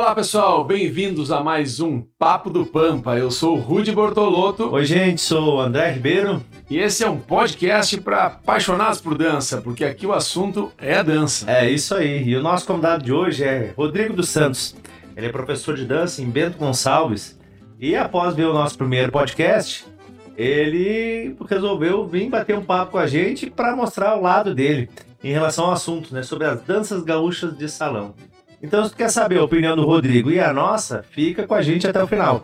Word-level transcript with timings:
Olá 0.00 0.14
pessoal, 0.14 0.64
bem-vindos 0.64 1.30
a 1.30 1.42
mais 1.42 1.78
um 1.78 2.00
Papo 2.18 2.48
do 2.48 2.64
Pampa. 2.64 3.18
Eu 3.18 3.30
sou 3.30 3.58
o 3.58 3.60
Rudy 3.60 3.92
Bortolotto. 3.92 4.70
Oi, 4.70 4.82
gente, 4.86 5.20
sou 5.20 5.56
o 5.56 5.60
André 5.60 5.90
Ribeiro. 5.90 6.42
E 6.70 6.78
esse 6.78 7.04
é 7.04 7.10
um 7.10 7.18
podcast 7.18 8.00
para 8.00 8.24
apaixonados 8.24 8.98
por 8.98 9.18
dança, 9.18 9.60
porque 9.60 9.84
aqui 9.84 10.06
o 10.06 10.14
assunto 10.14 10.72
é 10.78 10.96
a 10.96 11.02
dança. 11.02 11.50
É 11.50 11.68
isso 11.68 11.94
aí. 11.94 12.26
E 12.26 12.34
o 12.34 12.42
nosso 12.42 12.66
convidado 12.66 13.04
de 13.04 13.12
hoje 13.12 13.44
é 13.44 13.74
Rodrigo 13.76 14.14
dos 14.14 14.30
Santos. 14.30 14.74
Ele 15.14 15.26
é 15.26 15.30
professor 15.30 15.76
de 15.76 15.84
dança 15.84 16.22
em 16.22 16.30
Bento 16.30 16.56
Gonçalves. 16.56 17.38
E 17.78 17.94
após 17.94 18.34
ver 18.34 18.46
o 18.46 18.54
nosso 18.54 18.78
primeiro 18.78 19.12
podcast, 19.12 19.84
ele 20.34 21.36
resolveu 21.46 22.08
vir 22.08 22.30
bater 22.30 22.56
um 22.56 22.64
papo 22.64 22.92
com 22.92 22.98
a 22.98 23.06
gente 23.06 23.50
para 23.50 23.76
mostrar 23.76 24.16
o 24.16 24.22
lado 24.22 24.54
dele 24.54 24.88
em 25.22 25.30
relação 25.30 25.66
ao 25.66 25.72
assunto, 25.72 26.14
né, 26.14 26.22
sobre 26.22 26.46
as 26.46 26.62
danças 26.62 27.02
gaúchas 27.02 27.54
de 27.54 27.68
salão. 27.68 28.14
Então, 28.62 28.84
se 28.84 28.90
tu 28.90 28.96
quer 28.96 29.08
saber 29.08 29.38
a 29.38 29.44
opinião 29.44 29.74
do 29.74 29.84
Rodrigo 29.86 30.30
e 30.30 30.38
a 30.38 30.52
nossa, 30.52 31.02
fica 31.02 31.46
com 31.46 31.54
a 31.54 31.62
gente 31.62 31.86
até 31.86 32.02
o 32.02 32.06
final. 32.06 32.42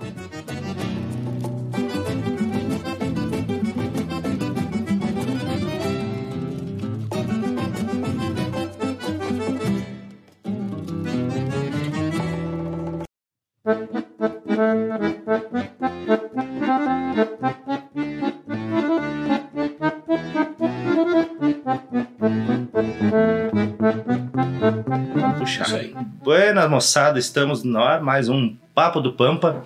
Buenas, 26.22 26.70
moçada, 26.70 27.18
estamos 27.18 27.62
no 27.62 27.78
ar, 27.78 28.02
mais 28.02 28.28
um 28.28 28.54
Papo 28.74 29.00
do 29.00 29.12
Pampa. 29.12 29.64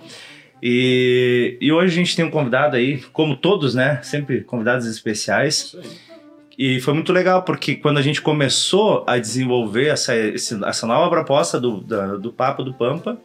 E, 0.61 1.57
e 1.59 1.71
hoje 1.71 1.93
a 1.93 1.95
gente 1.95 2.15
tem 2.15 2.23
um 2.23 2.29
convidado 2.29 2.75
aí, 2.75 3.01
como 3.11 3.35
todos, 3.35 3.73
né? 3.73 3.99
Sempre 4.03 4.41
convidados 4.41 4.85
especiais. 4.85 5.75
E 6.57 6.79
foi 6.79 6.93
muito 6.93 7.11
legal, 7.11 7.43
porque 7.43 7.75
quando 7.75 7.97
a 7.97 8.01
gente 8.01 8.21
começou 8.21 9.03
a 9.07 9.17
desenvolver 9.17 9.87
essa, 9.87 10.13
essa 10.13 10.85
nova 10.85 11.09
proposta 11.09 11.59
do, 11.59 11.81
da, 11.81 12.15
do 12.17 12.31
Papo 12.31 12.63
do 12.63 12.73
Pampa, 12.73 13.17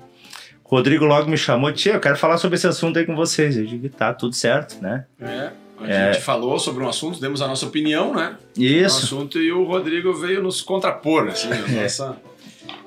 o 0.64 0.68
Rodrigo 0.68 1.04
logo 1.04 1.28
me 1.28 1.36
chamou, 1.36 1.70
tia, 1.72 1.92
eu 1.92 2.00
quero 2.00 2.16
falar 2.16 2.38
sobre 2.38 2.56
esse 2.56 2.66
assunto 2.66 2.98
aí 2.98 3.04
com 3.04 3.14
vocês. 3.14 3.56
Eu 3.56 3.66
digo, 3.66 3.88
tá, 3.90 4.14
tudo 4.14 4.34
certo, 4.34 4.80
né? 4.80 5.04
É, 5.20 5.50
a 5.78 5.88
é. 5.88 6.12
gente 6.12 6.24
falou 6.24 6.58
sobre 6.58 6.82
um 6.82 6.88
assunto, 6.88 7.20
demos 7.20 7.42
a 7.42 7.46
nossa 7.46 7.66
opinião, 7.66 8.14
né? 8.14 8.36
Isso. 8.56 8.96
Um 8.96 9.18
assunto 9.18 9.38
e 9.38 9.52
o 9.52 9.64
Rodrigo 9.64 10.14
veio 10.14 10.42
nos 10.42 10.62
contrapor, 10.62 11.28
assim, 11.28 11.52
a 11.52 11.82
nossa 11.82 12.16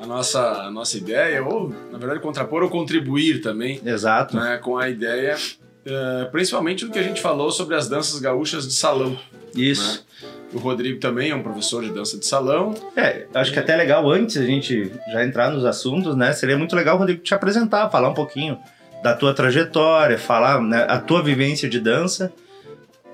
a 0.01 0.05
nossa, 0.05 0.63
a 0.63 0.71
nossa 0.71 0.97
ideia, 0.97 1.43
ou 1.43 1.73
na 1.91 1.97
verdade 1.97 2.19
contrapor 2.19 2.63
ou 2.63 2.69
contribuir 2.69 3.41
também. 3.41 3.81
Exato. 3.85 4.35
Né, 4.35 4.57
com 4.57 4.77
a 4.77 4.89
ideia, 4.89 5.35
uh, 5.35 6.31
principalmente 6.31 6.85
do 6.85 6.91
que 6.91 6.99
a 6.99 7.03
gente 7.03 7.21
falou 7.21 7.51
sobre 7.51 7.75
as 7.75 7.87
danças 7.87 8.19
gaúchas 8.19 8.67
de 8.67 8.73
salão. 8.73 9.17
Isso. 9.55 10.05
Né? 10.21 10.29
O 10.53 10.57
Rodrigo 10.57 10.99
também 10.99 11.29
é 11.29 11.35
um 11.35 11.43
professor 11.43 11.83
de 11.83 11.91
dança 11.91 12.17
de 12.17 12.25
salão. 12.25 12.73
É, 12.95 13.27
acho 13.35 13.53
que 13.53 13.59
até 13.59 13.73
é 13.73 13.77
legal 13.77 14.09
antes 14.09 14.35
a 14.37 14.45
gente 14.45 14.91
já 15.11 15.23
entrar 15.23 15.51
nos 15.51 15.63
assuntos, 15.63 16.15
né? 16.15 16.33
Seria 16.33 16.57
muito 16.57 16.75
legal, 16.75 16.97
Rodrigo, 16.97 17.21
te 17.21 17.35
apresentar, 17.35 17.89
falar 17.89 18.09
um 18.09 18.15
pouquinho 18.15 18.57
da 19.03 19.13
tua 19.13 19.33
trajetória, 19.33 20.17
falar 20.17 20.59
né, 20.59 20.85
a 20.89 20.97
tua 20.97 21.21
vivência 21.21 21.69
de 21.69 21.79
dança 21.79 22.33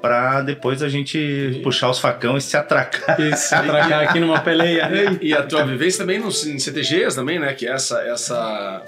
para 0.06 0.44
depois 0.44 0.84
a 0.84 0.88
gente 0.88 1.17
e... 1.17 1.61
puxar 1.64 1.89
os 1.89 1.98
facão 1.98 2.38
e 2.38 2.42
se 2.42 2.56
atracar. 2.56 3.20
E 3.20 3.36
se 3.36 3.56
atracar 3.56 4.03
aqui 4.08 4.20
numa 4.20 4.39
peleia. 4.39 4.88
E 5.20 5.34
a 5.34 5.42
tua 5.42 5.66
vivência 5.66 6.00
também 6.00 6.20
nos, 6.20 6.45
em 6.45 6.59
CTGs 6.59 7.16
também, 7.16 7.39
né? 7.39 7.52
Que 7.56 7.66
é 7.66 7.72
essa, 7.72 8.02
essa 8.02 8.84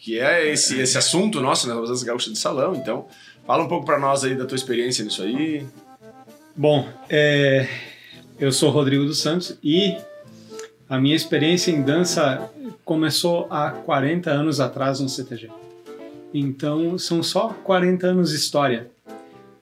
que 0.00 0.18
é 0.18 0.50
esse, 0.50 0.80
esse 0.80 0.96
assunto 0.96 1.42
nosso, 1.42 1.68
né? 1.68 1.74
Das 1.86 2.02
gaúchas 2.02 2.32
de 2.32 2.38
salão. 2.38 2.74
Então, 2.74 3.06
fala 3.46 3.64
um 3.64 3.68
pouco 3.68 3.84
para 3.84 3.98
nós 3.98 4.24
aí 4.24 4.34
da 4.34 4.46
tua 4.46 4.56
experiência 4.56 5.04
nisso 5.04 5.22
aí. 5.22 5.66
Bom, 6.56 6.88
é, 7.10 7.68
eu 8.40 8.50
sou 8.50 8.70
Rodrigo 8.70 9.04
dos 9.04 9.20
Santos 9.20 9.58
e 9.62 9.94
a 10.88 10.98
minha 10.98 11.14
experiência 11.14 11.70
em 11.70 11.82
dança 11.82 12.50
começou 12.82 13.46
há 13.50 13.70
40 13.70 14.30
anos 14.30 14.58
atrás 14.58 15.00
no 15.00 15.08
CTG. 15.08 15.50
Então, 16.32 16.96
são 16.96 17.22
só 17.22 17.48
40 17.62 18.06
anos 18.06 18.30
de 18.30 18.36
história. 18.36 18.88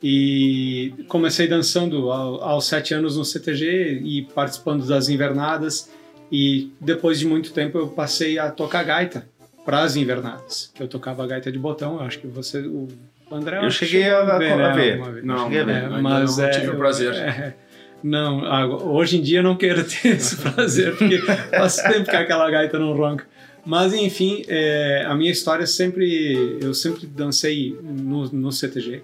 E 0.06 0.92
comecei 1.08 1.48
dançando 1.48 2.10
aos 2.10 2.66
sete 2.66 2.92
anos 2.92 3.16
no 3.16 3.24
CTG 3.24 4.02
e 4.04 4.28
participando 4.34 4.86
das 4.86 5.08
invernadas. 5.08 5.90
E 6.30 6.70
depois 6.78 7.18
de 7.18 7.26
muito 7.26 7.54
tempo 7.54 7.78
eu 7.78 7.88
passei 7.88 8.38
a 8.38 8.50
tocar 8.50 8.82
gaita 8.82 9.26
para 9.64 9.80
as 9.80 9.96
invernadas. 9.96 10.70
Eu 10.78 10.86
tocava 10.88 11.26
gaita 11.26 11.50
de 11.50 11.58
botão, 11.58 12.00
acho 12.00 12.18
que 12.18 12.26
você, 12.26 12.58
o 12.58 12.86
André. 13.32 13.64
Eu 13.64 13.70
cheguei 13.70 14.10
a, 14.10 14.36
ver, 14.36 14.52
a 14.52 14.74
ver. 14.74 15.24
Não, 15.24 15.44
cheguei 15.44 15.60
a 15.62 15.64
ver. 15.64 15.84
É, 15.84 15.88
mas 15.88 16.36
não, 16.36 16.50
tive 16.50 16.66
é, 16.66 16.70
o 16.70 16.76
prazer. 16.76 17.14
É, 17.14 17.54
não, 18.02 18.92
hoje 18.92 19.16
em 19.16 19.22
dia 19.22 19.42
não 19.42 19.56
quero 19.56 19.82
ter 19.88 20.08
esse 20.08 20.36
prazer, 20.36 20.94
porque 20.98 21.16
faz 21.48 21.76
tempo 21.76 22.10
que 22.10 22.16
aquela 22.16 22.50
gaita 22.50 22.78
não 22.78 22.92
ronca. 22.92 23.26
Mas 23.64 23.94
enfim, 23.94 24.44
é, 24.48 25.02
a 25.06 25.14
minha 25.14 25.32
história 25.32 25.66
sempre, 25.66 26.58
eu 26.60 26.74
sempre 26.74 27.06
dancei 27.06 27.74
no, 27.82 28.30
no 28.30 28.52
CTG 28.52 29.00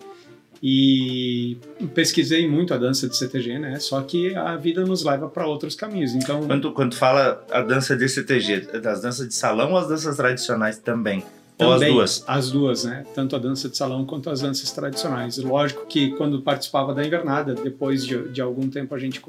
e 0.63 1.57
pesquisei 1.95 2.47
muito 2.47 2.75
a 2.75 2.77
dança 2.77 3.09
de 3.09 3.17
CTG, 3.17 3.59
né? 3.59 3.79
Só 3.81 4.01
que 4.03 4.35
a 4.35 4.57
vida 4.57 4.85
nos 4.85 5.03
leva 5.03 5.29
para 5.29 5.47
outros 5.47 5.75
caminhos. 5.75 6.15
Então, 6.15 6.47
quando 6.47 6.73
quando 6.73 6.95
fala 6.95 7.45
a 7.51 7.63
dança 7.63 7.97
de 7.97 8.09
CTG, 8.09 8.79
das 8.81 9.01
danças 9.01 9.27
de 9.27 9.35
salão 9.35 9.73
ou 9.73 9.79
as 9.79 9.89
danças 9.89 10.17
tradicionais 10.17 10.79
também? 10.79 11.25
Também, 11.57 11.93
ou 11.93 12.01
as 12.01 12.21
duas? 12.21 12.25
As 12.27 12.51
duas, 12.51 12.85
né? 12.85 13.05
Tanto 13.15 13.37
a 13.37 13.39
dança 13.39 13.69
de 13.69 13.77
salão 13.77 14.05
quanto 14.05 14.29
as 14.31 14.41
danças 14.41 14.71
tradicionais. 14.71 15.39
Lógico 15.39 15.87
que 15.87 16.11
quando 16.13 16.43
participava 16.43 16.95
da 16.95 17.05
invernada, 17.05 17.55
depois 17.55 18.05
de, 18.05 18.29
de 18.29 18.41
algum 18.41 18.69
tempo 18.69 18.95
a 18.95 18.99
gente 18.99 19.21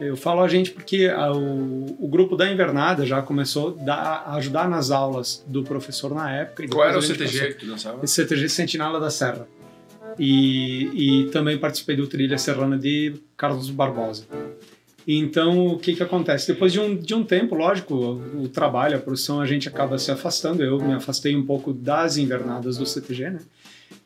eu 0.00 0.16
falo 0.16 0.42
a 0.42 0.48
gente 0.48 0.72
porque 0.72 1.06
a, 1.06 1.30
o, 1.32 2.04
o, 2.04 2.08
grupo 2.08 2.36
da 2.36 2.50
invernada 2.50 3.06
já 3.06 3.22
começou 3.22 3.78
a 3.86 4.34
ajudar 4.36 4.68
nas 4.68 4.90
aulas 4.90 5.44
do 5.46 5.62
professor 5.62 6.12
na 6.12 6.30
época. 6.32 6.66
Qual 6.68 6.86
era 6.86 6.98
o 6.98 7.02
CTG 7.02 7.38
passou, 7.38 7.54
que 7.54 7.60
tu 7.60 7.66
dançava? 7.66 8.06
CTG 8.06 8.48
Sentinela 8.48 8.98
da 8.98 9.08
Serra. 9.08 9.46
E, 10.18 11.24
e 11.24 11.30
também 11.30 11.58
participei 11.58 11.96
do 11.96 12.06
Trilha 12.06 12.38
Serrana 12.38 12.78
de 12.78 13.14
Carlos 13.36 13.70
Barbosa. 13.70 14.24
Então, 15.06 15.66
o 15.66 15.78
que 15.78 15.94
que 15.94 16.02
acontece? 16.02 16.52
Depois 16.52 16.72
de 16.72 16.80
um, 16.80 16.96
de 16.96 17.14
um 17.14 17.22
tempo, 17.22 17.54
lógico, 17.54 17.94
o, 17.94 18.44
o 18.44 18.48
trabalho, 18.48 18.96
a 18.96 19.00
produção, 19.00 19.40
a 19.40 19.46
gente 19.46 19.68
acaba 19.68 19.98
se 19.98 20.10
afastando. 20.10 20.62
Eu 20.62 20.78
me 20.78 20.94
afastei 20.94 21.36
um 21.36 21.44
pouco 21.44 21.72
das 21.72 22.16
invernadas 22.16 22.78
do 22.78 22.86
CTG, 22.86 23.30
né? 23.30 23.40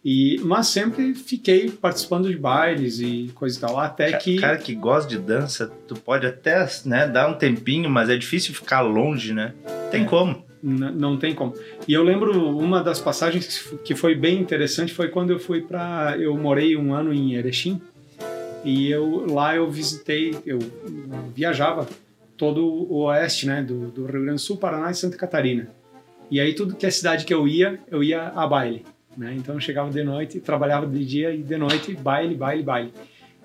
E, 0.05 0.41
mas 0.45 0.69
sempre 0.69 1.15
fiquei 1.15 1.71
participando 1.71 2.29
de 2.29 2.37
bailes 2.37 3.01
e 3.01 3.31
coisa 3.35 3.59
e 3.59 3.61
tal, 3.61 3.79
até 3.79 4.13
que... 4.13 4.39
Cara 4.39 4.57
que 4.57 4.75
gosta 4.75 5.09
de 5.09 5.19
dança, 5.19 5.71
tu 5.87 5.97
pode 5.97 6.27
até 6.27 6.69
né, 6.85 7.07
dar 7.07 7.29
um 7.29 7.35
tempinho, 7.35 7.91
mas 7.91 8.09
é 8.09 8.17
difícil 8.17 8.55
ficar 8.55 8.81
longe, 8.81 9.33
né? 9.33 9.55
Tem 9.91 10.03
é. 10.03 10.07
como 10.07 10.45
não 10.63 11.17
tem 11.17 11.35
como. 11.35 11.55
E 11.87 11.93
eu 11.93 12.03
lembro 12.03 12.57
uma 12.57 12.83
das 12.83 13.01
passagens 13.01 13.73
que 13.85 13.95
foi 13.95 14.15
bem 14.15 14.41
interessante 14.41 14.93
foi 14.93 15.09
quando 15.09 15.31
eu 15.31 15.39
fui 15.39 15.63
para 15.63 16.17
eu 16.19 16.37
morei 16.37 16.77
um 16.77 16.93
ano 16.93 17.13
em 17.13 17.35
Erechim 17.35 17.81
e 18.65 18.91
eu 18.91 19.27
lá 19.33 19.55
eu 19.55 19.71
visitei, 19.71 20.37
eu 20.45 20.59
viajava 21.35 21.87
todo 22.37 22.65
o 22.65 23.05
oeste, 23.05 23.47
né, 23.47 23.63
do, 23.63 23.89
do 23.89 24.07
Rio 24.07 24.23
Grande 24.23 24.35
do 24.35 24.39
Sul, 24.39 24.57
Paraná 24.57 24.91
e 24.91 24.95
Santa 24.95 25.17
Catarina. 25.17 25.69
E 26.31 26.41
aí 26.41 26.55
tudo 26.55 26.77
que 26.77 26.87
é 26.87 26.91
cidade 26.91 27.25
que 27.25 27.35
eu 27.35 27.49
ia, 27.49 27.81
eu 27.91 28.03
ia 28.03 28.29
a 28.29 28.47
baile, 28.47 28.85
né? 29.17 29.35
Então 29.37 29.55
eu 29.55 29.61
chegava 29.61 29.91
de 29.91 30.03
noite, 30.05 30.41
trabalhava 30.41 30.87
de 30.87 31.05
dia 31.05 31.35
e 31.35 31.43
de 31.43 31.57
noite 31.57 31.95
baile, 31.95 32.35
baile, 32.35 32.63
baile. 32.63 32.93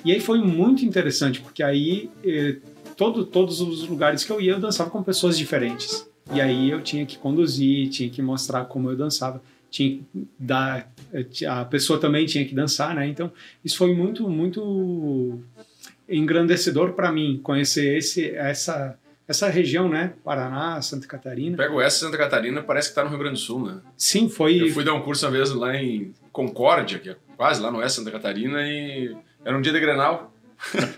E 0.04 0.12
aí 0.12 0.20
foi 0.20 0.40
muito 0.40 0.86
interessante 0.86 1.40
porque 1.42 1.64
aí 1.64 2.10
eh, 2.26 2.58
todo, 2.98 3.26
todos 3.26 3.62
os 3.62 3.88
lugares 3.88 4.24
que 4.24 4.32
eu 4.32 4.42
ia 4.42 4.52
eu 4.52 4.60
dançava 4.60 4.90
com 4.90 5.02
pessoas 5.02 5.38
diferentes. 5.38 6.08
E 6.32 6.40
aí 6.40 6.70
eu 6.70 6.82
tinha 6.82 7.06
que 7.06 7.18
conduzir, 7.18 7.90
tinha 7.90 8.10
que 8.10 8.22
mostrar 8.22 8.66
como 8.66 8.90
eu 8.90 8.96
dançava, 8.96 9.42
tinha 9.70 9.98
que 9.98 10.06
dar, 10.38 10.92
a 11.50 11.66
pessoa 11.66 12.00
também 12.00 12.26
tinha 12.26 12.46
que 12.46 12.56
dançar, 12.56 12.96
né? 12.96 13.08
Então 13.08 13.32
isso 13.64 13.78
foi 13.78 13.94
muito, 13.94 14.30
muito 14.30 15.40
engrandecedor 16.08 16.94
para 16.94 17.12
mim 17.12 17.40
conhecer 17.44 17.98
esse, 17.98 18.30
essa, 18.32 18.98
essa 19.28 19.50
região, 19.50 19.90
né? 19.90 20.14
Paraná, 20.24 20.82
Santa 20.82 21.08
Catarina. 21.08 21.58
Pego 21.58 21.82
essa 21.82 22.00
Santa 22.00 22.18
Catarina, 22.18 22.62
parece 22.62 22.90
que 22.90 22.92
está 22.92 23.04
no 23.04 23.10
Rio 23.10 23.20
Grande 23.20 23.36
do 23.36 23.40
Sul, 23.40 23.66
né? 23.66 23.82
Sim, 23.98 24.30
foi. 24.30 24.62
Eu 24.62 24.70
fui 24.70 24.84
dar 24.84 24.94
um 24.94 25.02
curso 25.02 25.26
uma 25.26 25.32
vez 25.32 25.52
lá 25.52 25.76
em 25.76 26.14
Concórdia, 26.32 27.00
que 27.00 27.10
é 27.10 27.16
quase 27.36 27.62
lá 27.62 27.72
no 27.72 27.80
Oeste 27.80 28.00
Santa 28.00 28.12
Catarina, 28.12 28.62
e 28.68 29.16
era 29.44 29.58
um 29.58 29.62
dia 29.62 29.74
de 29.74 29.80
Grenal. 29.80 30.33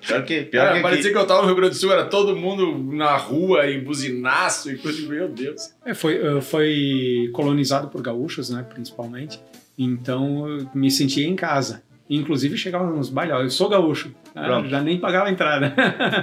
Pior 0.07 0.23
que, 0.23 0.43
pior 0.43 0.73
que 0.73 0.81
parecia 0.81 1.11
que 1.11 1.17
eu 1.17 1.25
tava 1.25 1.41
no 1.41 1.47
Rio 1.47 1.55
Grande 1.55 1.71
do 1.71 1.79
Sul, 1.79 1.91
era 1.91 2.05
todo 2.05 2.35
mundo 2.35 2.77
na 2.95 3.17
rua 3.17 3.65
e 3.65 3.81
buzinaço 3.81 4.71
e 4.71 4.77
coisa, 4.77 5.07
meu 5.07 5.27
Deus. 5.27 5.73
É, 5.85 5.93
foi, 5.93 6.15
eh, 6.15 6.41
foi 6.41 7.29
colonizado 7.33 7.87
por 7.87 8.01
gaúchos, 8.01 8.49
né, 8.49 8.63
principalmente. 8.63 9.39
Então 9.77 10.47
eu 10.47 10.69
me 10.73 10.91
sentia 10.91 11.27
em 11.27 11.35
casa. 11.35 11.83
Inclusive 12.09 12.57
chegava 12.57 12.85
nos 12.85 13.09
bailes, 13.09 13.35
eu 13.35 13.49
sou 13.49 13.67
gaúcho, 13.67 14.13
né? 14.35 14.63
já 14.69 14.81
nem 14.81 14.99
pagava 14.99 15.27
a 15.27 15.31
entrada. 15.31 15.73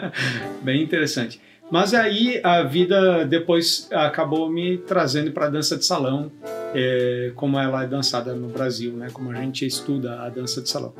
Bem 0.62 0.80
interessante. 0.80 1.40
Mas 1.72 1.94
aí 1.94 2.40
a 2.44 2.62
vida 2.62 3.24
depois 3.24 3.88
acabou 3.90 4.48
me 4.48 4.78
trazendo 4.78 5.32
para 5.32 5.46
a 5.46 5.50
dança 5.50 5.76
de 5.76 5.84
salão, 5.84 6.30
é, 6.74 7.32
como 7.34 7.58
ela 7.58 7.82
é 7.82 7.86
dançada 7.86 8.34
no 8.34 8.48
Brasil, 8.48 8.92
né? 8.92 9.08
Como 9.12 9.30
a 9.30 9.34
gente 9.34 9.66
estuda 9.66 10.20
a 10.20 10.28
dança 10.28 10.60
de 10.60 10.68
salão. 10.68 10.94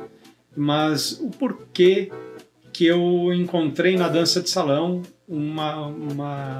Mas 0.55 1.19
o 1.21 1.29
porquê 1.29 2.11
que 2.73 2.85
eu 2.85 3.31
encontrei 3.33 3.95
na 3.95 4.09
dança 4.09 4.41
de 4.41 4.49
salão 4.49 5.03
uma, 5.27 5.87
uma, 5.87 6.57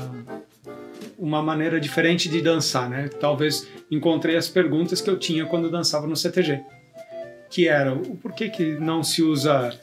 uma 1.18 1.42
maneira 1.42 1.80
diferente 1.80 2.30
de 2.30 2.40
dançar, 2.40 2.88
né? 2.88 3.10
Talvez 3.20 3.68
encontrei 3.90 4.38
as 4.38 4.48
perguntas 4.48 5.02
que 5.02 5.10
eu 5.10 5.18
tinha 5.18 5.46
quando 5.46 5.72
dançava 5.72 6.06
no 6.06 6.16
CTG, 6.16 6.62
que 7.50 7.68
era 7.68 7.94
o 7.94 8.16
porquê 8.18 8.48
que 8.48 8.76
não 8.80 9.04
se 9.04 9.24
usa 9.24 9.78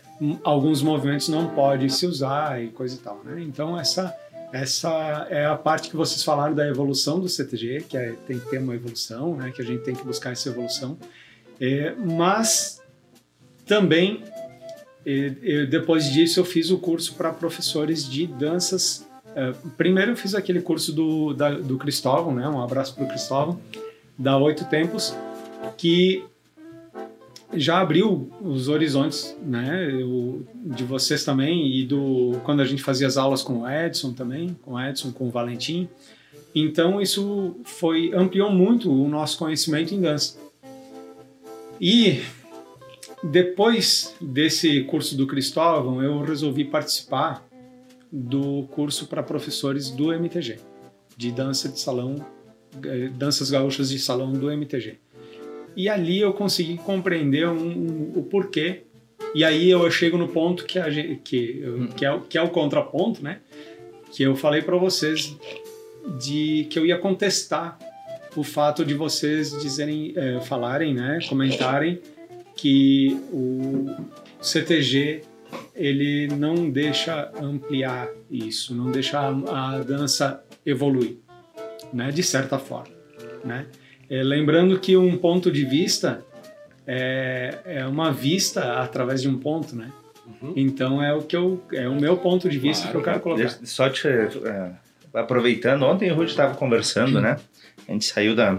alguns 0.44 0.82
movimentos 0.82 1.28
não 1.28 1.48
pode 1.48 1.88
se 1.88 2.06
usar 2.06 2.62
e 2.62 2.68
coisa 2.68 2.94
e 2.94 2.98
tal, 2.98 3.22
né? 3.24 3.42
Então 3.42 3.78
essa 3.78 4.14
essa 4.52 5.26
é 5.30 5.46
a 5.46 5.56
parte 5.56 5.88
que 5.88 5.96
vocês 5.96 6.24
falaram 6.24 6.54
da 6.54 6.66
evolução 6.66 7.20
do 7.20 7.28
CTG, 7.28 7.84
que 7.88 7.96
é, 7.96 8.12
tem 8.26 8.38
que 8.38 8.50
ter 8.50 8.58
uma 8.58 8.74
evolução, 8.74 9.36
né? 9.36 9.52
Que 9.54 9.62
a 9.62 9.64
gente 9.64 9.82
tem 9.82 9.94
que 9.94 10.04
buscar 10.04 10.32
essa 10.32 10.48
evolução, 10.48 10.98
é, 11.60 11.94
mas 11.96 12.82
também 13.64 14.24
e, 15.04 15.66
depois 15.66 16.10
disso 16.10 16.40
eu 16.40 16.44
fiz 16.44 16.70
o 16.70 16.78
curso 16.78 17.14
para 17.14 17.32
professores 17.32 18.08
de 18.08 18.26
danças. 18.26 19.06
É, 19.34 19.52
primeiro 19.76 20.12
eu 20.12 20.16
fiz 20.16 20.34
aquele 20.34 20.60
curso 20.60 20.92
do, 20.92 21.32
da, 21.32 21.50
do 21.50 21.78
Cristóvão, 21.78 22.34
né? 22.34 22.48
Um 22.48 22.60
abraço 22.60 22.94
para 22.94 23.04
o 23.04 23.08
Cristóvão, 23.08 23.60
da 24.18 24.36
Oito 24.36 24.64
Tempos, 24.64 25.14
que 25.76 26.24
já 27.54 27.80
abriu 27.80 28.30
os 28.40 28.68
horizontes, 28.68 29.36
né, 29.42 29.88
de 30.66 30.84
vocês 30.84 31.24
também 31.24 31.80
e 31.80 31.84
do 31.84 32.40
quando 32.44 32.60
a 32.60 32.64
gente 32.64 32.82
fazia 32.82 33.06
as 33.06 33.16
aulas 33.16 33.42
com 33.42 33.62
o 33.62 33.68
Edson 33.68 34.12
também, 34.12 34.56
com 34.62 34.74
o 34.74 34.80
Edson, 34.80 35.10
com 35.10 35.26
o 35.26 35.30
Valentim. 35.30 35.88
Então 36.54 37.00
isso 37.00 37.56
foi 37.64 38.12
ampliou 38.14 38.50
muito 38.50 38.90
o 38.90 39.08
nosso 39.08 39.38
conhecimento 39.38 39.94
em 39.94 40.00
dança. 40.00 40.38
E 41.80 42.20
depois 43.22 44.14
desse 44.20 44.82
curso 44.84 45.16
do 45.16 45.26
Cristóvão, 45.26 46.02
eu 46.02 46.20
resolvi 46.22 46.64
participar 46.64 47.46
do 48.10 48.64
curso 48.70 49.06
para 49.06 49.22
professores 49.22 49.90
do 49.90 50.12
MTG, 50.12 50.58
de 51.16 51.30
dança 51.30 51.68
de 51.68 51.78
salão, 51.78 52.16
eh, 52.82 53.08
danças 53.08 53.50
gaúchas 53.50 53.90
de 53.90 53.98
salão 53.98 54.32
do 54.32 54.50
MTG. 54.50 54.98
E 55.76 55.88
ali 55.88 56.20
eu 56.20 56.32
consegui 56.32 56.78
compreender 56.78 57.46
um, 57.46 57.58
um, 57.58 58.12
o 58.16 58.22
porquê. 58.22 58.82
E 59.34 59.44
aí 59.44 59.70
eu 59.70 59.88
chego 59.90 60.18
no 60.18 60.26
ponto 60.26 60.64
que, 60.64 60.90
gente, 60.90 61.20
que, 61.22 61.62
uhum. 61.64 61.86
que, 61.88 62.04
é, 62.04 62.20
que 62.28 62.38
é 62.38 62.42
o 62.42 62.48
contraponto, 62.48 63.22
né? 63.22 63.40
Que 64.12 64.24
eu 64.24 64.34
falei 64.34 64.62
para 64.62 64.76
vocês 64.76 65.36
de 66.18 66.66
que 66.70 66.78
eu 66.78 66.86
ia 66.86 66.98
contestar 66.98 67.78
o 68.34 68.42
fato 68.42 68.84
de 68.84 68.94
vocês 68.94 69.50
dizerem, 69.60 70.12
é, 70.16 70.40
falarem, 70.40 70.94
né, 70.94 71.18
comentarem 71.28 72.00
que 72.60 73.18
o 73.32 73.86
CTG 74.40 75.22
ele 75.74 76.28
não 76.28 76.70
deixa 76.70 77.32
ampliar 77.40 78.08
isso, 78.30 78.74
não 78.74 78.90
deixa 78.90 79.18
a, 79.18 79.76
a 79.76 79.78
dança 79.78 80.44
evoluir, 80.64 81.16
né, 81.90 82.10
de 82.10 82.22
certa 82.22 82.58
forma, 82.58 82.94
né? 83.42 83.66
É, 84.10 84.22
lembrando 84.22 84.78
que 84.78 84.96
um 84.96 85.16
ponto 85.16 85.50
de 85.50 85.64
vista 85.64 86.22
é, 86.86 87.58
é, 87.64 87.86
uma 87.86 88.12
vista 88.12 88.80
através 88.82 89.22
de 89.22 89.28
um 89.28 89.38
ponto, 89.38 89.74
né? 89.74 89.90
Uhum. 90.42 90.52
Então 90.54 91.02
é 91.02 91.14
o 91.14 91.22
que 91.22 91.36
eu 91.36 91.62
é 91.72 91.88
o 91.88 91.98
meu 91.98 92.16
ponto 92.16 92.48
de 92.48 92.58
vista 92.58 92.88
claro, 92.88 92.90
que 92.90 92.96
eu 92.98 93.12
quero 93.12 93.20
colocar. 93.20 93.48
Só 93.64 93.88
te 93.88 94.06
é, 94.06 94.72
aproveitando, 95.14 95.84
ontem 95.84 96.10
o 96.10 96.14
Ruth 96.14 96.28
estava 96.28 96.54
conversando, 96.54 97.20
né? 97.20 97.38
A 97.88 97.92
gente 97.92 98.04
saiu 98.04 98.34
da, 98.34 98.58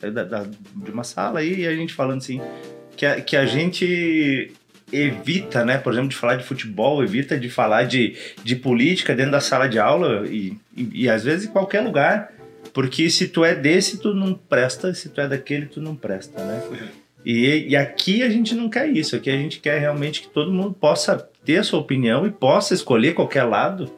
saiu 0.00 0.12
da, 0.12 0.24
da, 0.24 0.44
de 0.44 0.90
uma 0.90 1.04
sala 1.04 1.40
aí 1.40 1.60
e 1.60 1.66
a 1.66 1.74
gente 1.74 1.92
falando 1.92 2.18
assim 2.18 2.40
que 2.98 3.06
a, 3.06 3.20
que 3.20 3.36
a 3.36 3.46
gente 3.46 4.52
evita, 4.92 5.64
né, 5.64 5.78
por 5.78 5.92
exemplo, 5.92 6.08
de 6.08 6.16
falar 6.16 6.36
de 6.36 6.44
futebol, 6.44 7.02
evita 7.02 7.38
de 7.38 7.48
falar 7.48 7.84
de, 7.84 8.16
de 8.42 8.56
política 8.56 9.14
dentro 9.14 9.32
da 9.32 9.40
sala 9.40 9.68
de 9.68 9.78
aula 9.78 10.26
e, 10.26 10.56
e, 10.76 11.04
e 11.04 11.08
às 11.08 11.22
vezes 11.22 11.46
em 11.46 11.52
qualquer 11.52 11.80
lugar 11.80 12.32
porque 12.72 13.08
se 13.10 13.28
tu 13.28 13.44
é 13.44 13.54
desse, 13.54 13.98
tu 13.98 14.14
não 14.14 14.34
presta, 14.34 14.92
se 14.94 15.08
tu 15.08 15.20
é 15.20 15.28
daquele, 15.28 15.66
tu 15.66 15.80
não 15.80 15.96
presta, 15.96 16.42
né? 16.44 16.62
E, 17.24 17.70
e 17.70 17.76
aqui 17.76 18.22
a 18.22 18.30
gente 18.30 18.54
não 18.54 18.68
quer 18.68 18.88
isso, 18.88 19.16
aqui 19.16 19.28
a 19.30 19.36
gente 19.36 19.58
quer 19.58 19.78
realmente 19.78 20.22
que 20.22 20.28
todo 20.28 20.52
mundo 20.52 20.74
possa 20.78 21.28
ter 21.44 21.56
a 21.56 21.64
sua 21.64 21.80
opinião 21.80 22.26
e 22.26 22.30
possa 22.30 22.74
escolher 22.74 23.14
qualquer 23.14 23.44
lado 23.44 23.90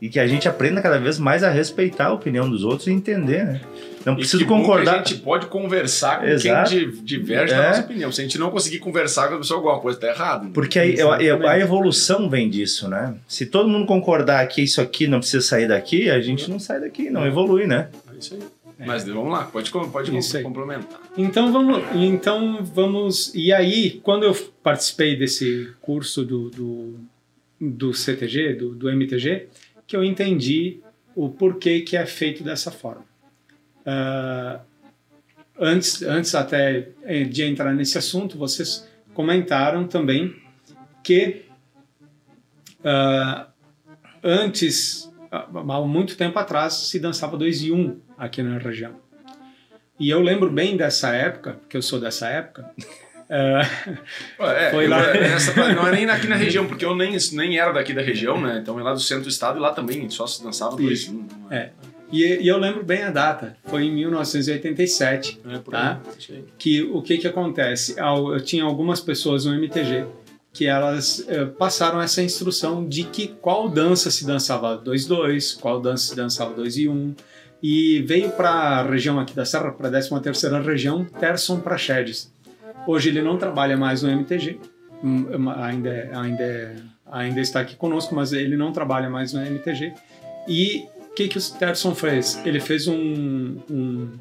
e 0.00 0.08
que 0.08 0.20
a 0.20 0.26
gente 0.26 0.48
aprenda 0.48 0.80
cada 0.80 0.98
vez 0.98 1.18
mais 1.18 1.42
a 1.42 1.50
respeitar 1.50 2.06
a 2.06 2.12
opinião 2.12 2.48
dos 2.48 2.64
outros 2.64 2.86
e 2.86 2.92
entender, 2.92 3.44
né? 3.44 3.60
Não 4.06 4.14
preciso 4.14 4.46
concordar. 4.46 4.94
A 4.94 4.98
gente 4.98 5.16
pode 5.16 5.46
conversar 5.46 6.20
com 6.20 6.26
Exato. 6.26 6.70
quem 6.70 6.90
diverge 7.02 7.52
é. 7.52 7.56
da 7.56 7.68
nossa 7.68 7.80
opinião. 7.80 8.10
Se 8.10 8.20
a 8.20 8.24
gente 8.24 8.38
não 8.38 8.50
conseguir 8.50 8.78
conversar 8.78 9.28
com 9.28 9.34
a 9.34 9.38
pessoa, 9.38 9.58
alguma 9.58 9.80
coisa 9.80 9.98
está 9.98 10.08
errada. 10.08 10.44
Né? 10.44 10.50
Porque 10.54 10.78
a, 10.78 10.82
a, 10.82 11.50
a, 11.52 11.58
evolução 11.58 12.30
vem 12.30 12.48
disso, 12.48 12.88
né? 12.88 13.16
Se 13.26 13.44
todo 13.44 13.68
mundo 13.68 13.86
concordar 13.86 14.46
que 14.48 14.62
isso 14.62 14.80
aqui 14.80 15.06
não 15.06 15.18
precisa 15.18 15.44
sair 15.44 15.68
daqui, 15.68 16.08
a 16.08 16.20
gente 16.20 16.48
não 16.48 16.58
sai 16.58 16.80
daqui, 16.80 17.10
não 17.10 17.26
evolui, 17.26 17.66
né? 17.66 17.88
É 18.14 18.18
isso 18.18 18.34
aí. 18.34 18.40
É. 18.78 18.86
Mas 18.86 19.04
vamos 19.04 19.32
lá, 19.32 19.44
pode, 19.44 19.70
pode 19.70 20.16
isso 20.16 20.40
complementar. 20.40 21.00
Então 21.16 21.52
vamos, 21.52 21.82
então 21.96 22.64
vamos. 22.64 23.34
E 23.34 23.52
aí, 23.52 24.00
quando 24.04 24.22
eu 24.22 24.34
participei 24.62 25.16
desse 25.16 25.72
curso 25.80 26.24
do, 26.24 26.48
do, 26.48 26.94
do 27.60 27.92
CTG, 27.92 28.54
do, 28.54 28.74
do 28.76 28.88
MTG, 28.88 29.48
que 29.88 29.96
eu 29.96 30.04
entendi 30.04 30.80
o 31.16 31.30
porquê 31.30 31.80
que 31.80 31.96
é 31.96 32.06
feito 32.06 32.44
dessa 32.44 32.70
forma. 32.70 33.04
Uh, 33.80 34.60
antes, 35.58 36.02
antes 36.02 36.34
até 36.34 36.90
eh, 37.02 37.24
de 37.24 37.42
entrar 37.42 37.74
nesse 37.74 37.96
assunto, 37.96 38.36
vocês 38.36 38.86
comentaram 39.14 39.88
também 39.88 40.36
que 41.02 41.46
uh, 42.80 43.46
antes, 44.22 45.10
há 45.30 45.80
muito 45.80 46.16
tempo 46.16 46.38
atrás, 46.38 46.74
se 46.74 47.00
dançava 47.00 47.38
dois 47.38 47.62
e 47.62 47.72
um 47.72 47.98
aqui 48.16 48.42
na 48.42 48.58
região. 48.58 48.94
E 49.98 50.10
eu 50.10 50.20
lembro 50.20 50.50
bem 50.50 50.76
dessa 50.76 51.14
época, 51.14 51.54
porque 51.54 51.78
eu 51.78 51.82
sou 51.82 51.98
dessa 51.98 52.28
época, 52.28 52.70
é, 53.28 54.70
foi 54.70 54.88
lá. 54.88 55.00
Essa, 55.14 55.54
não 55.74 55.86
é 55.86 55.92
nem 55.92 56.08
aqui 56.08 56.26
na 56.26 56.36
região, 56.36 56.66
porque 56.66 56.84
eu 56.84 56.96
nem, 56.96 57.16
nem 57.32 57.58
era 57.58 57.72
daqui 57.72 57.92
da 57.92 58.00
região, 58.00 58.40
né? 58.40 58.58
Então 58.62 58.80
é 58.80 58.82
lá 58.82 58.94
do 58.94 59.00
centro 59.00 59.24
do 59.24 59.28
estado 59.28 59.58
e 59.58 59.60
lá 59.60 59.72
também 59.72 60.08
só 60.08 60.26
se 60.26 60.42
dançava 60.42 60.76
dois. 60.76 61.08
Um, 61.08 61.26
é. 61.50 61.56
é. 61.56 61.70
E, 62.10 62.24
e, 62.24 62.48
eu 62.48 62.56
lembro 62.56 62.82
bem 62.82 63.02
a 63.02 63.10
data, 63.10 63.56
foi 63.66 63.84
em 63.84 63.94
1987, 63.94 65.40
é, 65.44 65.58
tá? 65.58 66.00
Que 66.56 66.82
o 66.82 67.02
que 67.02 67.18
que 67.18 67.28
acontece? 67.28 67.96
Eu 67.98 68.40
tinha 68.40 68.64
algumas 68.64 68.98
pessoas 68.98 69.44
no 69.44 69.54
MTG 69.54 70.06
que 70.50 70.66
elas 70.66 71.24
eh, 71.28 71.44
passaram 71.44 72.00
essa 72.00 72.22
instrução 72.22 72.88
de 72.88 73.04
que 73.04 73.28
qual 73.28 73.68
dança 73.68 74.10
se 74.10 74.26
dançava 74.26 74.82
2-2, 74.82 75.60
qual 75.60 75.80
dança 75.80 76.08
se 76.08 76.16
dançava 76.16 76.54
2 76.54 76.78
e 76.78 76.88
1, 76.88 76.92
um, 76.92 77.14
e 77.62 78.00
veio 78.02 78.30
para 78.30 78.50
a 78.50 78.82
região 78.82 79.20
aqui 79.20 79.36
da 79.36 79.44
Serra, 79.44 79.70
para 79.70 79.88
a 79.88 79.90
13 79.90 80.20
terceira 80.20 80.60
região, 80.60 81.04
Terson 81.04 81.60
Praxedes 81.60 82.32
Hoje 82.86 83.08
ele 83.08 83.22
não 83.22 83.36
trabalha 83.36 83.76
mais 83.76 84.02
no 84.02 84.10
MTG, 84.10 84.58
hum, 85.02 85.26
hum, 85.30 85.50
ainda, 85.50 85.88
é, 85.88 86.10
ainda, 86.14 86.42
é, 86.42 86.76
ainda 87.06 87.40
está 87.40 87.60
aqui 87.60 87.76
conosco, 87.76 88.14
mas 88.14 88.32
ele 88.32 88.56
não 88.56 88.72
trabalha 88.72 89.10
mais 89.10 89.32
no 89.32 89.40
MTG. 89.40 89.94
E 90.46 90.86
o 91.10 91.14
que, 91.14 91.28
que 91.28 91.38
o 91.38 91.42
Terson 91.42 91.94
fez? 91.94 92.40
Ele 92.44 92.60
fez 92.60 92.88
um, 92.88 93.56
um, 93.70 94.12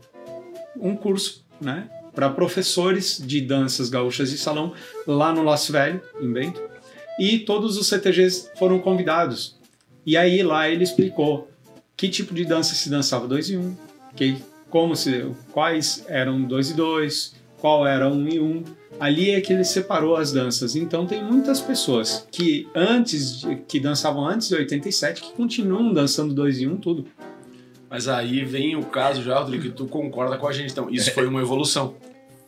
um 0.79 0.95
curso 0.95 1.45
né, 1.61 1.89
para 2.13 2.29
professores 2.29 3.21
de 3.23 3.41
danças 3.41 3.89
gaúchas 3.89 4.31
de 4.31 4.37
salão 4.37 4.73
lá 5.05 5.31
no 5.31 5.43
Las 5.43 5.69
Velho, 5.69 6.01
em 6.19 6.31
Bento, 6.31 6.61
e 7.19 7.39
todos 7.39 7.77
os 7.77 7.87
CTGs 7.87 8.51
foram 8.57 8.79
convidados. 8.79 9.57
E 10.05 10.15
aí 10.15 10.41
lá 10.43 10.69
ele 10.69 10.83
explicou 10.83 11.49
que 11.95 12.07
tipo 12.07 12.33
de 12.33 12.45
dança 12.45 12.75
se 12.75 12.89
dançava 12.89 13.27
dois 13.27 13.49
e 13.49 13.57
um, 13.57 13.75
que, 14.15 14.37
como 14.69 14.95
se, 14.95 15.25
quais 15.51 16.05
eram 16.07 16.41
dois 16.41 16.69
e 16.69 16.73
dois, 16.73 17.35
qual 17.59 17.85
era 17.85 18.07
um 18.07 18.27
e 18.27 18.39
um. 18.39 18.63
Ali 18.99 19.31
é 19.31 19.41
que 19.41 19.53
ele 19.53 19.63
separou 19.63 20.15
as 20.15 20.31
danças. 20.31 20.75
Então 20.75 21.05
tem 21.05 21.23
muitas 21.23 21.59
pessoas 21.59 22.27
que 22.31 22.67
antes 22.73 23.41
de, 23.41 23.55
que 23.67 23.79
dançavam 23.79 24.25
antes 24.25 24.47
de 24.47 24.55
87 24.55 25.21
que 25.21 25.33
continuam 25.33 25.93
dançando 25.93 26.33
dois 26.33 26.59
e 26.59 26.67
um 26.67 26.77
tudo. 26.77 27.05
Mas 27.89 28.07
aí 28.07 28.43
vem 28.43 28.75
o 28.75 28.83
caso 28.83 29.21
já, 29.21 29.39
Rodrigo, 29.39 29.63
que 29.63 29.69
tu 29.69 29.85
concorda 29.85 30.37
com 30.37 30.47
a 30.47 30.51
gente. 30.51 30.71
Então, 30.71 30.89
isso 30.89 31.11
foi 31.13 31.25
uma 31.25 31.41
evolução. 31.41 31.95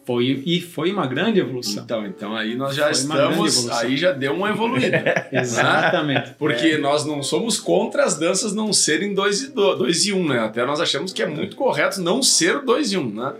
Foi, 0.05 0.41
e 0.43 0.59
foi 0.59 0.91
uma 0.91 1.05
grande 1.05 1.39
evolução. 1.39 1.83
Então, 1.83 2.05
então 2.05 2.35
aí 2.35 2.55
nós 2.55 2.75
já 2.75 2.85
foi 2.85 2.93
estamos, 2.93 3.69
aí 3.69 3.95
já 3.95 4.11
deu 4.11 4.33
uma 4.33 4.49
evoluída. 4.49 5.27
Exatamente. 5.31 6.33
Porque 6.33 6.65
é. 6.65 6.77
nós 6.79 7.05
não 7.05 7.21
somos 7.21 7.59
contra 7.59 8.03
as 8.03 8.17
danças 8.17 8.53
não 8.53 8.73
serem 8.73 9.13
dois 9.13 9.43
e, 9.43 9.51
dois 9.51 10.07
e 10.07 10.13
um, 10.13 10.27
né? 10.27 10.39
Até 10.39 10.65
nós 10.65 10.81
achamos 10.81 11.13
que 11.13 11.21
é 11.21 11.27
muito 11.27 11.55
correto 11.55 12.01
não 12.01 12.23
ser 12.23 12.59
dois 12.63 12.91
e 12.91 12.97
um, 12.97 13.13
né? 13.13 13.33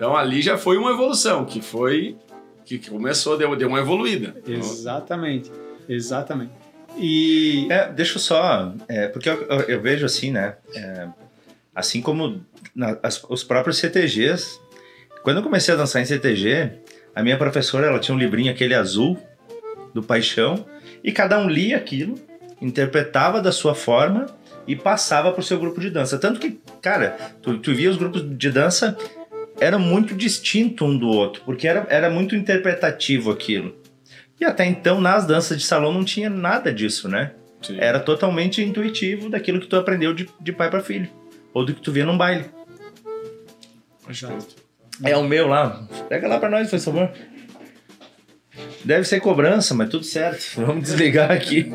Então 0.00 0.16
ali 0.16 0.40
já 0.40 0.56
foi 0.56 0.78
uma 0.78 0.92
evolução, 0.92 1.44
que 1.44 1.60
foi 1.60 2.16
que 2.64 2.78
começou, 2.88 3.36
deu, 3.36 3.54
deu 3.54 3.68
uma 3.68 3.80
evoluída. 3.80 4.34
Exatamente, 4.48 5.52
exatamente. 5.86 6.52
E 6.96 7.66
É, 7.70 7.92
deixa 7.92 8.16
eu 8.16 8.20
só, 8.22 8.72
é, 8.88 9.08
porque 9.08 9.28
eu, 9.28 9.42
eu- 9.42 9.60
eu 9.60 9.80
vejo 9.82 10.06
assim, 10.06 10.30
né? 10.30 10.54
é, 10.74 11.06
assim 11.74 12.00
como 12.00 12.40
na- 12.74 12.96
as- 13.02 13.22
os 13.28 13.44
próprios 13.44 13.76
CTGs. 13.76 14.58
Quando 15.22 15.36
eu 15.36 15.42
comecei 15.42 15.74
a 15.74 15.76
dançar 15.76 16.00
em 16.00 16.06
CTG, 16.06 16.70
a 17.14 17.22
minha 17.22 17.36
professora 17.36 17.86
ela 17.86 17.98
tinha 17.98 18.14
um 18.14 18.18
livrinho 18.18 18.50
aquele 18.50 18.74
azul 18.74 19.18
do 19.92 20.02
Paixão 20.02 20.64
e 21.04 21.12
cada 21.12 21.38
um 21.38 21.46
lia 21.46 21.76
aquilo, 21.76 22.14
interpretava 22.62 23.42
da 23.42 23.52
sua 23.52 23.74
forma 23.74 24.24
e 24.66 24.74
passava 24.74 25.30
pro 25.30 25.42
seu 25.42 25.58
grupo 25.58 25.78
de 25.78 25.90
dança. 25.90 26.16
Tanto 26.16 26.40
que, 26.40 26.58
cara, 26.80 27.18
tu, 27.42 27.58
tu 27.58 27.74
via 27.74 27.90
os 27.90 27.98
grupos 27.98 28.22
de 28.38 28.50
dança 28.50 28.96
eram 29.60 29.78
muito 29.78 30.14
distintos 30.14 30.88
um 30.88 30.96
do 30.96 31.08
outro, 31.08 31.42
porque 31.44 31.68
era, 31.68 31.86
era 31.88 32.10
muito 32.10 32.34
interpretativo 32.34 33.30
aquilo. 33.30 33.76
E 34.40 34.44
até 34.44 34.64
então, 34.64 35.00
nas 35.00 35.26
danças 35.26 35.58
de 35.58 35.64
salão, 35.64 35.92
não 35.92 36.04
tinha 36.04 36.30
nada 36.30 36.72
disso, 36.72 37.08
né? 37.08 37.32
Sim. 37.62 37.76
era 37.78 38.00
totalmente 38.00 38.62
intuitivo 38.62 39.28
daquilo 39.28 39.60
que 39.60 39.66
tu 39.66 39.76
aprendeu 39.76 40.14
de, 40.14 40.26
de 40.40 40.52
pai 40.52 40.70
para 40.70 40.82
filho. 40.82 41.10
Ou 41.52 41.64
do 41.64 41.74
que 41.74 41.80
tu 41.82 41.92
via 41.92 42.06
num 42.06 42.16
baile. 42.16 42.46
É 45.04 45.16
o 45.16 45.24
meu 45.24 45.46
lá. 45.46 45.86
Pega 46.08 46.26
lá 46.26 46.38
pra 46.38 46.48
nós, 46.48 46.70
por 46.70 46.78
favor. 46.78 47.12
Deve 48.84 49.04
ser 49.04 49.20
cobrança, 49.20 49.74
mas 49.74 49.90
tudo 49.90 50.04
certo. 50.04 50.42
Vamos 50.56 50.84
desligar 50.84 51.30
aqui. 51.30 51.70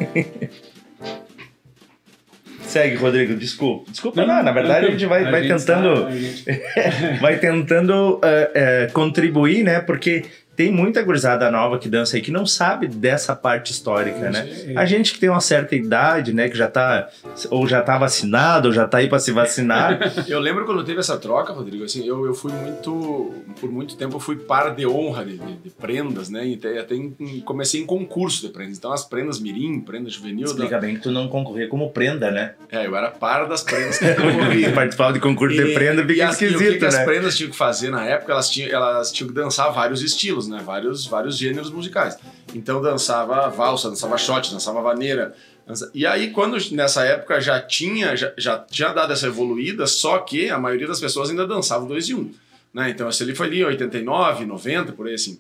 Segue, 2.76 2.98
Rodrigo. 2.98 3.36
Desculpa. 3.36 3.90
Desculpa, 3.90 4.26
não. 4.26 4.44
Na 4.44 4.52
verdade, 4.52 4.88
a 4.88 4.92
gente 4.92 5.06
vai, 5.06 5.24
vai 5.32 5.44
gente 5.44 5.60
tentando 5.66 6.02
tá- 6.02 6.08
a 6.08 6.12
gente- 6.12 6.44
vai 7.22 7.38
tentando 7.40 8.20
é, 8.22 8.52
é, 8.54 8.88
contribuir, 8.92 9.64
né? 9.64 9.80
Porque 9.80 10.26
tem 10.56 10.72
muita 10.72 11.02
gurizada 11.02 11.50
nova 11.52 11.78
que 11.78 11.90
dança 11.90 12.16
aí 12.16 12.22
que 12.22 12.32
não 12.32 12.46
sabe 12.46 12.88
dessa 12.88 13.36
parte 13.36 13.72
histórica, 13.72 14.30
né? 14.32 14.74
A 14.76 14.86
gente 14.86 15.14
que 15.14 15.20
tem 15.20 15.30
uma 15.30 15.42
certa 15.42 15.76
idade, 15.76 16.34
né? 16.34 16.50
Que 16.50 16.58
já 16.58 16.68
tá, 16.68 17.10
ou 17.50 17.68
já 17.68 17.82
tá 17.82 17.98
vacinado, 17.98 18.70
ou 18.70 18.74
já 18.74 18.88
tá 18.88 19.00
aí 19.00 19.08
pra 19.10 19.20
se 19.20 19.32
vacinar. 19.32 20.00
Eu 20.28 20.40
lembro 20.40 20.66
quando 20.66 20.84
teve 20.84 21.00
essa 21.00 21.18
troca, 21.18 21.54
Rodrigo, 21.54 21.84
assim, 21.84 22.08
eu, 22.08 22.26
eu 22.26 22.34
fui 22.34 22.52
muito, 22.52 23.34
por 23.60 23.72
muito 23.72 23.96
tempo 23.96 24.16
eu 24.16 24.20
fui 24.20 24.36
par 24.38 24.74
de 24.76 24.86
honra 24.88 25.26
de, 25.26 25.38
de- 25.38 25.56
de 25.58 25.70
prendas, 25.70 26.30
né, 26.30 26.46
e 26.46 26.54
até, 26.56 26.80
até 26.80 26.96
em- 26.96 27.42
comecei 27.46 27.82
em 27.82 27.86
concurso 27.86 28.42
de 28.46 28.50
prendas, 28.54 28.78
então 28.78 28.92
as 28.92 29.04
prendas 29.04 29.40
mirim, 29.40 29.80
prenda 29.82 30.10
juvenil, 30.10 30.46
Explica 30.46 30.78
bem 30.80 30.96
que 30.96 31.02
tu 31.02 31.12
não 31.12 31.28
concorria 31.28 31.68
como 31.68 31.90
prenda, 31.92 32.32
né? 32.32 32.54
é, 32.72 32.86
eu 32.86 32.96
era 32.96 33.10
par 33.12 33.48
das 33.48 33.64
prendas 33.64 33.98
que 34.00 34.14
concorria. 34.16 34.72
Participar 34.74 35.12
de 35.14 35.20
concurso 35.20 35.56
de 35.56 35.74
prenda 35.74 36.02
e, 36.02 36.08
fica 36.08 36.28
as- 36.28 36.42
e 36.42 36.46
o 36.46 36.48
que, 36.50 36.54
esquisito, 36.56 36.80
que 36.80 36.86
as 36.86 36.96
né? 36.96 37.04
prendas 37.06 37.38
tinham 37.38 37.52
que 37.52 37.58
fazer 37.58 37.90
na 37.90 38.04
época? 38.06 38.32
Elas 38.34 38.50
tinham, 38.50 38.70
elas 38.72 39.12
tinham 39.12 39.28
que 39.30 39.34
dançar 39.36 39.72
vários 39.72 40.02
estilos, 40.02 40.45
né? 40.48 40.62
Vários, 40.66 41.06
vários 41.06 41.38
gêneros 41.38 41.70
musicais. 41.70 42.18
Então 42.54 42.82
dançava 42.82 43.50
valsa, 43.50 43.90
dançava 43.90 44.18
shot, 44.18 44.52
dançava 44.52 44.82
vaneira. 44.82 45.34
dança- 45.68 45.90
E 45.94 46.06
aí, 46.06 46.32
quando 46.32 46.58
nessa 46.74 47.04
época 47.04 47.40
já 47.42 47.60
tinha, 47.62 48.16
já, 48.16 48.32
já 48.38 48.58
tinha 48.60 48.94
dado 48.94 49.12
essa 49.14 49.28
evoluída, 49.28 49.86
só 49.88 50.20
que 50.20 50.50
a 50.50 50.58
maioria 50.60 50.88
das 50.88 51.00
pessoas 51.00 51.30
ainda 51.30 51.46
dançava 51.48 51.86
dois 51.86 52.08
e 52.10 52.14
um. 52.14 52.32
Né? 52.74 52.90
Então, 52.90 53.08
esse 53.10 53.24
ali 53.24 53.34
foi 53.34 53.48
ali 53.48 53.64
89, 53.66 54.46
90, 54.46 54.92
por 54.92 55.08
aí 55.08 55.14
assim. 55.16 55.40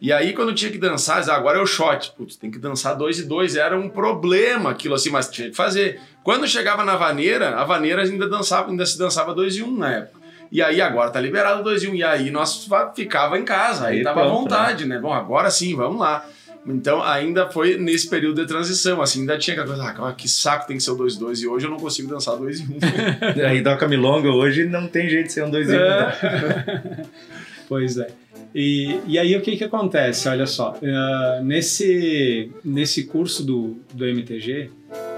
E 0.00 0.10
aí, 0.14 0.32
quando 0.32 0.54
tinha 0.54 0.70
que 0.72 0.78
dançar, 0.78 1.22
"Ah, 1.28 1.34
agora 1.36 1.58
é 1.58 1.62
o 1.62 1.66
shot. 1.66 2.12
Putz, 2.16 2.34
tem 2.34 2.50
que 2.50 2.58
dançar 2.58 2.96
dois 2.96 3.18
e 3.18 3.24
dois. 3.24 3.54
Era 3.54 3.78
um 3.78 3.86
problema 3.88 4.70
aquilo 4.70 4.94
assim, 4.94 5.10
mas 5.10 5.28
tinha 5.28 5.50
que 5.50 5.54
fazer. 5.54 6.00
Quando 6.24 6.48
chegava 6.48 6.84
na 6.86 6.96
vaneira, 6.96 7.50
a 7.56 7.64
vaneira 7.64 8.02
ainda 8.02 8.26
dançava, 8.26 8.70
ainda 8.70 8.86
se 8.86 8.96
dançava 8.98 9.34
dois 9.34 9.56
e 9.56 9.62
um 9.62 9.76
na 9.76 9.92
época. 9.92 10.19
E 10.50 10.60
aí 10.60 10.80
agora 10.80 11.10
tá 11.10 11.20
liberado 11.20 11.62
dois 11.62 11.82
e 11.82 11.88
um. 11.88 11.94
E 11.94 12.02
aí 12.02 12.30
nós 12.30 12.68
ficava 12.94 13.38
em 13.38 13.44
casa, 13.44 13.86
aí, 13.86 13.98
Aí 13.98 14.04
tava 14.04 14.20
à 14.20 14.24
pronto, 14.24 14.42
vontade, 14.42 14.84
né? 14.84 14.98
Bom, 14.98 15.12
agora 15.12 15.50
sim, 15.50 15.74
vamos 15.76 16.00
lá. 16.00 16.26
Então 16.66 17.02
ainda 17.02 17.48
foi 17.48 17.78
nesse 17.78 18.08
período 18.08 18.42
de 18.42 18.46
transição, 18.46 19.00
assim, 19.00 19.20
ainda 19.20 19.38
tinha 19.38 19.54
aquela 19.54 19.94
coisa, 19.94 20.08
ah, 20.08 20.12
que 20.12 20.28
saco 20.28 20.66
tem 20.66 20.76
que 20.76 20.82
ser 20.82 20.90
o 20.90 20.96
2-2 20.96 21.42
e 21.42 21.46
hoje 21.46 21.66
eu 21.66 21.70
não 21.70 21.78
consigo 21.78 22.08
dançar 22.08 22.36
2 22.36 22.60
e 22.60 22.62
1. 22.64 23.46
Aí 23.48 23.62
toca 23.62 23.88
milonga 23.88 24.28
hoje 24.28 24.64
não 24.66 24.86
tem 24.86 25.08
jeito 25.08 25.28
de 25.28 25.32
ser 25.32 25.44
um 25.44 25.50
dois 25.50 25.70
e 25.70 25.76
um, 25.76 25.78
né? 25.78 27.06
Pois 27.66 27.96
é. 27.96 28.08
E, 28.54 28.98
e 29.06 29.18
aí 29.18 29.34
o 29.36 29.40
que 29.40 29.56
que 29.56 29.64
acontece? 29.64 30.28
Olha 30.28 30.44
só, 30.44 30.76
eh, 30.82 31.40
nesse, 31.42 32.50
nesse 32.64 33.04
curso 33.04 33.44
do, 33.44 33.78
do 33.94 34.04
MTG, 34.04 34.70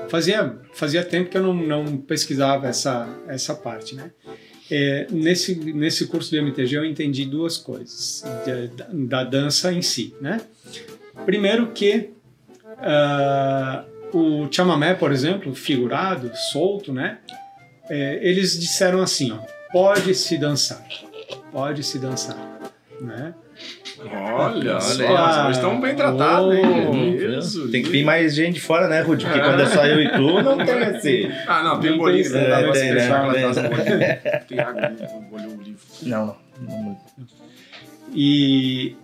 fazia, 0.09 0.55
fazia 0.75 1.03
tempo 1.03 1.31
que 1.31 1.39
eu 1.39 1.43
não, 1.43 1.55
não 1.55 1.97
pesquisava 1.97 2.69
essa, 2.69 3.09
essa 3.27 3.55
parte, 3.55 3.95
né? 3.95 4.11
Eh, 4.75 5.07
nesse, 5.11 5.55
nesse 5.55 6.07
curso 6.07 6.31
do 6.31 6.38
MTG 6.38 6.79
eu 6.79 6.85
entendi 6.87 7.26
duas 7.26 7.59
coisas 7.59 8.25
da, 8.75 8.87
da 8.91 9.25
dança 9.25 9.71
em 9.71 9.83
si, 9.83 10.14
né? 10.19 10.41
Primeiro 11.26 11.73
que 11.73 12.09
ah, 12.79 13.85
o 14.14 14.50
chamamé, 14.50 14.95
por 14.95 15.12
exemplo, 15.12 15.55
figurado, 15.55 16.33
solto, 16.50 16.91
né? 16.91 17.19
Eh, 17.91 18.21
eles 18.23 18.59
disseram 18.59 19.02
assim, 19.02 19.31
ó, 19.33 19.41
pode 19.71 20.14
se 20.14 20.38
dançar, 20.38 20.83
pode 21.52 21.83
se 21.83 21.99
dançar, 21.99 22.73
né? 22.99 23.35
Olha, 24.11 24.81
só, 24.81 25.03
Olha. 25.05 25.43
hoje 25.49 25.51
estão 25.59 25.81
bem 25.81 25.95
tratados, 25.95 26.55
hein? 26.55 26.65
Oh, 26.89 27.19
Jesus. 27.19 27.71
Tem 27.71 27.83
que 27.83 27.89
vir 27.91 28.05
mais 28.05 28.35
gente 28.35 28.61
fora, 28.61 28.89
né, 28.89 29.01
Rudy? 29.01 29.25
Porque 29.25 29.41
quando 29.41 29.61
é 29.61 29.67
só 29.67 29.85
eu 29.87 30.01
e 30.03 30.09
tu, 30.11 30.43
não 30.43 30.57
tem 30.59 30.75
assim. 30.83 31.31
Ah, 31.47 31.63
não, 31.63 31.81
tem 31.81 31.97
bolinho, 31.97 32.25
tem- 32.25 32.33
né? 32.41 32.63
é, 32.69 32.73
tem, 32.73 32.95
né? 32.95 33.09
Tem. 33.33 34.41
Tem 34.49 34.59
água 34.61 34.93
molhar 35.31 35.49
o 35.49 35.63
livro. 35.63 35.81
Não, 36.03 36.37
não. 36.61 36.99
E 38.15 38.97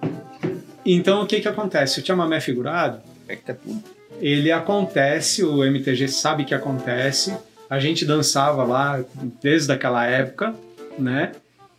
então 0.84 1.22
o 1.22 1.26
que 1.26 1.40
que 1.40 1.48
acontece? 1.48 2.00
O 2.00 2.06
chamamé 2.06 2.40
figurado, 2.40 3.00
É 3.28 3.36
que 3.36 3.42
tá 3.42 3.54
tudo. 3.54 3.82
ele 4.20 4.50
acontece, 4.52 5.44
o 5.44 5.64
MTG 5.64 6.08
sabe 6.08 6.44
que 6.44 6.54
acontece. 6.54 7.36
A 7.70 7.78
gente 7.78 8.04
dançava 8.04 8.64
lá 8.64 9.00
desde 9.42 9.70
aquela 9.72 10.04
época, 10.06 10.54
né? 10.98 11.32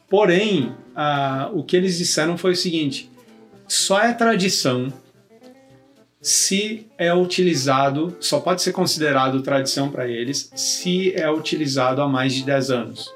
Porém, 0.09 0.73
ah, 0.95 1.49
o 1.53 1.63
que 1.63 1.75
eles 1.77 1.97
disseram 1.97 2.37
foi 2.37 2.53
o 2.53 2.55
seguinte: 2.55 3.09
só 3.67 4.01
é 4.01 4.13
tradição 4.13 4.91
se 6.21 6.87
é 6.97 7.13
utilizado, 7.13 8.15
só 8.19 8.39
pode 8.39 8.61
ser 8.61 8.73
considerado 8.73 9.41
tradição 9.41 9.89
para 9.89 10.07
eles 10.07 10.51
se 10.53 11.13
é 11.13 11.31
utilizado 11.31 12.01
há 12.01 12.07
mais 12.07 12.33
de 12.33 12.43
10 12.43 12.71
anos. 12.71 13.13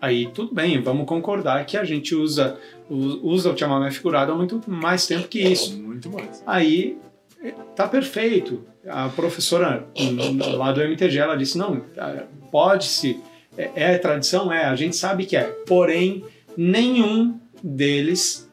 Aí 0.00 0.26
tudo 0.26 0.54
bem, 0.54 0.80
vamos 0.82 1.06
concordar 1.06 1.64
que 1.66 1.76
a 1.76 1.84
gente 1.84 2.14
usa, 2.14 2.58
usa 2.88 3.52
o 3.52 3.56
chamamé 3.56 3.90
figurado 3.90 4.32
há 4.32 4.34
muito 4.34 4.60
mais 4.66 5.06
tempo 5.06 5.28
que 5.28 5.40
isso. 5.40 5.78
Muito 5.80 6.10
mais. 6.10 6.42
Aí 6.46 6.98
tá 7.76 7.86
perfeito. 7.86 8.64
A 8.88 9.10
professora 9.10 9.86
lá 10.56 10.72
do 10.72 10.80
MTG 10.80 11.18
ela 11.18 11.36
disse 11.36 11.58
não, 11.58 11.82
ah, 11.98 12.24
pode 12.50 12.86
se 12.86 13.20
é, 13.74 13.94
é 13.94 13.98
tradição 13.98 14.52
é, 14.52 14.64
a 14.64 14.76
gente 14.76 14.96
sabe 14.96 15.26
que 15.26 15.36
é. 15.36 15.44
Porém 15.66 16.24
nenhum 16.56 17.38
deles 17.62 18.50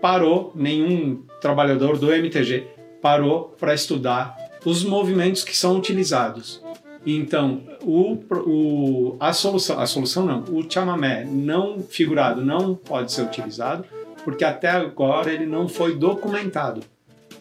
parou, 0.00 0.52
nenhum 0.54 1.24
trabalhador 1.40 1.98
do 1.98 2.12
MTG 2.12 2.66
parou 3.00 3.54
para 3.58 3.74
estudar 3.74 4.36
os 4.64 4.84
movimentos 4.84 5.44
que 5.44 5.56
são 5.56 5.76
utilizados. 5.76 6.62
Então, 7.06 7.62
o, 7.82 8.18
o, 8.46 9.16
a 9.18 9.32
solução, 9.32 9.80
a 9.80 9.86
solução 9.86 10.26
não, 10.26 10.44
o 10.44 10.70
chamamé 10.70 11.24
não 11.24 11.80
figurado 11.80 12.44
não 12.44 12.74
pode 12.74 13.10
ser 13.12 13.22
utilizado 13.22 13.84
porque 14.22 14.44
até 14.44 14.68
agora 14.68 15.32
ele 15.32 15.46
não 15.46 15.66
foi 15.66 15.96
documentado. 15.96 16.82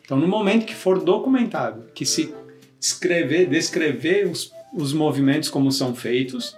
Então, 0.04 0.18
no 0.18 0.28
momento 0.28 0.66
que 0.66 0.74
for 0.74 1.00
documentado, 1.04 1.86
que 1.94 2.06
se 2.06 2.34
escrever, 2.80 3.48
descrever 3.48 4.28
os, 4.28 4.52
os 4.74 4.94
movimentos 4.94 5.50
como 5.50 5.72
são 5.72 5.96
feitos 5.96 6.56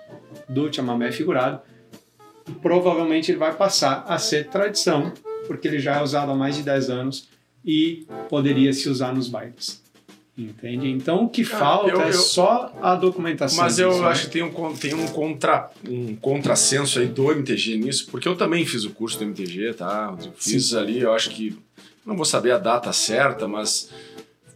do 0.50 0.72
chamamé 0.74 1.12
figurado, 1.12 1.62
provavelmente 2.62 3.32
ele 3.32 3.38
vai 3.38 3.56
passar 3.56 4.04
a 4.08 4.18
ser 4.18 4.48
tradição, 4.48 5.14
porque 5.48 5.68
ele 5.68 5.80
já 5.80 5.98
é 6.00 6.04
usado 6.04 6.32
há 6.32 6.36
mais 6.36 6.56
de 6.56 6.64
10 6.64 6.90
anos 6.90 7.28
e 7.66 8.06
poderia 8.30 8.74
se 8.74 8.90
usar 8.90 9.14
nos 9.14 9.28
bailes. 9.28 9.82
Entende? 10.38 10.90
Então 10.90 11.26
o 11.26 11.30
que 11.30 11.44
falta 11.44 11.90
eu- 11.92 12.02
é 12.02 12.08
eu- 12.10 12.14
só 12.14 12.74
a 12.82 12.96
documentação. 12.96 13.64
Mas 13.64 13.78
eu 13.78 14.02
né? 14.02 14.08
acho 14.08 14.26
que 14.26 14.32
tem 14.32 14.44
um, 14.44 14.74
tem 14.76 14.94
um, 14.96 15.06
contra, 15.08 15.70
um 15.88 16.16
contrassenso 16.16 17.00
aí 17.00 17.08
do 17.08 17.32
MTG 17.32 17.78
nisso, 17.78 18.08
porque 18.10 18.28
eu 18.28 18.36
também 18.36 18.66
fiz 18.66 18.86
o 18.86 18.92
curso 18.92 19.18
do 19.20 19.26
MTG, 19.26 19.74
tá? 19.74 20.16
Eu 20.24 20.32
fiz 20.36 20.74
ali, 20.74 21.00
eu 21.00 21.14
acho 21.14 21.30
que. 21.32 21.58
Não 22.06 22.16
vou 22.16 22.26
saber 22.26 22.52
a 22.52 22.58
data 22.58 22.92
certa, 22.94 23.48
mas 23.48 23.90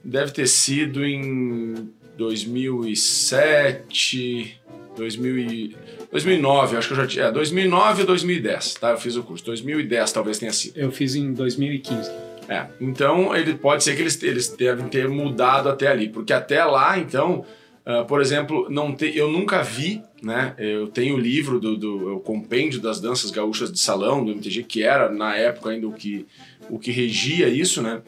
deve 0.04 0.32
ter 0.32 0.48
sido 0.48 1.06
em 1.06 1.90
2007, 2.17 4.60
2000 4.95 5.38
e- 5.38 5.75
2009, 6.12 6.77
acho 6.77 6.88
que 6.88 6.93
eu 6.93 6.98
já 6.98 7.07
tinha. 7.07 7.25
É, 7.25 7.31
2009 7.31 8.01
ou 8.01 8.07
2010, 8.07 8.75
tá? 8.75 8.91
Eu 8.91 8.98
fiz 8.98 9.15
o 9.15 9.24
curso. 9.24 9.43
2010 9.45 10.12
talvez 10.12 10.39
tenha 10.39 10.53
sido. 10.53 10.77
Eu 10.77 10.91
fiz 10.91 11.15
em 11.15 11.34
2015. 11.34 12.10
É, 12.48 12.67
então 12.79 13.36
ele 13.36 13.55
pode 13.55 13.84
ser 13.84 13.95
que 13.95 14.01
eles, 14.01 14.22
eles 14.22 14.50
devem 14.50 14.88
ter 14.88 15.10
mudado 15.10 15.67
até 15.67 15.88
ali, 15.88 16.10
porque 16.10 16.31
até 16.31 16.63
lá, 16.63 16.98
então, 16.98 17.43
ah, 17.84 18.03
por 18.03 18.22
exemplo, 18.22 18.67
não 18.69 18.95
te, 18.95 19.17
eu 19.17 19.31
nunca 19.31 19.63
vi, 19.63 20.01
né? 20.22 20.53
Eu 20.57 20.88
tenho 20.88 21.15
o 21.15 21.19
livro 21.19 21.60
do, 21.60 21.75
do 21.75 22.17
o 22.17 22.19
compêndio 22.19 22.79
das 22.79 23.01
danças 23.01 23.31
gaúchas 23.31 23.72
de 23.72 23.79
salão 23.79 24.24
do 24.24 24.31
MTG, 24.31 24.63
que 24.63 24.84
era 24.84 25.12
na 25.12 25.36
época 25.36 25.72
ainda 25.72 25.88
o 25.88 25.93
que 25.93 26.25
o 26.69 26.79
que 26.79 26.91
regia 26.91 27.48
isso, 27.48 27.81
né? 27.81 28.01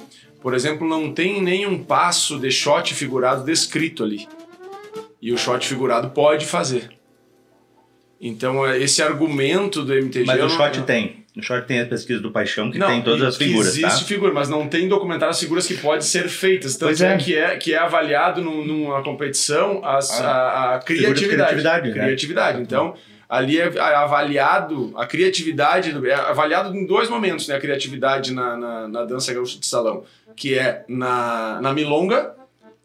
Por 0.47 0.53
exemplo, 0.53 0.87
não 0.87 1.11
tem 1.11 1.41
nenhum 1.41 1.83
passo 1.83 2.39
de 2.39 2.49
shot 2.49 2.93
figurado 2.93 3.43
descrito 3.43 4.01
ali. 4.01 4.25
E 5.21 5.33
o 5.33 5.37
shot 5.37 5.67
figurado 5.67 6.11
pode 6.11 6.45
fazer. 6.45 6.89
Então, 8.21 8.65
é, 8.65 8.79
esse 8.81 9.01
argumento 9.01 9.83
do 9.83 9.93
MTG. 9.93 10.23
Mas 10.25 10.37
o 10.37 10.39
eu 10.43 10.47
não- 10.47 10.55
shot 10.55 10.81
tem. 10.83 11.25
O 11.35 11.41
shot 11.41 11.67
tem 11.67 11.81
a 11.81 11.85
pesquisa 11.85 12.21
do 12.21 12.31
Paixão, 12.31 12.71
que 12.71 12.77
Não, 12.77 12.87
tem 12.87 13.01
todas 13.01 13.23
as 13.23 13.35
figuras, 13.35 13.67
existe 13.77 13.81
tá? 13.99 14.05
figura, 14.05 14.31
mas 14.33 14.47
não 14.47 14.69
tem 14.69 14.87
documentário 14.87 15.31
as 15.31 15.39
figuras 15.41 15.67
que 15.67 15.73
podem 15.75 15.99
ser 15.99 16.29
feitas. 16.29 16.77
Tanto 16.77 16.87
Pois 16.91 17.01
é. 17.01 17.13
é. 17.13 17.17
que 17.17 17.35
é 17.35 17.57
que 17.57 17.73
é 17.73 17.77
avaliado 17.79 18.41
num- 18.41 18.63
numa 18.65 19.03
competição 19.03 19.83
as- 19.83 20.21
Ah, 20.21 20.31
a, 20.31 20.75
a 20.75 20.79
criatividade. 20.79 21.27
criatividade, 21.27 21.87
né? 21.89 21.93
Criatividade. 22.05 22.61
Então, 22.61 22.95
ali 23.29 23.59
é 23.59 23.79
avaliado 23.79 24.93
a 24.95 25.05
criatividade, 25.05 25.93
é 26.07 26.13
avaliado 26.13 26.75
em 26.75 26.85
dois 26.85 27.09
momentos, 27.09 27.47
né? 27.47 27.55
A 27.55 27.59
criatividade 27.59 28.33
na, 28.33 28.55
na, 28.55 28.87
na 28.87 29.05
dança 29.05 29.33
gaúcha 29.33 29.59
de 29.59 29.65
salão, 29.65 30.03
que 30.35 30.57
é 30.57 30.85
na, 30.87 31.59
na 31.61 31.73
milonga 31.73 32.35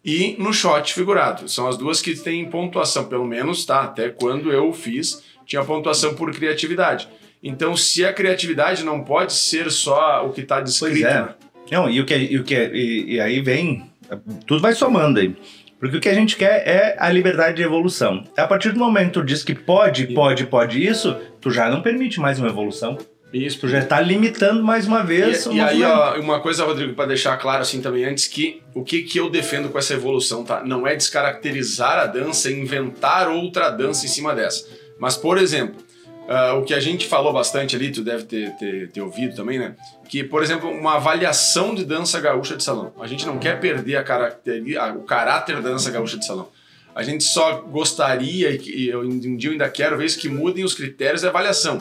e 0.04 0.34
no 0.38 0.52
shot 0.52 0.92
figurado. 0.92 1.48
São 1.48 1.68
as 1.68 1.76
duas 1.76 2.00
que 2.00 2.14
têm 2.14 2.48
pontuação, 2.50 3.04
pelo 3.04 3.24
menos, 3.24 3.64
tá? 3.64 3.82
Até 3.82 4.08
quando 4.08 4.52
eu 4.52 4.72
fiz, 4.72 5.22
tinha 5.46 5.64
pontuação 5.64 6.14
por 6.14 6.32
criatividade. 6.34 7.08
Então, 7.42 7.76
se 7.76 8.04
a 8.04 8.12
criatividade 8.12 8.84
não 8.84 9.02
pode 9.02 9.32
ser 9.32 9.70
só 9.70 10.26
o 10.26 10.32
que 10.32 10.42
está 10.42 10.60
descrito. 10.60 11.00
Pois 11.00 11.04
é. 11.04 11.34
Não, 11.70 11.88
e 11.88 12.00
o 12.00 12.06
que, 12.06 12.16
e, 12.16 12.38
o 12.38 12.44
que 12.44 12.54
e, 12.54 13.14
e 13.14 13.20
aí 13.20 13.40
vem. 13.40 13.90
Tudo 14.46 14.60
vai 14.60 14.74
somando 14.74 15.18
aí. 15.18 15.34
Porque 15.82 15.96
o 15.96 16.00
que 16.00 16.08
a 16.08 16.14
gente 16.14 16.36
quer 16.36 16.62
é 16.64 16.96
a 16.96 17.10
liberdade 17.10 17.56
de 17.56 17.62
evolução. 17.64 18.22
A 18.36 18.46
partir 18.46 18.70
do 18.70 18.78
momento 18.78 19.06
que 19.06 19.12
tu 19.14 19.24
diz 19.24 19.42
que 19.42 19.52
pode, 19.52 20.06
pode, 20.14 20.46
pode 20.46 20.80
isso, 20.80 21.16
tu 21.40 21.50
já 21.50 21.68
não 21.68 21.82
permite 21.82 22.20
mais 22.20 22.38
uma 22.38 22.46
evolução. 22.46 22.96
Isso. 23.32 23.58
Tu 23.58 23.68
já 23.68 23.80
está 23.80 24.00
limitando 24.00 24.62
mais 24.62 24.86
uma 24.86 25.02
vez. 25.02 25.44
E, 25.46 25.54
e 25.54 25.60
aí, 25.60 25.82
ó, 25.82 26.20
uma 26.20 26.38
coisa, 26.38 26.64
Rodrigo, 26.64 26.94
para 26.94 27.06
deixar 27.06 27.36
claro 27.36 27.62
assim 27.62 27.80
também 27.80 28.04
antes, 28.04 28.28
que 28.28 28.62
o 28.72 28.84
que, 28.84 29.02
que 29.02 29.18
eu 29.18 29.28
defendo 29.28 29.70
com 29.70 29.78
essa 29.78 29.94
evolução, 29.94 30.44
tá? 30.44 30.62
Não 30.64 30.86
é 30.86 30.94
descaracterizar 30.94 31.98
a 31.98 32.06
dança, 32.06 32.48
inventar 32.48 33.28
outra 33.28 33.68
dança 33.68 34.06
em 34.06 34.08
cima 34.08 34.36
dessa. 34.36 34.64
Mas, 35.00 35.16
por 35.16 35.36
exemplo, 35.36 35.82
ah, 36.28 36.54
o 36.54 36.62
que 36.64 36.72
a 36.74 36.80
gente 36.80 37.06
falou 37.06 37.32
bastante 37.32 37.74
ali, 37.76 37.90
tu 37.90 38.02
deve 38.02 38.24
ter, 38.24 38.50
ter, 38.56 38.90
ter 38.90 39.00
ouvido 39.00 39.34
também, 39.34 39.58
né? 39.58 39.74
Que, 40.08 40.22
por 40.24 40.42
exemplo, 40.42 40.70
uma 40.70 40.94
avaliação 40.96 41.74
de 41.74 41.84
dança 41.84 42.20
gaúcha 42.20 42.56
de 42.56 42.62
salão. 42.62 42.92
A 43.00 43.06
gente 43.06 43.26
não 43.26 43.38
quer 43.38 43.58
perder 43.60 43.96
a 43.96 44.02
caracteri- 44.04 44.76
a- 44.76 44.92
o 44.94 45.02
caráter 45.02 45.60
da 45.60 45.70
dança 45.70 45.90
gaúcha 45.90 46.16
de 46.18 46.24
salão. 46.26 46.48
A 46.94 47.02
gente 47.02 47.24
só 47.24 47.62
gostaria, 47.62 48.50
e 48.50 48.88
eu, 48.88 49.00
um 49.00 49.36
dia 49.36 49.48
eu 49.48 49.52
ainda 49.52 49.68
quero 49.68 49.96
ver 49.96 50.04
isso, 50.04 50.18
que 50.18 50.28
mudem 50.28 50.62
os 50.64 50.74
critérios 50.74 51.22
de 51.22 51.26
avaliação. 51.26 51.78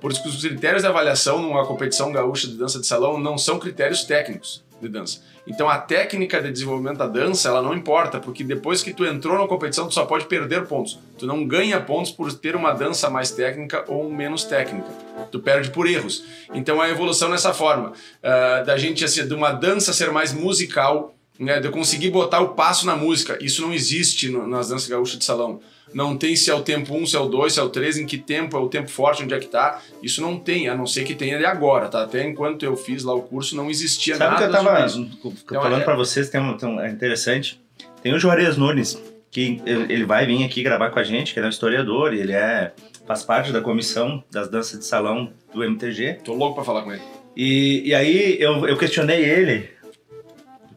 Por 0.00 0.10
isso 0.12 0.22
que 0.22 0.28
os 0.28 0.40
critérios 0.40 0.82
de 0.82 0.88
avaliação 0.88 1.40
numa 1.40 1.64
competição 1.66 2.10
gaúcha 2.12 2.46
de 2.48 2.54
dança 2.56 2.80
de 2.80 2.86
salão 2.86 3.18
não 3.18 3.36
são 3.38 3.58
critérios 3.58 4.04
técnicos 4.04 4.62
de 4.82 4.88
dança. 4.88 5.20
Então 5.46 5.68
a 5.68 5.78
técnica 5.78 6.42
de 6.42 6.50
desenvolvimento 6.50 6.98
da 6.98 7.06
dança, 7.06 7.48
ela 7.48 7.62
não 7.62 7.72
importa, 7.74 8.18
porque 8.20 8.44
depois 8.44 8.82
que 8.82 8.92
tu 8.92 9.04
entrou 9.06 9.38
na 9.38 9.46
competição, 9.46 9.86
tu 9.88 9.94
só 9.94 10.04
pode 10.04 10.26
perder 10.26 10.66
pontos. 10.66 10.98
Tu 11.18 11.26
não 11.26 11.46
ganha 11.46 11.80
pontos 11.80 12.10
por 12.12 12.32
ter 12.32 12.54
uma 12.56 12.72
dança 12.72 13.08
mais 13.08 13.30
técnica 13.30 13.84
ou 13.88 14.10
menos 14.10 14.44
técnica. 14.44 14.88
Tu 15.30 15.38
perde 15.40 15.70
por 15.70 15.86
erros. 15.86 16.24
Então 16.52 16.80
a 16.80 16.88
evolução 16.88 17.28
nessa 17.28 17.54
forma, 17.54 17.92
ah, 18.22 18.62
da 18.66 18.76
gente 18.76 19.04
assim, 19.04 19.26
de 19.26 19.34
uma 19.34 19.52
dança 19.52 19.92
ser 19.92 20.10
mais 20.10 20.32
musical, 20.32 21.14
né, 21.38 21.58
de 21.60 21.66
eu 21.66 21.72
conseguir 21.72 22.10
botar 22.10 22.40
o 22.40 22.50
passo 22.50 22.86
na 22.86 22.94
música. 22.96 23.38
Isso 23.40 23.62
não 23.62 23.72
existe 23.72 24.28
no- 24.28 24.46
nas 24.46 24.68
danças 24.68 24.88
gaúchas 24.88 25.18
de 25.18 25.24
salão. 25.24 25.60
Não 25.94 26.16
tem 26.16 26.34
se 26.36 26.50
é 26.50 26.54
o 26.54 26.62
tempo 26.62 26.94
1, 26.94 27.06
se 27.06 27.16
é 27.16 27.20
o 27.20 27.26
2, 27.26 27.52
se 27.52 27.60
é 27.60 27.62
o 27.62 27.68
3, 27.68 27.98
em 27.98 28.06
que 28.06 28.16
tempo 28.18 28.56
é 28.56 28.60
o 28.60 28.68
tempo 28.68 28.88
forte, 28.90 29.22
onde 29.22 29.34
é 29.34 29.38
que 29.38 29.46
tá. 29.46 29.80
Isso 30.02 30.20
não 30.22 30.38
tem, 30.38 30.68
a 30.68 30.74
não 30.74 30.86
ser 30.86 31.04
que 31.04 31.14
tenha 31.14 31.38
de 31.38 31.44
agora, 31.44 31.88
tá? 31.88 32.02
Até 32.04 32.26
enquanto 32.26 32.62
eu 32.64 32.76
fiz 32.76 33.02
lá 33.04 33.14
o 33.14 33.22
curso, 33.22 33.54
não 33.56 33.70
existia 33.70 34.16
Sabe 34.16 34.34
o 34.34 34.36
que 34.36 34.42
nada 34.44 34.58
eu 34.58 34.64
tava 34.64 34.86
isso. 34.86 35.10
falando 35.52 35.80
é- 35.80 35.84
para 35.84 35.94
vocês, 35.94 36.28
tem 36.30 36.40
um, 36.40 36.56
tem 36.56 36.68
um- 36.68 36.80
é 36.80 36.90
interessante. 36.90 37.60
Tem 38.02 38.12
o 38.14 38.18
Juarez 38.18 38.56
Nunes, 38.56 39.00
que 39.30 39.60
ele 39.64 40.04
vai 40.04 40.26
vir 40.26 40.44
aqui 40.44 40.62
gravar 40.62 40.90
com 40.90 40.98
a 40.98 41.02
gente, 41.04 41.32
que 41.32 41.38
ele 41.38 41.46
é 41.46 41.48
um 41.48 41.50
historiador, 41.50 42.12
e 42.14 42.20
ele 42.20 42.32
é, 42.32 42.72
faz 43.06 43.22
parte 43.22 43.52
da 43.52 43.60
comissão 43.60 44.22
das 44.30 44.48
danças 44.48 44.78
de 44.78 44.84
salão 44.84 45.30
do 45.54 45.62
MTG. 45.62 46.18
Tô 46.24 46.34
louco 46.34 46.54
pra 46.56 46.64
falar 46.64 46.82
com 46.82 46.92
ele. 46.92 47.02
E, 47.36 47.82
e 47.88 47.94
aí 47.94 48.36
eu, 48.40 48.66
eu 48.66 48.76
questionei 48.76 49.24
ele. 49.24 49.70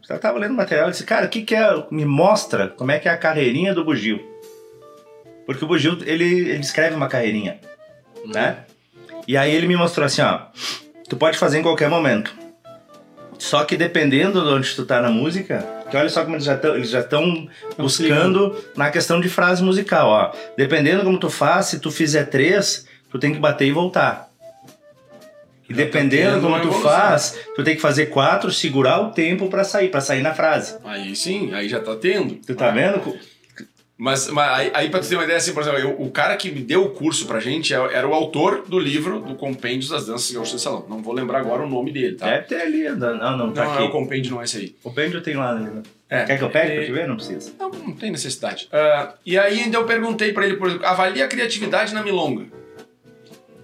Eu 0.08 0.20
tava 0.20 0.38
lendo 0.38 0.54
material 0.54 0.88
e 0.88 0.92
disse, 0.92 1.04
cara, 1.04 1.26
o 1.26 1.30
que, 1.30 1.42
que 1.42 1.56
é. 1.56 1.84
Me 1.90 2.06
mostra 2.06 2.68
como 2.68 2.92
é 2.92 3.00
que 3.00 3.08
é 3.08 3.12
a 3.12 3.18
carreirinha 3.18 3.74
do 3.74 3.84
Bugio. 3.84 4.22
Porque 5.46 5.64
o 5.64 5.68
Bugio, 5.68 5.98
ele, 6.06 6.26
ele 6.50 6.60
escreve 6.62 6.96
uma 6.96 7.08
carreirinha, 7.08 7.60
né? 8.26 8.60
E 9.28 9.38
aí 9.38 9.54
ele 9.54 9.68
me 9.68 9.76
mostrou 9.76 10.06
assim, 10.06 10.22
ó. 10.22 10.40
Tu 11.08 11.16
pode 11.16 11.38
fazer 11.38 11.60
em 11.60 11.62
qualquer 11.62 11.90
momento. 11.90 12.34
Só 13.38 13.64
que 13.64 13.76
dependendo 13.78 14.42
de 14.42 14.48
onde 14.50 14.76
tu 14.76 14.86
tá 14.86 15.02
na 15.02 15.10
música, 15.10 15.64
que 15.92 15.98
olha 15.98 16.10
só 16.10 16.24
como 16.24 16.36
eles 16.36 16.46
já 16.46 16.56
estão 16.56 16.76
eles 16.76 16.90
já 16.90 17.02
estão 17.02 17.48
buscando 17.78 18.56
na 18.76 18.90
questão 18.90 19.20
de 19.20 19.30
frase 19.30 19.62
musical, 19.64 20.08
ó. 20.08 20.32
Dependendo 20.58 21.04
como 21.04 21.20
tu 21.20 21.30
faz, 21.30 21.68
se 21.68 21.80
tu 21.80 21.92
fizer 21.92 22.26
três, 22.26 22.88
tu 23.12 23.20
tem 23.20 23.34
que 23.34 23.40
bater 23.40 23.66
e 23.68 23.72
voltar. 23.72 24.30
E 25.68 25.74
Já 25.74 25.80
tá 25.80 25.84
dependendo 25.86 26.42
como 26.42 26.60
tu 26.62 26.72
faz, 26.72 27.38
tu 27.56 27.64
tem 27.64 27.76
que 27.76 27.82
fazer 27.82 28.08
quatro, 28.08 28.52
segurar 28.52 29.02
o 29.02 29.12
tempo 29.12 29.48
pra 29.50 29.64
sair, 29.64 29.90
para 29.90 30.02
sair 30.02 30.22
na 30.22 30.34
frase. 30.34 30.78
Aí 30.84 31.16
sim, 31.16 31.54
aí 31.54 31.68
já 31.68 31.80
tá 31.80 31.96
tendo. 31.96 32.36
Tu 32.36 32.56
tá 32.56 32.70
Ah, 32.70 32.72
vendo? 32.72 33.18
Mas, 33.98 34.28
mas 34.28 34.50
aí, 34.60 34.72
aí 34.74 34.90
pra 34.90 35.00
tu 35.00 35.08
ter 35.08 35.16
uma 35.16 35.24
ideia, 35.24 35.38
assim, 35.38 35.54
por 35.54 35.62
exemplo, 35.64 35.80
eu- 35.80 36.02
o 36.02 36.12
cara 36.12 36.36
que 36.36 36.52
me 36.52 36.60
deu 36.60 36.84
o 36.84 36.90
curso 36.90 37.26
pra 37.26 37.40
gente 37.40 37.74
é- 37.74 37.78
era 37.94 38.06
o 38.06 38.14
autor 38.14 38.66
do 38.68 38.78
livro 38.78 39.22
do 39.22 39.36
Compêndios 39.36 39.90
das 39.90 40.06
Danças 40.06 40.30
Gaúchas 40.34 40.56
de 40.56 40.62
Salão. 40.62 40.86
Não 40.90 41.02
vou 41.02 41.14
lembrar 41.14 41.40
agora 41.40 41.64
o 41.64 41.70
nome 41.70 41.94
dele, 41.94 42.16
tá? 42.18 42.26
Deve 42.26 42.44
ter 42.48 42.62
ali. 42.62 42.84
Não, 42.90 43.16
não, 43.18 43.38
não 43.38 43.52
tá 43.54 43.64
Não, 43.64 43.72
é 43.72 43.76
aqui. 43.76 43.84
o 43.84 43.92
compêndio, 43.92 44.32
não 44.34 44.42
é 44.42 44.44
esse 44.44 44.58
aí. 44.58 44.76
O 44.84 44.90
Benjo 44.90 45.22
tem 45.22 45.36
lá. 45.36 45.56
Né? 45.56 45.82
É. 46.10 46.26
Quer 46.26 46.38
que 46.38 46.44
eu 46.44 46.50
pegue 46.50 46.72
É, 46.74 46.76
pra 46.76 46.86
te 46.86 46.92
ver? 46.92 47.08
Não 47.08 47.16
precisa. 47.16 47.54
Não, 47.58 47.70
não 47.70 47.94
tem 47.94 48.12
necessidade. 48.12 48.68
Ah, 48.70 49.14
e 49.26 49.38
aí 49.40 49.62
ainda 49.62 49.78
eu 49.78 49.86
perguntei 49.86 50.34
pra 50.34 50.46
ele, 50.46 50.58
por 50.58 50.68
exemplo, 50.68 50.86
avalia 50.86 51.24
a 51.24 51.28
criatividade 51.30 51.94
na 51.94 52.04
milonga. 52.04 52.48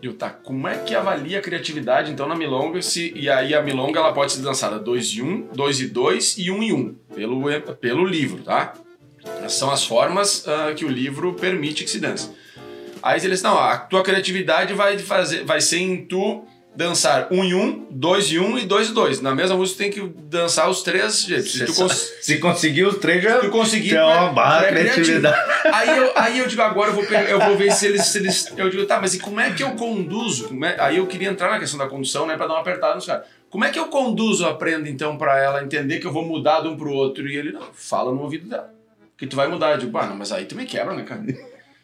E 0.01 0.05
eu, 0.07 0.13
tá, 0.13 0.29
como 0.29 0.65
é 0.67 0.77
que 0.77 0.95
avalia 0.95 1.39
a 1.39 1.41
criatividade 1.41 2.09
então 2.09 2.27
na 2.27 2.35
milonga? 2.35 2.81
Se, 2.81 3.11
e 3.15 3.29
aí 3.29 3.53
a 3.53 3.61
milonga 3.61 3.99
ela 3.99 4.13
pode 4.13 4.31
ser 4.31 4.41
dançada 4.41 4.79
2 4.79 5.07
e 5.09 5.21
1, 5.21 5.25
um, 5.29 5.47
2 5.53 5.81
e 5.81 5.87
2 5.89 6.37
e 6.39 6.49
1 6.49 6.55
um 6.55 6.63
e 6.63 6.73
1, 6.73 6.77
um, 6.77 6.95
pelo, 7.13 7.41
pelo 7.75 8.05
livro, 8.05 8.41
tá? 8.43 8.73
Essas 9.43 9.53
São 9.53 9.71
as 9.71 9.83
formas 9.83 10.47
ah, 10.47 10.73
que 10.73 10.85
o 10.85 10.89
livro 10.89 11.33
permite 11.33 11.83
que 11.83 11.89
se 11.89 11.99
dance. 11.99 12.29
Aí 13.03 13.19
ele 13.19 13.29
disse, 13.29 13.43
não, 13.43 13.57
a 13.57 13.77
tua 13.77 14.03
criatividade 14.03 14.73
vai, 14.73 14.97
fazer, 14.99 15.43
vai 15.43 15.59
ser 15.59 15.79
em 15.79 16.05
tu 16.05 16.43
dançar 16.75 17.27
1 17.31 17.37
um 17.37 17.43
e 17.43 17.53
1, 17.53 17.61
um, 17.61 17.87
2 17.89 18.25
e 18.31 18.39
1 18.39 18.45
um, 18.45 18.57
e 18.57 18.65
2 18.65 18.89
e 18.89 18.93
2. 18.93 19.21
Na 19.21 19.35
mesma 19.35 19.57
música 19.57 19.77
tu 19.77 19.79
tem 19.79 19.91
que 19.91 20.13
dançar 20.23 20.69
os 20.69 20.83
três 20.83 21.23
jeitos. 21.23 21.51
Se 21.51 21.65
cons 21.65 22.13
Se 22.21 22.37
conseguir 22.37 22.83
os 22.83 22.97
três, 22.97 23.23
já. 23.23 23.39
tu 23.39 23.49
conseguir. 23.49 23.89
Tem 23.89 23.99
uma 23.99 24.29
tu 24.29 24.35
barra 24.35 24.65
é 24.67 24.69
criatividade. 24.69 25.51
Aí 25.73 25.97
eu, 25.97 26.11
aí 26.15 26.39
eu 26.39 26.47
digo, 26.47 26.61
agora 26.61 26.91
eu 26.91 26.95
vou, 26.95 27.03
eu 27.03 27.39
vou 27.39 27.57
ver 27.57 27.71
se 27.73 27.87
eles, 27.87 28.05
se 28.05 28.19
eles. 28.19 28.53
Eu 28.55 28.69
digo, 28.69 28.85
tá, 28.85 29.01
mas 29.01 29.13
e 29.13 29.19
como 29.19 29.39
é 29.39 29.51
que 29.51 29.63
eu 29.63 29.71
conduzo? 29.71 30.49
É- 30.63 30.81
Aí 30.81 30.97
eu 30.97 31.07
queria 31.07 31.29
entrar 31.29 31.49
na 31.51 31.59
questão 31.59 31.77
da 31.77 31.87
condução, 31.87 32.25
né, 32.25 32.37
pra 32.37 32.47
dar 32.47 32.53
uma 32.53 32.61
apertada 32.61 32.95
nos 32.95 33.05
caras. 33.05 33.25
Como 33.49 33.65
é 33.65 33.69
que 33.69 33.77
eu 33.77 33.87
conduzo, 33.87 34.45
aprendo 34.45 34.87
então 34.87 35.17
pra 35.17 35.37
ela 35.37 35.61
entender 35.61 35.99
que 35.99 36.07
eu 36.07 36.11
vou 36.13 36.23
mudar 36.23 36.61
de 36.61 36.69
um 36.69 36.77
pro 36.77 36.91
outro? 36.91 37.27
E 37.27 37.35
ele, 37.35 37.51
não, 37.51 37.67
fala 37.73 38.13
no 38.13 38.21
ouvido 38.21 38.47
dela. 38.47 38.80
Que 39.21 39.27
tu 39.27 39.35
vai 39.35 39.47
mudar. 39.47 39.73
Eu 39.73 39.77
digo, 39.77 39.95
ah, 39.99 40.07
não, 40.07 40.15
mas 40.17 40.31
aí 40.31 40.45
tu 40.45 40.55
me 40.55 40.65
quebra, 40.65 40.95
né, 40.95 41.03
cara? 41.03 41.23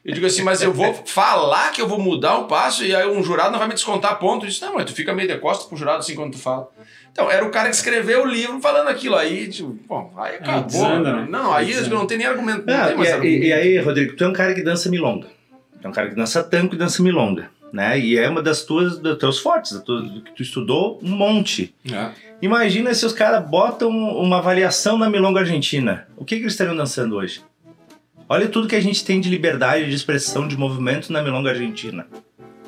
Eu 0.03 0.11
digo 0.13 0.25
assim, 0.25 0.41
mas 0.41 0.59
eu 0.63 0.73
vou 0.73 0.91
falar 1.05 1.71
que 1.71 1.79
eu 1.79 1.87
vou 1.87 1.99
mudar 1.99 2.37
o 2.39 2.45
passo 2.47 2.83
e 2.83 2.95
aí 2.95 3.07
um 3.07 3.21
jurado 3.21 3.51
não 3.51 3.59
vai 3.59 3.67
me 3.67 3.75
descontar 3.75 4.17
ponto. 4.17 4.43
Eu 4.45 4.49
disse, 4.49 4.61
não, 4.61 4.73
mas 4.73 4.85
tu 4.85 4.93
fica 4.93 5.13
meio 5.13 5.27
de 5.27 5.37
costas 5.37 5.67
pro 5.67 5.77
jurado 5.77 5.99
assim 5.99 6.15
quando 6.15 6.31
tu 6.31 6.39
fala. 6.39 6.67
Então, 7.11 7.29
era 7.29 7.45
o 7.45 7.51
cara 7.51 7.69
que 7.69 7.75
escreveu 7.75 8.23
o 8.23 8.25
livro 8.25 8.59
falando 8.59 8.87
aquilo. 8.87 9.15
Aí, 9.15 9.47
tipo, 9.49 9.77
bom, 9.87 10.11
aí 10.17 10.37
acabou. 10.37 10.63
desanda, 10.63 11.13
né? 11.13 11.27
Não, 11.29 11.53
aí 11.53 11.67
Desanda. 11.67 11.93
não 11.95 12.07
tem 12.07 12.17
nem 12.17 12.25
argumento. 12.25 12.65
Não 12.65 12.73
Ah, 12.75 12.87
tem 12.87 12.97
mais 12.97 13.09
e, 13.09 13.13
argumento. 13.13 13.43
e- 13.43 13.47
e 13.47 13.53
aí, 13.53 13.77
Rodrigo, 13.79 14.15
tu 14.15 14.23
é 14.23 14.27
um 14.27 14.33
cara 14.33 14.53
que 14.55 14.63
dança 14.63 14.89
milonga. 14.89 15.27
Tu 15.81 15.85
é 15.85 15.89
um 15.89 15.93
cara 15.93 16.09
que 16.09 16.15
dança 16.15 16.43
tango 16.43 16.73
e 16.73 16.77
dança 16.77 17.03
milonga. 17.03 17.51
Né? 17.73 17.99
E 17.99 18.17
é 18.17 18.29
uma 18.29 18.41
das 18.41 18.63
tuas, 18.63 18.97
dos 18.97 19.17
teus 19.19 19.37
fortes, 19.39 19.73
da 19.73 19.81
tua- 19.81 20.01
do 20.01 20.21
que 20.21 20.31
tu 20.31 20.41
estudou 20.41 20.99
um 21.03 21.09
monte. 21.09 21.75
É. 21.91 22.09
Imagina 22.41 22.93
se 22.93 23.05
os 23.05 23.13
caras 23.13 23.43
botam 23.49 23.89
uma 23.89 24.37
avaliação 24.37 24.97
na 24.97 25.09
milonga 25.09 25.39
argentina. 25.39 26.07
O 26.15 26.23
que, 26.23 26.35
que 26.35 26.43
eles 26.43 26.53
estariam 26.53 26.75
dançando 26.75 27.15
hoje? 27.15 27.41
Olha 28.29 28.47
tudo 28.47 28.67
que 28.67 28.75
a 28.75 28.81
gente 28.81 29.03
tem 29.03 29.19
de 29.19 29.29
liberdade 29.29 29.87
de 29.89 29.95
expressão 29.95 30.47
de 30.47 30.55
movimento 30.57 31.11
na 31.11 31.21
milonga 31.23 31.49
argentina. 31.49 32.05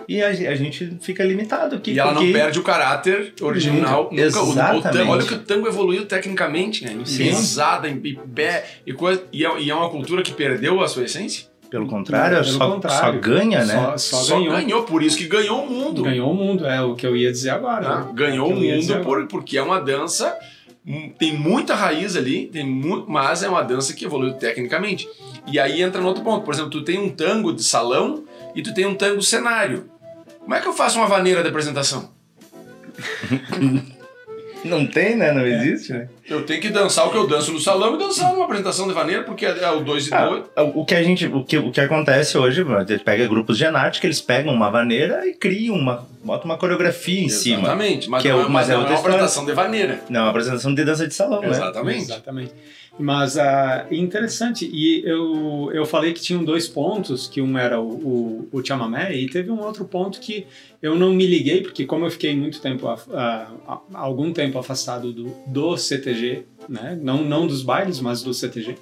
E 0.08 0.24
a, 0.24 0.30
a 0.30 0.56
gente 0.56 0.98
fica 1.02 1.24
limitado 1.24 1.76
aqui. 1.76 1.92
E 1.92 2.00
ela 2.00 2.14
não 2.14 2.22
porque- 2.22 2.34
perde 2.34 2.58
o 2.60 2.64
caráter 2.64 3.34
original. 3.42 4.10
Nunca. 4.12 4.16
Nunca. 4.26 4.40
O- 4.42 4.48
O, 4.48 4.52
Exatamente. 4.52 4.92
tango, 4.92 5.12
olha 5.12 5.24
que 5.26 5.34
o 5.36 5.40
tango 5.40 5.68
evoluiu 5.68 6.06
tecnicamente, 6.08 6.84
né? 6.84 6.94
Em 6.94 7.04
pisada, 7.04 7.88
em 7.88 7.94
em 8.04 8.16
pé 8.16 8.66
e 8.88 8.94
coisa. 8.94 9.24
E 9.32 9.46
é, 9.46 9.60
e 9.62 9.70
é 9.70 9.76
uma 9.76 9.90
cultura 9.92 10.24
que 10.24 10.32
perdeu 10.34 10.82
a 10.82 10.88
sua 10.88 11.04
essência? 11.04 11.46
Pelo 11.70 11.86
contrário, 11.88 12.38
Pelo 12.42 12.48
só, 12.58 12.72
contrário. 12.72 13.14
só 13.14 13.20
ganha, 13.20 13.64
né? 13.64 13.74
Só, 13.98 14.24
só, 14.24 14.42
ganhou. 14.42 14.84
por 14.84 15.04
isso 15.04 15.18
que 15.18 15.26
ganhou 15.28 15.64
o 15.64 15.70
mundo. 15.70 16.02
Ganhou 16.04 16.32
o 16.32 16.34
mundo, 16.34 16.66
é 16.66 16.82
o 16.82 16.96
que 16.96 17.06
eu 17.06 17.16
ia 17.16 17.32
dizer 17.32 17.52
agora. 17.52 17.88
Ah, 17.88 18.00
né? 18.06 18.12
ganhou 18.14 18.50
É 18.52 18.54
o 18.56 18.60
dizer 18.60 18.96
mundo 18.96 19.06
por, 19.06 19.28
porque 19.28 19.58
é 19.58 19.62
uma 19.62 19.80
dança. 19.80 20.36
hum, 20.86 21.12
Tem 21.20 21.38
muita 21.38 21.76
raiz 21.76 22.16
ali, 22.16 22.48
tem 22.48 22.66
mu 22.66 23.06
mas 23.08 23.44
é 23.44 23.50
uma 23.50 23.62
dança 23.62 23.94
que 23.94 24.04
evoluiu 24.06 24.34
tecnicamente. 24.34 25.08
E 25.46 25.60
aí 25.60 25.82
entra 25.82 26.02
no 26.02 26.08
outro 26.08 26.24
ponto. 26.24 26.44
Por 26.44 26.54
exemplo, 26.54 26.72
tu 26.72 26.84
tem 26.84 26.98
um 27.00 27.10
tango 27.10 27.54
de 27.54 27.64
salão 27.64 28.24
e 28.56 28.62
tu 28.64 28.74
tem 28.74 28.86
um 28.88 28.96
tango 28.96 29.22
cenário. 29.22 29.86
Como 30.40 30.56
é 30.56 30.60
que 30.60 30.68
eu 30.68 30.74
faço 30.74 30.98
uma 30.98 31.06
vaneira 31.08 31.44
de 31.44 31.50
apresentação? 31.50 32.10
Não 34.64 34.86
tem, 34.86 35.16
né? 35.16 35.32
Não 35.32 35.46
existe, 35.46 35.94
né? 35.94 36.08
Eu 36.28 36.44
tenho 36.44 36.62
que 36.62 36.70
dançar 36.70 37.08
o 37.08 37.12
que 37.12 37.18
eu 37.18 37.28
danço 37.28 37.52
no 37.52 37.60
salão 37.60 37.96
e 37.96 37.98
dançar 37.98 38.32
numa 38.34 38.46
apresentação 38.46 38.88
de 38.88 38.94
vaneira, 38.94 39.24
porque 39.24 39.46
é 39.46 39.60
é 39.60 39.72
o 39.72 39.82
2 39.82 40.08
e 40.08 40.10
2. 40.10 40.44
Ah, 40.56 40.64
o 40.64 40.86
que 40.86 40.96
a 40.96 41.04
gente, 41.04 41.26
o 41.28 41.44
que, 41.44 41.58
o 41.58 41.72
que 41.72 41.82
acontece 41.82 42.38
hoje, 42.38 42.64
mano, 42.64 42.86
você 42.86 42.98
pega 42.98 43.28
grupos 43.28 43.58
de 43.58 43.66
arte 43.66 44.00
que 44.00 44.08
eles 44.08 44.22
pegam 44.22 44.54
uma 44.54 44.70
vaneira 44.70 45.28
e 45.28 45.34
criam 45.34 45.76
uma, 45.76 46.08
botam 46.24 46.46
uma 46.46 46.58
coreografia 46.58 47.24
em 47.24 47.30
cima. 47.30 47.60
Exatamente, 47.60 48.10
mas 48.10 48.22
Que 48.22 48.30
é 48.30 48.32
é, 48.32 48.36
mas 48.36 48.50
mas 48.50 48.70
é 48.70 48.74
não 48.74 48.86
é 48.86 48.90
uma 48.90 49.00
apresentação 49.00 49.46
de 49.46 49.54
vaneira. 49.54 50.02
Não, 50.10 50.20
é 50.20 50.24
uma 50.24 50.30
apresentação 50.30 50.74
de 50.74 50.84
dança 50.84 51.08
de 51.08 51.14
salão, 51.14 51.42
né? 51.42 51.50
Exatamente. 51.50 52.52
Mas 53.00 53.38
ah, 53.38 53.88
interessante, 53.90 54.70
e 54.70 55.02
eu, 55.06 55.72
eu 55.74 55.86
falei 55.86 56.12
que 56.12 56.20
tinham 56.20 56.44
dois 56.44 56.68
pontos, 56.68 57.28
que 57.28 57.42
um 57.42 57.58
era 57.58 57.80
o, 57.80 57.88
o, 57.88 58.50
o 58.52 58.66
chamamé, 58.66 59.16
e 59.16 59.30
teve 59.30 59.50
um 59.50 59.62
outro 59.62 59.86
ponto 59.86 60.20
que 60.20 60.46
eu 60.82 60.96
não 60.96 61.14
me 61.14 61.26
liguei, 61.26 61.62
porque 61.62 61.86
como 61.86 62.06
eu 62.06 62.12
fiquei 62.12 62.36
muito 62.36 62.60
tempo, 62.60 62.90
af- 62.90 63.08
ah, 63.14 63.54
ah, 63.66 63.80
algum 63.94 64.34
tempo 64.34 64.60
afastado 64.60 65.14
do, 65.14 65.34
do 65.48 65.78
CTG, 65.78 66.44
né? 66.68 67.00
não, 67.02 67.24
não 67.24 67.48
dos 67.48 67.64
bailes, 67.64 68.02
mas 68.02 68.22
do 68.22 68.34
CTG, 68.34 68.76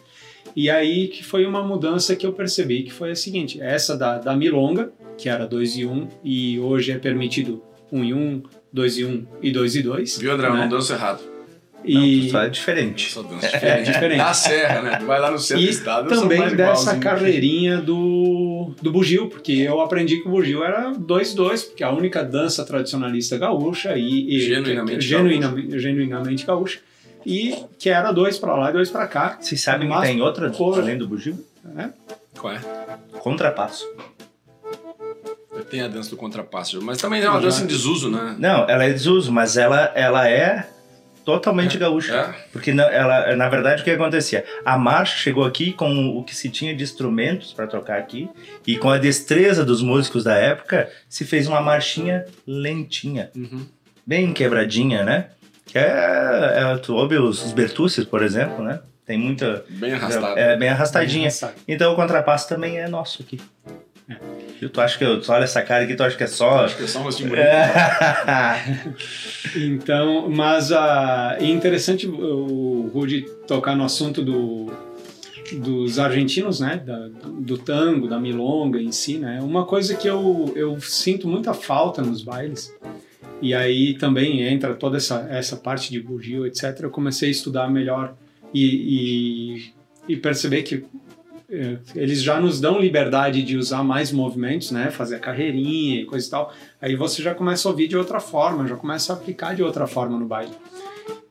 e 0.56 0.68
aí 0.68 1.10
que 1.10 1.24
foi 1.24 1.46
uma 1.46 1.62
mudança 1.62 2.16
que 2.16 2.26
eu 2.26 2.34
percebi, 2.34 2.82
que 2.82 2.92
foi 2.92 3.12
a 3.12 3.16
seguinte, 3.16 3.62
essa 3.62 3.96
da, 3.96 4.18
da 4.18 4.36
milonga, 4.36 4.92
que 5.16 5.30
era 5.30 5.46
2 5.46 5.78
e 5.78 5.86
1, 5.86 5.94
um, 5.94 6.08
e 6.24 6.60
hoje 6.60 6.92
é 6.92 6.98
permitido 6.98 7.62
1 7.92 8.00
um 8.00 8.04
e 8.04 8.14
1, 8.16 8.18
um, 8.18 8.44
2 8.74 8.98
e 8.98 9.06
1 9.06 9.10
um, 9.10 9.26
e 9.44 9.52
2 9.52 9.76
e 9.76 9.84
2. 9.84 10.18
Viu, 10.18 10.32
André? 10.32 10.48
Eu 10.48 10.54
né? 10.54 10.62
não 10.62 10.70
danço 10.70 10.92
errado. 10.92 11.37
E... 11.88 12.30
Só 12.30 12.42
é 12.42 12.50
diferente. 12.50 13.12
Só 13.12 13.22
danço 13.24 13.46
É, 13.46 13.50
diferente. 13.50 13.86
diferente. 13.92 14.18
Da 14.18 14.34
serra, 14.34 14.82
né? 14.82 14.98
Tu 15.00 15.06
vai 15.06 15.20
lá 15.20 15.32
no 15.32 15.40
centro 15.40 15.64
do 15.64 15.68
E 15.70 15.72
estado, 15.72 16.10
eu 16.10 16.14
sou 16.16 16.24
também 16.24 16.40
mais 16.40 16.54
dessa 16.54 16.72
igualzinho. 16.82 17.00
carreirinha 17.02 17.78
do, 17.78 18.74
do 18.82 18.92
bugio, 18.92 19.28
porque 19.30 19.54
eu 19.54 19.80
aprendi 19.82 20.18
que 20.22 20.28
o 20.28 20.32
bugio 20.32 20.64
era 20.64 20.92
2-2, 20.92 21.68
porque 21.68 21.84
é 21.84 21.88
a 21.88 21.92
única 21.92 22.24
dança 22.24 22.66
tradicionalista 22.66 23.38
gaúcha 23.38 23.96
e, 23.98 24.36
e 24.36 24.40
Genuinamente 24.42 25.02
genuína- 25.06 25.56
genuinamente 25.80 26.46
gaúcha, 26.46 26.80
e 27.26 27.56
que 27.80 27.90
era 27.90 28.12
dois 28.12 28.38
pra 28.38 28.56
lá 28.56 28.70
e 28.70 28.74
dois 28.74 28.90
pra 28.90 29.08
cá. 29.08 29.38
Vocês 29.40 29.62
sabem 29.62 29.90
que 29.90 30.02
tem 30.02 30.22
outra 30.22 30.50
Por- 30.50 30.80
além 30.80 30.98
do 30.98 31.08
bugio? 31.08 31.38
Né? 31.64 31.92
Qual 32.38 32.54
é? 32.54 32.60
Contrapasso. 33.20 33.86
Tem 35.70 35.82
a 35.82 35.88
dança 35.88 36.10
do 36.12 36.16
contrapasso, 36.18 36.82
mas 36.82 36.98
também 36.98 37.22
é 37.22 37.30
uma 37.30 37.42
dança 37.42 37.64
em 37.64 37.68
desuso, 37.68 38.10
né? 38.10 38.36
Não, 38.40 38.70
ela 38.70 38.86
é 38.86 38.92
desuso, 38.94 39.32
mas 39.34 39.58
ela, 39.58 39.92
ela 39.96 40.30
é 40.30 40.70
totalmente 41.28 41.78
gaúcha. 41.78 42.16
É? 42.16 42.34
Porque 42.54 42.74
na, 42.74 42.84
ela, 42.86 43.36
na 43.36 43.50
verdade 43.50 43.82
o 43.82 43.84
que 43.84 43.92
acontecia? 43.92 44.46
A 44.64 44.78
marcha 44.78 45.18
chegou 45.18 45.44
aqui 45.44 45.74
com 45.74 46.18
o 46.18 46.24
que 46.24 46.34
se 46.34 46.50
tinha 46.50 46.74
de 46.74 46.82
instrumentos 46.82 47.52
para 47.52 47.68
tocar 47.68 47.98
aqui 47.98 48.30
e 48.66 48.78
com 48.78 48.90
a 48.90 48.98
destreza 48.98 49.66
dos 49.66 49.82
músicos 49.82 50.24
da 50.24 50.36
época 50.36 50.90
se 51.10 51.26
fez 51.26 51.46
uma 51.46 51.60
marchinha 51.60 52.26
lentinha, 52.48 53.30
Uhum. 53.36 53.66
bem 54.06 54.32
quebradinha, 54.32 55.04
né? 55.04 55.26
Que 55.66 55.78
é, 55.78 55.84
é 55.84 56.78
tu 56.82 56.96
ouve 56.96 57.18
os, 57.18 57.44
os 57.44 57.52
Bertuccis, 57.52 58.06
por 58.06 58.24
exemplo, 58.24 58.64
né? 58.64 58.80
Tem 59.06 59.18
muita 59.18 59.66
Bem 59.68 59.94
arrastado. 59.94 60.40
é 60.40 60.56
bem 60.56 60.70
arrastadinha. 60.70 61.30
Sabe? 61.30 61.56
Então 61.68 61.92
o 61.92 61.96
contrapasso 61.98 62.48
também 62.48 62.78
é 62.78 62.88
nosso 62.88 63.22
aqui. 63.22 63.40
Viu? 64.60 64.70
Tu 64.70 64.82
acha 64.82 64.98
que 64.98 65.04
eu, 65.04 65.22
tu 65.22 65.32
olha 65.32 65.44
essa 65.44 65.62
cara 65.62 65.84
aqui, 65.84 65.96
tu 65.96 66.02
acha 66.04 66.18
que 66.18 66.24
é 66.24 66.28
só 66.28 66.66
Acho 66.66 66.78
que 66.78 66.84
é 66.84 66.88
só 66.88 67.00
um 67.00 67.04
rostinho 67.04 67.30
bonito. 67.30 67.46
é. 67.46 68.94
Então, 69.56 70.30
mas 70.30 70.72
ah, 70.72 71.38
é 71.40 71.46
interessante 71.46 72.08
o 72.08 72.90
Rudy 72.94 73.22
tocar 73.48 73.76
no 73.76 73.84
assunto 73.84 74.24
do, 74.24 74.72
dos 75.60 76.00
argentinos, 76.00 76.60
né? 76.60 76.82
Da- 76.86 77.08
do 77.40 77.58
tango, 77.58 78.08
da 78.08 78.20
milonga 78.20 78.82
em 78.82 78.92
si, 78.92 79.18
né? 79.18 79.40
Uma 79.42 79.66
coisa 79.66 79.96
que 79.96 80.08
eu, 80.08 80.52
eu 80.56 80.80
sinto 80.82 81.28
muita 81.28 81.54
falta 81.54 82.02
nos 82.02 82.22
bailes, 82.24 82.74
e 83.42 83.54
aí 83.54 83.94
também 83.98 84.42
entra 84.42 84.74
toda 84.74 84.98
essa, 84.98 85.28
essa 85.30 85.56
parte 85.56 85.92
de 85.92 86.00
bugio, 86.00 86.46
etc. 86.48 86.80
Eu 86.82 86.90
comecei 86.90 87.30
a 87.30 87.32
estudar 87.32 87.70
melhor 87.70 88.16
e, 88.54 89.62
e, 90.08 90.14
e 90.14 90.18
perceber 90.18 90.64
que 90.64 90.84
eles 91.50 92.22
já 92.22 92.40
nos 92.40 92.60
dão 92.60 92.80
liberdade 92.80 93.42
de 93.42 93.56
usar 93.56 93.84
mais 93.84 94.12
movimentos, 94.12 94.72
né? 94.72 94.92
Fazer 94.92 95.20
carreirinha 95.20 96.02
e 96.02 96.06
coisa 96.06 96.28
e 96.28 96.30
tal. 96.30 96.54
Aí 96.82 96.96
você 96.96 97.22
já 97.22 97.34
começa 97.34 97.68
a 97.68 97.72
ouvir 97.72 97.88
de 97.88 97.96
outra 97.98 98.20
forma, 98.20 98.68
já 98.68 98.76
começa 98.76 99.14
a 99.14 99.16
aplicar 99.16 99.56
de 99.56 99.64
outra 99.64 99.88
forma 99.88 100.20
no 100.20 100.26
baile. 100.26 100.54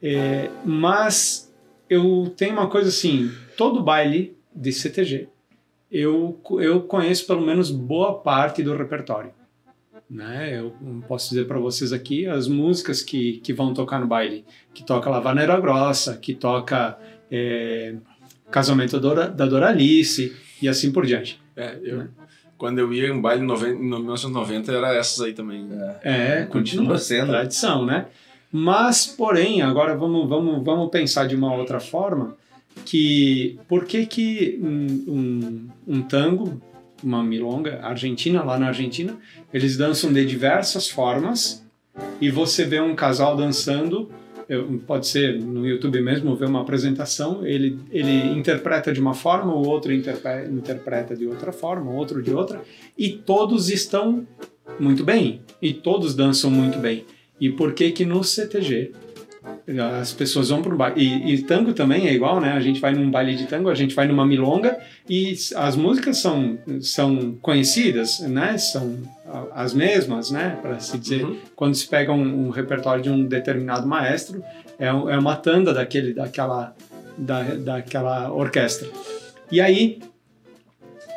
É, 0.02 0.48
mas 0.64 1.52
eu 1.88 2.33
tenho 2.37 2.55
uma 2.55 2.68
coisa 2.68 2.88
assim: 2.88 3.31
todo 3.57 3.83
baile 3.83 4.37
de 4.55 4.72
CTG 4.72 5.29
eu, 5.90 6.38
eu 6.61 6.83
conheço 6.83 7.26
pelo 7.26 7.40
menos 7.40 7.70
boa 7.70 8.18
parte 8.18 8.62
do 8.62 8.76
repertório. 8.76 9.33
Né? 10.09 10.59
Eu 10.59 10.72
posso 11.09 11.31
dizer 11.31 11.46
para 11.46 11.59
vocês 11.59 11.92
aqui 11.92 12.26
as 12.26 12.46
músicas 12.46 13.02
que, 13.02 13.38
que 13.38 13.52
vão 13.52 13.74
tocar 13.74 13.98
no 13.98 14.07
baile: 14.07 14.44
que 14.72 14.85
toca 14.85 15.11
Lavaneira 15.11 15.59
Grossa, 15.61 16.16
que 16.16 16.35
toca 16.35 16.98
é, 17.31 17.96
Casamento 18.51 18.99
Dora- 19.01 19.29
da 19.29 19.47
Doralice 19.47 20.35
e 20.63 20.69
assim 20.69 20.91
por 20.93 21.05
diante. 21.07 21.41
É, 21.57 21.79
eu, 21.83 21.99
Né? 21.99 22.09
quando 22.59 22.79
eu 22.79 22.93
ia 22.93 23.09
em 23.09 23.21
baile 23.21 23.43
em, 23.43 23.47
noven- 23.47 23.75
em 23.75 23.83
1990, 23.89 24.73
era 24.73 24.95
essas 24.95 25.21
aí 25.21 25.33
também. 25.35 25.69
É, 26.03 26.43
Continua 26.45 26.47
continua 26.53 26.99
sendo. 26.99 27.29
tradição, 27.29 27.85
né? 27.85 28.07
Mas, 28.51 29.07
porém, 29.07 29.61
agora 29.61 29.95
vamos, 29.97 30.27
vamos, 30.29 30.65
vamos 30.65 30.91
pensar 30.91 31.27
de 31.27 31.35
uma 31.37 31.53
outra 31.55 31.81
forma, 31.81 32.35
que 32.85 33.59
por 33.69 33.85
que 33.85 34.07
que 34.07 34.59
um, 34.63 35.05
um, 35.09 35.69
um 35.97 36.03
tango, 36.03 36.61
uma 37.03 37.23
milonga 37.23 37.81
argentina, 37.83 38.43
lá 38.43 38.59
na 38.59 38.69
Argentina, 38.69 39.17
eles 39.53 39.77
dançam 39.77 40.13
de 40.13 40.25
diversas 40.25 40.89
formas 40.89 41.63
e 42.21 42.31
você 42.31 42.65
vê 42.65 42.81
um 42.81 42.95
casal 42.95 43.37
dançando, 43.37 44.11
eu- 44.49 44.81
pode 44.87 45.07
ser 45.07 45.41
no 45.41 45.67
YouTube 45.67 46.01
mesmo, 46.01 46.35
ver 46.37 46.47
uma 46.47 46.61
apresentação, 46.61 47.45
ele, 47.47 47.79
ele 47.91 48.39
interpreta 48.39 48.93
de 48.93 49.01
uma 49.01 49.15
forma, 49.15 49.53
o 49.55 49.67
outro 49.67 49.93
interpre- 49.93 50.47
interpreta 50.51 51.17
de 51.17 51.27
outra 51.27 51.53
forma, 51.53 51.91
o 51.91 51.95
outro 51.95 52.23
de 52.23 52.33
outra, 52.33 52.63
e 52.97 53.11
todos 53.11 53.69
estão 53.71 54.27
muito 54.79 55.05
bem, 55.05 55.41
e 55.61 55.73
todos 55.73 56.15
dançam 56.15 56.51
muito 56.51 56.79
bem. 56.79 57.05
E 57.41 57.51
por 57.51 57.73
que 57.75 57.91
que 57.93 58.05
no 58.05 58.23
CTG 58.25 58.93
as 60.01 60.13
pessoas 60.13 60.49
vão 60.49 60.63
para 60.63 60.75
o 60.75 60.77
baile? 60.77 61.01
E, 61.01 61.35
e 61.35 61.43
tango 61.43 61.73
também 61.73 62.07
é 62.07 62.13
igual, 62.13 62.41
né? 62.41 62.53
A 62.53 62.61
gente 62.61 62.81
vai 62.81 62.95
num 62.95 63.11
baile 63.11 63.35
de 63.35 63.47
tango, 63.47 63.69
a 63.69 63.75
gente 63.75 63.95
vai 63.95 64.07
numa 64.07 64.25
milonga 64.25 64.79
e 65.09 65.35
as 65.55 65.77
músicas 65.77 66.19
são, 66.19 66.59
são 66.81 67.37
conhecidas, 67.41 68.21
né? 68.21 68.57
São 68.59 68.97
as 69.53 69.75
mesmas, 69.75 70.31
né? 70.31 70.59
Para 70.63 70.79
se 70.79 70.97
dizer, 70.99 71.25
Uhum. 71.25 71.37
quando 71.55 71.75
se 71.75 71.87
pega 71.89 72.13
um, 72.13 72.47
um 72.47 72.51
repertório 72.51 73.03
de 73.03 73.11
um 73.11 73.25
determinado 73.25 73.87
maestro, 73.87 74.43
é, 74.79 74.87
é 74.87 75.19
uma 75.19 75.37
tanda 75.37 75.75
daquele, 75.75 76.15
daquela, 76.15 76.75
da, 77.19 77.43
daquela 77.43 78.33
orquestra. 78.33 78.89
E 79.51 79.61
aí, 79.61 80.01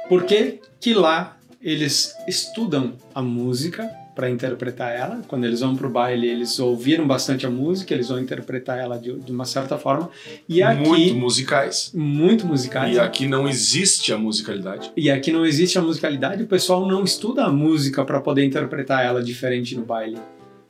por 0.07 0.23
que 0.23 0.59
que 0.79 0.93
lá 0.93 1.37
eles 1.61 2.15
estudam 2.27 2.93
a 3.13 3.21
música 3.21 3.89
para 4.19 4.29
interpretar 4.29 4.93
ela? 4.93 5.21
Quando 5.29 5.45
eles 5.45 5.61
vão 5.61 5.77
para 5.77 5.87
o 5.87 5.89
baile, 5.89 6.27
eles 6.27 6.59
ouviram 6.59 7.07
bastante 7.07 7.45
a 7.45 7.49
música, 7.49 7.93
eles 7.93 8.09
vão 8.09 8.19
interpretar 8.19 8.77
ela 8.77 8.97
de, 8.99 9.13
de 9.17 9.31
uma 9.31 9.45
certa 9.45 9.77
forma. 9.77 10.09
E 10.47 10.61
aqui, 10.61 10.85
Muito 10.89 11.15
musicais. 11.15 11.91
muito 11.95 12.45
musicais. 12.45 12.97
E 12.97 12.99
aqui 12.99 13.25
não 13.25 13.47
existe 13.47 14.11
a 14.11 14.17
musicalidade. 14.17 14.91
E 14.97 15.09
aqui 15.09 15.31
não 15.31 15.45
existe 15.45 15.77
a 15.77 15.81
musicalidade, 15.81 16.43
o 16.43 16.47
pessoal 16.47 16.85
não 16.85 17.05
estuda 17.05 17.45
a 17.45 17.49
música 17.49 18.03
para 18.03 18.19
poder 18.19 18.43
interpretar 18.43 19.05
ela 19.05 19.23
diferente 19.23 19.73
no 19.73 19.83
baile. 19.85 20.17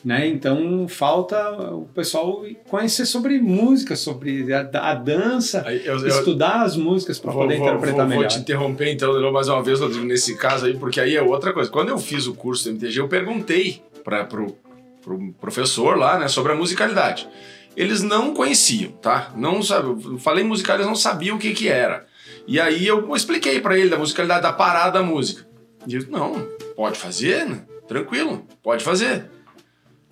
Né? 0.03 0.27
Então 0.27 0.88
falta 0.88 1.51
o 1.73 1.85
pessoal 1.93 2.45
conhecer 2.69 3.05
sobre 3.05 3.38
música, 3.39 3.97
sobre 3.97 4.53
a, 4.53 4.69
a 4.73 4.93
dança, 4.93 5.65
eu, 5.83 5.97
eu, 5.99 6.07
estudar 6.07 6.62
as 6.62 6.77
músicas 6.77 7.19
para 7.19 7.33
vou, 7.33 7.41
poder 7.43 7.57
vou- 7.57 7.67
interpretar 7.67 7.97
vou- 7.97 8.07
vou 8.07 8.15
melhor. 8.15 8.29
te 8.29 8.39
interromper 8.39 8.93
então 8.93 9.31
mais 9.31 9.49
uma 9.49 9.62
vez, 9.62 9.81
Rodrigo, 9.81 10.05
nesse 10.05 10.38
caso 10.38 10.67
aí, 10.67 10.77
porque 10.77 11.01
aí 11.01 11.17
é 11.17 11.21
outra 11.21 11.51
coisa. 11.51 11.69
Quando 11.69 11.89
eu 11.89 11.97
fiz 11.97 12.27
o 12.27 12.33
curso 12.33 12.63
do 12.63 12.69
MTG, 12.69 13.01
eu 13.01 13.09
perguntei 13.09 13.81
para 14.03 14.23
pro, 14.23 14.55
pro 15.01 15.33
professor 15.33 15.97
lá, 15.97 16.17
né, 16.17 16.29
sobre 16.29 16.53
a 16.53 16.55
musicalidade. 16.55 17.27
Eles 17.75 18.01
não 18.01 18.33
conheciam, 18.33 18.91
tá? 18.93 19.33
Não 19.35 19.62
sabe, 19.62 20.19
falei 20.19 20.45
musical, 20.45 20.77
eles 20.77 20.88
não 20.88 20.95
sabiam 20.95 21.35
o 21.35 21.39
que 21.39 21.53
que 21.53 21.67
era. 21.67 22.05
E 22.47 22.57
aí 22.57 22.88
eu 22.88 23.13
expliquei 23.13 23.59
para 23.59 23.77
ele 23.77 23.89
da 23.89 23.97
musicalidade, 23.97 24.43
da 24.43 24.53
parada 24.53 24.99
da 24.99 25.03
música. 25.05 25.45
E 25.85 25.95
ele, 25.95 26.07
não, 26.09 26.47
pode 26.75 26.97
fazer, 26.97 27.45
né? 27.45 27.63
tranquilo, 27.88 28.45
pode 28.62 28.83
fazer. 28.83 29.25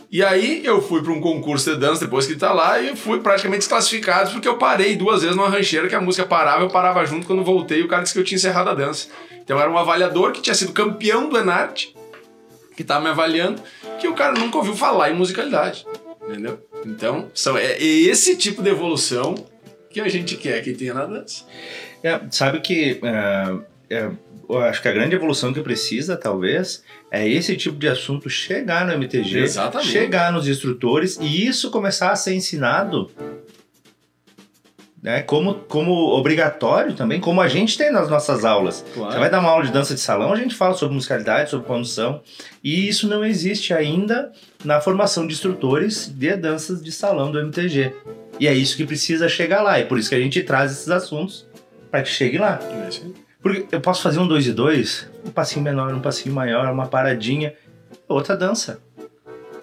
E 0.10 0.24
aí 0.24 0.66
eu 0.66 0.82
fui 0.82 1.04
para 1.04 1.12
um 1.12 1.20
concurso 1.20 1.70
de 1.70 1.80
dança 1.80 2.06
depois 2.06 2.26
que 2.26 2.32
ele 2.32 2.40
tá 2.40 2.54
lá 2.54 2.80
e 2.80 2.96
fui 2.96 3.20
praticamente 3.20 3.60
desclassificado 3.60 4.32
porque 4.32 4.48
eu 4.48 4.58
parei 4.58 4.96
duas 4.96 5.22
vezes 5.22 5.36
numa 5.36 5.50
rancheira 5.50 5.88
que 5.88 5.96
a 5.96 6.02
música 6.02 6.26
parava, 6.26 6.64
eu 6.64 6.70
parava 6.70 7.06
junto 7.06 7.28
quando 7.28 7.44
voltei 7.44 7.82
o 7.82 7.88
cara 7.88 8.04
disse 8.04 8.14
que 8.14 8.20
eu 8.20 8.24
tinha 8.24 8.38
encerrado 8.38 8.70
a 8.70 8.74
dança. 8.74 9.10
Então 9.44 9.60
era 9.60 9.70
um 9.70 9.78
avaliador 9.78 10.32
que 10.32 10.42
tinha 10.42 10.56
sido 10.56 10.72
campeão 10.72 11.28
do 11.28 11.38
Enarte, 11.38 11.94
que 12.76 12.84
tava 12.84 13.04
me 13.04 13.10
avaliando, 13.10 13.62
que 14.00 14.08
o 14.08 14.14
cara 14.14 14.38
nunca 14.38 14.58
ouviu 14.58 14.76
falar 14.76 15.10
em 15.10 15.16
musicalidade. 15.16 15.86
Entendeu? 16.22 16.60
Então, 16.86 17.30
são, 17.34 17.58
é, 17.58 17.74
é 17.74 17.84
esse 17.84 18.36
tipo 18.36 18.62
de 18.62 18.70
evolução 18.70 19.36
que 19.90 20.02
a 20.02 20.08
gente 20.10 20.36
quer 20.36 20.62
que 20.62 20.74
tenha 20.74 20.94
na 20.94 21.06
dança. 21.06 21.46
É, 22.04 22.20
sabe 22.30 22.60
que 22.60 23.00
é, 23.02 23.56
é, 23.90 24.04
eu 24.06 24.18
acho 24.50 24.82
que 24.82 24.88
a 24.88 24.92
grande 24.94 25.16
evolução 25.16 25.54
que 25.54 25.62
precisa, 25.62 26.16
talvez, 26.16 26.84
é 27.12 27.28
esse 27.28 27.56
tipo 27.58 27.78
de 27.78 27.88
assunto 27.88 28.30
chegar 28.30 28.86
no 28.86 28.94
MTG, 28.94 29.40
Exatamente. 29.40 29.90
chegar 29.90 30.32
nos 30.32 30.48
instrutores 30.48 31.18
e 31.20 31.46
isso 31.46 31.70
começar 31.70 32.12
a 32.12 32.16
ser 32.16 32.34
ensinado 32.34 33.12
né, 35.02 35.22
como, 35.22 35.56
como 35.56 35.92
obrigatório 36.18 36.94
também, 36.94 37.20
como 37.20 37.40
a 37.40 37.48
gente 37.48 37.78
tem 37.78 37.92
nas 37.92 38.10
nossas 38.10 38.44
aulas. 38.44 38.84
Claro. 38.94 39.12
Você 39.12 39.20
vai 39.20 39.30
dar 39.30 39.40
uma 39.40 39.50
aula 39.50 39.66
de 39.66 39.72
dança 39.72 39.94
de 39.94 40.00
salão, 40.00 40.34
a 40.34 40.36
gente 40.36 40.56
fala 40.56 40.74
sobre 40.74 40.96
musicalidade, 40.96 41.50
sobre 41.50 41.68
condução, 41.68 42.22
e 42.64 42.88
isso 42.88 43.08
não 43.08 43.24
existe 43.24 43.74
ainda 43.74 44.32
na 44.64 44.82
formação 44.82 45.28
de 45.28 45.34
instrutores 45.34 46.08
de 46.08 46.36
danças 46.36 46.82
de 46.82 46.92
salão 46.92 47.32
do 47.32 47.40
MTG. 47.40 47.94
E 48.40 48.48
é 48.48 48.54
isso 48.54 48.76
que 48.76 48.86
precisa 48.86 49.30
chegar 49.30 49.62
lá, 49.62 49.78
é 49.78 49.84
por 49.84 49.98
isso 49.98 50.10
que 50.10 50.16
a 50.16 50.20
gente 50.20 50.42
traz 50.44 50.72
esses 50.72 50.90
assuntos 50.90 51.48
para 51.90 52.02
que 52.02 52.10
chegue 52.10 52.38
lá. 52.38 52.60
É 52.86 52.90
isso 52.90 53.04
aí. 53.06 53.27
Porque 53.54 53.76
eu 53.76 53.82
posso 53.82 54.02
fazer 54.02 54.20
um 54.20 54.28
2 54.28 54.48
e 54.48 54.54
2, 54.54 55.10
um 55.26 55.32
passinho 55.32 55.64
menor, 55.64 55.94
um 55.94 56.00
passinho 56.00 56.34
maior, 56.34 56.72
uma 56.72 56.88
paradinha, 56.88 57.54
outra 58.08 58.36
dança. 58.36 58.80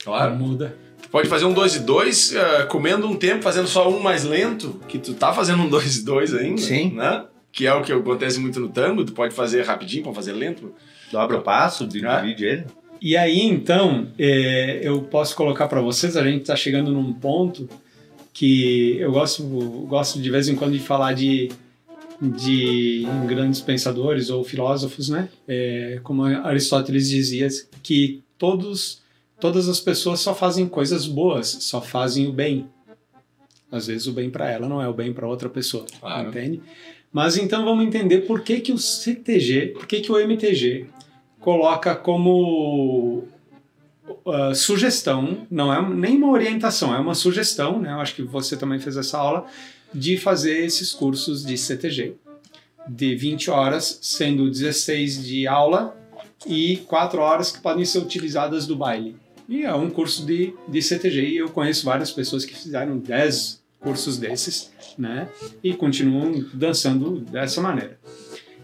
Claro. 0.03 0.35
Muda. 0.37 0.77
Tu 1.03 1.09
pode 1.09 1.29
fazer 1.29 1.45
um 1.45 1.53
2 1.53 1.77
e 1.77 1.81
2 1.81 2.35
comendo 2.69 3.07
um 3.09 3.17
tempo, 3.17 3.43
fazendo 3.43 3.69
só 3.69 3.89
um 3.89 4.01
mais 4.01 4.25
lento, 4.25 4.81
que 4.89 4.99
tu 4.99 5.15
tá 5.15 5.33
fazendo 5.33 5.63
um 5.63 5.69
2 5.71 5.99
e 5.99 6.05
2 6.05 6.35
ainda. 6.35 6.61
Sim. 6.61 6.93
Né? 6.95 7.25
Que 7.53 7.67
é 7.67 7.73
o 7.75 7.83
que 7.83 7.93
acontece 7.93 8.39
muito 8.41 8.59
no 8.59 8.69
tango, 8.69 9.05
tu 9.05 9.13
pode 9.13 9.35
fazer 9.35 9.63
rapidinho, 9.63 10.03
pode 10.05 10.17
fazer 10.17 10.33
lento. 10.33 10.75
Dobra 11.13 11.39
o 11.39 11.43
passo, 11.43 11.85
Ah. 12.05 12.21
divide 12.21 12.45
ele. 12.45 12.65
E 13.01 13.17
aí, 13.17 13.43
então, 13.43 14.09
é, 14.19 14.81
eu 14.83 15.03
posso 15.03 15.37
colocar 15.37 15.69
para 15.69 15.81
vocês, 15.81 16.17
a 16.17 16.25
gente 16.25 16.41
está 16.43 16.57
chegando 16.57 16.91
num 16.91 17.13
ponto 17.13 17.69
que 18.33 18.97
eu 18.99 19.13
gosto, 19.13 19.43
gosto 19.87 20.21
de 20.21 20.31
vez 20.31 20.49
em 20.49 20.57
quando 20.57 20.73
de 20.73 20.81
falar 20.81 21.13
de, 21.13 21.51
de 22.21 23.05
grandes 23.29 23.61
pensadores 23.61 24.31
ou 24.31 24.45
filósofos, 24.45 25.09
né? 25.09 25.29
É, 25.49 26.01
como 26.03 26.25
Aristóteles 26.25 27.09
dizia, 27.09 27.49
que 27.83 28.23
todos, 28.39 29.03
todas 29.41 29.69
as 29.69 29.81
pessoas 29.81 30.21
só 30.21 30.35
fazem 30.35 30.69
coisas 30.69 31.07
boas, 31.07 31.49
só 31.61 31.81
fazem 31.81 32.27
o 32.27 32.33
bem. 32.33 32.69
Às 33.71 33.89
vezes 33.89 34.07
o 34.07 34.13
bem 34.13 34.31
para 34.31 34.51
ela 34.51 34.69
não 34.69 34.81
é 34.81 34.89
o 34.89 34.93
bem 34.95 35.13
para 35.13 35.27
outra 35.27 35.49
pessoa, 35.49 35.85
Claro. 36.01 36.29
entende? 36.29 36.63
Mas 37.13 37.37
então 37.37 37.65
vamos 37.65 37.85
entender 37.85 38.23
por 38.23 38.41
que, 38.43 38.61
que 38.61 38.73
o 38.73 38.79
CTG, 38.79 39.69
por 39.69 39.87
que, 39.87 40.01
que 40.01 40.11
o 40.11 40.19
MTG 40.19 40.87
coloca 41.41 41.95
como 41.95 43.25
uh, 44.25 44.55
sugestão, 44.55 45.47
não 45.51 45.73
é 45.73 45.81
nem 45.95 46.17
uma 46.17 46.31
orientação, 46.31 46.95
é 46.95 46.99
uma 46.99 47.15
sugestão, 47.15 47.81
né? 47.81 47.93
Eu 47.93 48.01
acho 48.01 48.15
que 48.15 48.23
você 48.23 48.57
também 48.57 48.79
fez 48.81 48.97
essa 48.97 49.19
aula, 49.19 49.47
de 49.95 50.17
fazer 50.17 50.65
esses 50.65 50.93
cursos 50.93 51.45
de 51.45 51.57
CTG. 51.57 52.17
De 52.89 53.15
20 53.15 53.51
horas, 53.51 53.99
sendo 54.03 54.51
16 54.51 55.25
de 55.25 55.47
aula 55.47 55.97
e 56.47 56.79
4 56.89 57.21
horas 57.21 57.51
que 57.51 57.61
podem 57.61 57.85
ser 57.85 57.99
utilizadas 57.99 58.67
do 58.67 58.77
baile. 58.77 59.17
E 59.49 59.63
é 59.63 59.75
um 59.75 59.91
curso 59.91 60.27
de, 60.27 60.55
de 60.69 60.83
CTG 60.83 61.29
e 61.29 61.37
eu 61.39 61.49
conheço 61.49 61.85
várias 61.85 62.11
pessoas 62.11 62.45
que 62.45 62.55
fizeram 62.55 62.99
10 62.99 63.63
cursos 63.81 64.19
desses, 64.19 64.73
né? 64.99 65.29
E 65.63 65.75
continuam 65.75 66.45
dançando 66.53 67.21
dessa 67.21 67.61
maneira. 67.61 67.99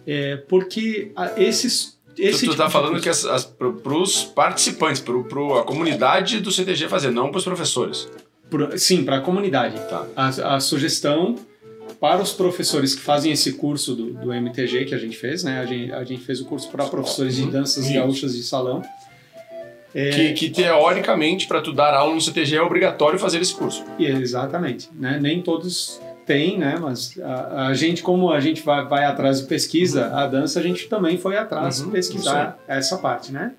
É, 0.07 0.37
porque 0.37 1.13
esses 1.37 1.99
esse 2.19 2.41
tu, 2.41 2.47
tu 2.47 2.51
tipo 2.51 2.57
tá 2.57 2.67
de 2.67 2.73
falando 2.73 3.01
que 3.01 3.09
as, 3.09 3.25
as, 3.25 3.45
pro, 3.45 3.75
pros 3.75 4.25
participantes, 4.25 5.01
pro, 5.01 5.25
pro 5.25 5.59
a 5.59 5.65
comunidade 5.65 6.41
do 6.41 6.51
CTG 6.51 6.89
fazer, 6.89 7.11
não 7.11 7.31
pros 7.31 7.45
professores. 7.45 8.09
Pro- 8.51 8.77
sim, 8.79 9.05
para 9.05 9.17
a 9.17 9.21
comunidade. 9.21 9.77
Tá. 9.89 10.07
A, 10.17 10.57
a 10.57 10.61
sugestão 10.61 11.37
para 12.01 12.21
os 12.23 12.33
professores 12.33 12.95
que 12.95 13.01
fazem 13.01 13.31
esse 13.33 13.53
curso 13.55 13.95
do, 13.95 14.13
do 14.15 14.33
MTG 14.33 14.87
que 14.87 14.95
a 14.95 14.99
gente 14.99 15.17
fez, 15.17 15.45
né? 15.45 15.61
A 15.61 15.67
gente, 15.67 15.93
a 15.93 16.03
gente 16.05 16.23
fez 16.23 16.41
o 16.41 16.45
curso 16.47 16.69
para 16.71 16.85
professores 16.87 17.37
de 17.37 17.47
danças 17.47 17.85
Isso. 17.85 17.95
gaúchas 17.95 18.35
de 18.35 18.43
salão. 18.43 18.83
É, 19.95 20.11
Que, 20.11 20.33
que 20.35 20.51
teoricamente, 20.51 21.47
para 21.47 21.61
tu 21.61 21.73
dar 21.73 21.93
aula 21.95 22.15
no 22.15 22.21
CTG, 22.21 22.57
é 22.57 22.63
obrigatório 22.63 23.19
fazer 23.19 23.41
esse 23.41 23.55
curso. 23.55 23.85
e- 23.99 24.07
Exatamente. 24.07 24.89
Né? 24.95 25.19
Nem 25.21 25.43
todos 25.43 26.01
têm, 26.25 26.57
né? 26.59 26.79
Mas 26.81 27.19
a, 27.21 27.67
a 27.67 27.75
gente, 27.75 28.03
como 28.03 28.31
a 28.31 28.39
gente 28.41 28.63
vai, 28.63 28.87
vai 28.87 29.05
atrás 29.05 29.41
e 29.41 29.47
pesquisa 29.47 30.07
a 30.15 30.27
dança, 30.27 30.61
a 30.61 30.63
gente 30.63 30.89
também 30.89 31.19
foi 31.19 31.37
atrás 31.37 31.81
Uhum, 31.81 31.91
pesquisar 31.91 32.57
essa 32.69 32.97
parte, 32.99 33.33
né? 33.33 33.53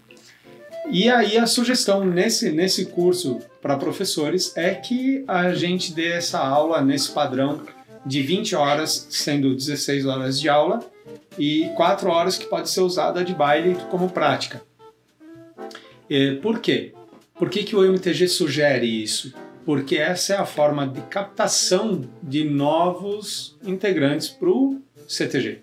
E 0.89 1.09
aí 1.09 1.37
a 1.37 1.45
sugestão 1.45 2.03
nesse, 2.05 2.49
nesse 2.51 2.85
curso 2.85 3.39
para 3.61 3.77
professores 3.77 4.55
é 4.57 4.73
que 4.73 5.23
a 5.27 5.53
gente 5.53 5.93
dê 5.93 6.11
essa 6.11 6.39
aula 6.39 6.81
nesse 6.81 7.11
padrão 7.11 7.61
de 8.05 8.21
20 8.21 8.55
horas, 8.55 9.07
sendo 9.09 9.55
16 9.55 10.05
horas 10.05 10.39
de 10.39 10.49
aula, 10.49 10.79
e 11.37 11.69
4 11.75 12.09
horas 12.09 12.37
que 12.37 12.45
pode 12.45 12.69
ser 12.69 12.81
usada 12.81 13.23
de 13.23 13.33
baile 13.33 13.77
como 13.89 14.09
prática. 14.09 14.61
É, 16.09 16.35
por 16.35 16.59
quê? 16.59 16.93
Por 17.35 17.49
que, 17.49 17.63
que 17.63 17.75
o 17.75 17.83
MTG 17.83 18.27
sugere 18.27 18.85
isso? 18.85 19.33
Porque 19.65 19.97
essa 19.97 20.33
é 20.33 20.37
a 20.37 20.45
forma 20.45 20.87
de 20.87 21.01
captação 21.01 22.01
de 22.21 22.43
novos 22.43 23.57
integrantes 23.63 24.27
para 24.27 24.49
o 24.49 24.81
CTG. 25.07 25.59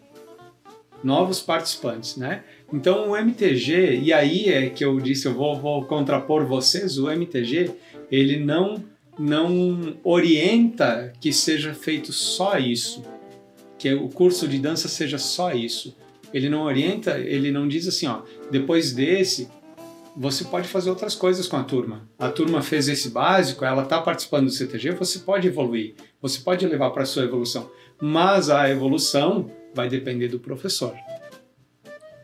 Novos 1.03 1.41
participantes, 1.41 2.17
né? 2.17 2.45
Então 2.73 3.11
o 3.11 3.17
MTG, 3.17 4.01
e 4.03 4.13
aí 4.13 4.49
é 4.49 4.69
que 4.69 4.85
eu 4.85 4.99
disse, 5.01 5.27
eu 5.27 5.35
vou, 5.35 5.57
vou 5.57 5.85
contrapor 5.85 6.45
vocês, 6.45 6.99
o 6.99 7.11
MTG, 7.11 7.71
ele 8.11 8.39
não, 8.39 8.83
não 9.19 9.97
orienta 10.03 11.13
que 11.21 11.33
seja 11.33 11.75
feito 11.75 12.13
só 12.13 12.59
isso, 12.59 13.03
que 13.79 13.93
o 13.95 14.09
curso 14.09 14.49
de 14.49 14.59
dança 14.59 14.89
seja 14.89 15.19
só 15.19 15.53
isso. 15.53 15.97
Ele 16.33 16.49
não 16.49 16.63
orienta, 16.63 17.19
ele 17.19 17.51
não 17.51 17.67
diz 17.67 17.87
assim, 17.87 18.07
ó, 18.07 18.23
depois 18.51 18.93
desse, 18.93 19.49
você 20.17 20.45
pode 20.45 20.67
fazer 20.67 20.91
outras 20.91 21.15
coisas 21.15 21.47
com 21.47 21.57
a 21.57 21.63
turma. 21.63 22.09
A 22.19 22.29
turma 22.29 22.61
fez 22.61 22.89
esse 22.89 23.11
básico, 23.11 23.65
ela 23.65 23.85
está 23.85 24.01
participando 24.01 24.47
do 24.47 24.51
CTG, 24.51 24.91
você 24.91 25.21
pode 25.21 25.47
evoluir, 25.47 25.95
você 26.21 26.41
pode 26.41 26.67
levar 26.67 26.91
para 26.91 27.05
a 27.05 27.07
sua 27.07 27.25
evolução. 27.25 27.71
Mas 28.01 28.51
a 28.51 28.69
evolução 28.69 29.51
vai 29.75 29.89
depender 29.89 30.29
do 30.29 30.41
professor. 30.41 30.95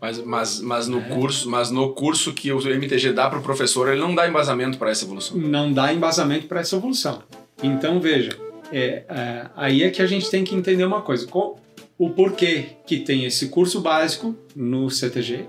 Mas, 0.04 0.18
mas, 0.22 0.60
mas, 0.60 0.86
no 0.86 0.98
É. 0.98 1.08
curso, 1.08 1.48
mas 1.48 1.70
no 1.70 1.94
curso 1.94 2.34
que 2.34 2.52
o 2.52 2.60
MTG 2.60 3.12
dá 3.14 3.30
pro 3.30 3.40
professor, 3.40 3.88
ele 3.88 3.98
não 4.02 4.14
dá 4.14 4.28
embasamento 4.28 4.76
para 4.76 4.90
essa 4.90 5.02
evolução. 5.06 5.34
Não 5.38 5.72
dá 5.72 5.94
embasamento 5.94 6.46
para 6.46 6.60
essa 6.60 6.76
evolução. 6.76 7.22
Então, 7.62 7.98
veja, 8.00 8.36
é, 8.70 9.04
é, 9.08 9.46
aí 9.56 9.82
é 9.82 9.88
que 9.90 10.02
a 10.02 10.06
gente 10.06 10.28
tem 10.30 10.44
que 10.44 10.54
entender 10.54 10.84
uma 10.84 11.00
coisa. 11.00 11.26
qual- 11.26 11.58
o 11.96 12.10
porquê 12.10 12.66
que 12.86 12.98
tem 12.98 13.24
esse 13.24 13.48
curso 13.48 13.80
básico 13.80 14.36
no 14.54 14.90
CTG. 14.90 15.46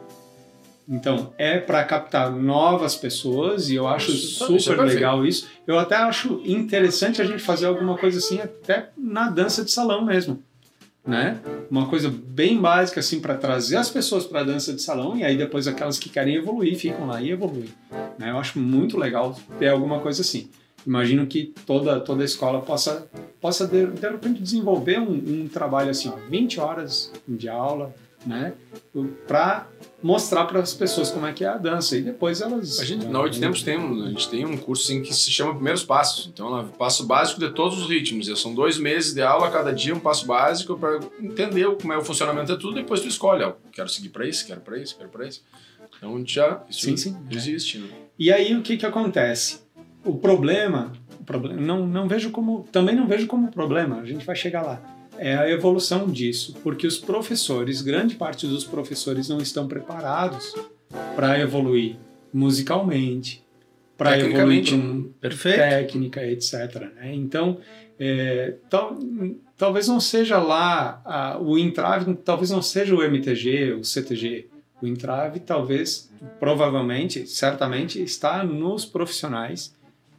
Então, 0.88 1.34
é 1.38 1.58
para 1.58 1.84
captar 1.84 2.32
novas 2.32 2.96
pessoas 2.96 3.70
e 3.70 3.76
eu 3.76 3.88
acho 3.88 4.12
Isso 4.12 4.26
isso 4.26 4.44
é 4.44 4.48
super 4.60 4.78
perfeito. 4.78 4.94
legal 4.96 5.26
isso. 5.26 5.48
Eu 5.68 5.78
até 5.80 5.96
acho 5.96 6.42
interessante 6.46 7.22
a 7.22 7.26
gente 7.26 7.42
fazer 7.42 7.66
alguma 7.66 7.98
coisa 7.98 8.20
assim, 8.20 8.40
até 8.40 8.90
na 8.98 9.30
dança 9.30 9.66
de 9.66 9.72
salão 9.72 10.06
mesmo. 10.06 10.42
Né? 11.06 11.40
Uma 11.70 11.88
coisa 11.88 12.10
bem 12.10 12.60
básica 12.60 13.00
assim 13.00 13.20
para 13.20 13.36
trazer 13.36 13.78
as 13.78 13.90
pessoas 13.90 14.26
para 14.26 14.42
a 14.42 14.44
dança 14.44 14.74
de 14.74 14.82
salão 14.82 15.16
e 15.16 15.24
aí 15.24 15.38
depois 15.38 15.68
aquelas 15.68 16.00
que 16.00 16.10
querem 16.10 16.36
evoluir 16.36 16.76
ficam 16.78 17.06
lá 17.06 17.22
e 17.22 17.30
evoluem. 17.30 17.70
Né? 18.18 18.32
Eu 18.32 18.38
acho 18.38 18.58
muito 18.58 18.98
legal 18.98 19.40
ter 19.60 19.68
alguma 19.68 20.00
coisa 20.00 20.22
assim. 20.22 20.50
Imagino 20.86 21.26
que 21.26 21.54
toda, 21.66 22.00
toda 22.00 22.22
a 22.22 22.26
escola 22.26 22.62
possa, 22.62 23.08
possa 23.42 23.68
de, 23.68 23.88
de 23.88 24.08
repente 24.08 24.42
desenvolver 24.42 25.00
um, 25.00 25.44
um 25.44 25.48
trabalho 25.48 25.90
assim, 25.90 26.10
ó, 26.10 26.16
20 26.30 26.60
horas 26.60 27.12
de 27.28 27.50
aula, 27.50 27.94
né? 28.26 28.54
Para 29.28 29.68
mostrar 30.02 30.46
para 30.46 30.60
as 30.60 30.74
pessoas 30.74 31.10
como 31.12 31.26
é 31.26 31.34
que 31.34 31.44
é 31.44 31.48
a 31.48 31.58
dança 31.58 31.98
e 31.98 32.02
depois 32.02 32.42
elas. 32.42 32.80
A 32.80 32.86
gente, 32.86 33.06
na 33.06 33.22
Oito 33.22 33.40
Tempos 33.40 33.64
tem, 33.64 33.78
a 33.78 34.10
gente 34.10 34.30
tem 34.30 34.46
um 34.46 34.58
curso 34.58 34.84
assim, 34.84 35.02
que 35.02 35.14
se 35.14 35.32
chama 35.32 35.54
Primeiros 35.54 35.84
Passos. 35.84 36.28
Então, 36.28 36.58
é 36.58 36.62
um 36.62 36.68
passo 36.68 37.06
básico 37.06 37.40
de 37.40 37.50
todos 37.52 37.82
os 37.82 37.90
ritmos. 37.90 38.28
São 38.42 38.54
dois 38.54 38.78
meses 38.78 39.14
de 39.14 39.22
aula 39.22 39.50
cada 39.50 39.72
dia, 39.72 39.94
um 39.94 40.00
passo 40.00 40.26
básico 40.26 40.78
para 40.78 41.00
entender 41.20 41.66
como 41.76 41.94
é 41.94 41.98
o 41.98 42.04
funcionamento 42.04 42.54
de 42.54 42.60
tudo. 42.60 42.76
Depois 42.76 43.02
tu 43.02 43.08
escolhe, 43.08 43.44
ó, 43.44 43.54
quero 43.72 43.90
seguir 43.90 44.10
para 44.10 44.28
isso, 44.28 44.46
quero 44.46 44.62
para 44.62 44.78
isso, 44.78 44.98
quero 44.98 45.10
para 45.10 45.28
isso. 45.28 45.44
Então, 45.98 46.24
já 46.26 46.64
isso 46.70 46.82
Sim, 46.82 46.98
sim. 46.98 47.18
existe. 47.32 47.78
Né? 47.80 47.88
E 48.18 48.32
aí 48.32 48.56
o 48.56 48.62
que 48.62 48.78
que 48.78 48.86
acontece? 48.86 49.62
O 50.04 50.16
problema, 50.16 50.94
o 51.20 51.24
problema 51.24 51.60
não, 51.60 51.88
não 51.88 52.08
vejo 52.08 52.32
como, 52.32 52.68
também 52.72 52.96
não 52.96 53.08
vejo 53.08 53.28
como 53.28 53.52
problema, 53.52 54.00
a 54.00 54.06
gente 54.06 54.26
vai 54.26 54.36
chegar 54.36 54.62
lá. 54.62 54.95
É 55.18 55.36
a 55.38 55.50
evolução 55.50 56.08
disso, 56.08 56.56
porque 56.64 56.86
os 56.86 56.98
professores, 56.98 57.82
grande 57.82 58.16
parte 58.16 58.46
dos 58.48 58.64
professores 58.66 59.30
não 59.30 59.38
estão 59.40 59.68
preparados 59.68 60.54
para 61.16 61.40
evoluir 61.40 61.96
musicalmente, 62.34 63.44
para 63.98 64.18
evoluir 64.20 64.64
Perfeito. 65.22 65.58
técnica, 65.58 66.26
etc. 66.26 66.54
né? 66.96 67.14
Então, 67.14 67.58
é, 68.00 68.56
tal- 68.70 69.00
talvez 69.58 69.88
não 69.88 70.00
seja 70.02 70.38
lá 70.38 71.02
a- 71.06 71.38
o 71.40 71.58
entrave, 71.58 72.14
talvez 72.16 72.50
não 72.50 72.62
seja 72.62 72.94
o 72.94 73.02
MTG, 73.02 73.72
o 73.74 73.84
CTG. 73.86 74.48
O 74.82 74.88
entrave, 74.88 75.40
talvez, 75.40 76.12
provavelmente, 76.40 77.26
certamente, 77.26 78.02
está 78.02 78.44
nos 78.44 78.86
profissionais, 78.86 79.74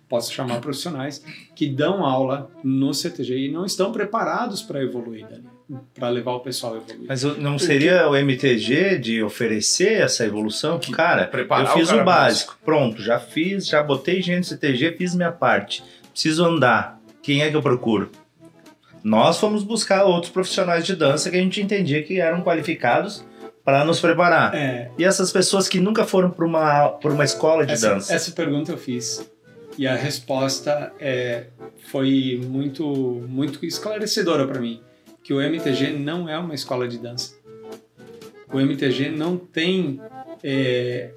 posso 0.08 0.32
chamar 0.32 0.60
profissionais, 0.60 1.22
que 1.54 1.66
dão 1.68 2.04
aula 2.04 2.50
no 2.62 2.92
CTG 2.94 3.46
e 3.48 3.52
não 3.52 3.64
estão 3.64 3.90
preparados 3.92 4.62
para 4.62 4.82
evoluir 4.82 5.26
dali. 5.26 5.44
para 5.94 6.08
levar 6.10 6.32
o 6.34 6.40
pessoal 6.40 6.74
a 6.74 6.76
evoluir. 6.76 7.08
Mas 7.08 7.24
não 7.24 7.58
seria 7.58 8.08
o 8.08 8.14
MTG 8.14 8.98
de 9.00 9.20
oferecer 9.22 10.00
essa 10.00 10.24
evolução? 10.24 10.78
Que- 10.78 10.92
cara, 10.92 11.26
preparar 11.26 11.66
eu 11.66 11.72
fiz 11.72 11.88
o 11.88 11.90
cara 11.90 12.02
o 12.02 12.04
básico, 12.04 12.56
pronto, 12.64 13.02
já 13.02 13.18
fiz, 13.18 13.66
já 13.66 13.82
botei 13.82 14.22
gente 14.22 14.38
no 14.38 14.44
CTG, 14.44 14.92
fiz 14.96 15.12
minha 15.14 15.32
parte. 15.32 15.82
Preciso 16.12 16.44
andar. 16.44 17.00
Quem 17.20 17.42
é 17.42 17.50
que 17.50 17.56
eu 17.56 17.62
procuro? 17.62 18.10
Nós 19.02 19.38
fomos 19.38 19.62
buscar 19.64 20.04
outros 20.04 20.32
profissionais 20.32 20.84
de 20.86 20.94
dança 20.94 21.30
que 21.30 21.36
a 21.36 21.40
gente 21.40 21.60
entendia 21.60 22.02
que 22.02 22.20
eram 22.20 22.42
qualificados 22.42 23.24
para 23.64 23.84
nos 23.84 23.98
preparar. 24.00 24.54
É, 24.54 24.90
E 24.96 25.04
essas 25.04 25.32
pessoas 25.32 25.68
que 25.68 25.80
nunca 25.80 26.04
foram 26.04 26.30
para 26.30 26.44
uma, 26.46 26.88
por 26.90 27.10
uma 27.12 27.24
escola 27.24 27.66
de 27.66 27.72
essa, 27.72 27.90
dança. 27.90 28.14
essa 28.14 28.30
pergunta 28.32 28.70
eu 28.72 28.78
fiz. 28.78 29.28
E 29.78 29.86
a 29.86 29.94
resposta 29.94 30.92
é, 30.98 31.46
foi 31.90 32.40
muito, 32.44 32.86
muito 33.28 33.64
esclarecedora 33.64 34.46
para 34.46 34.60
mim. 34.60 34.80
Que 35.22 35.34
o 35.34 35.40
MTG 35.40 35.90
não 35.92 36.28
é 36.28 36.38
uma 36.38 36.54
escola 36.54 36.86
de 36.88 36.98
dança. 36.98 37.34
O 38.52 38.60
MTG 38.60 39.10
não 39.10 39.36
tem 39.36 40.00
é, 40.42 41.10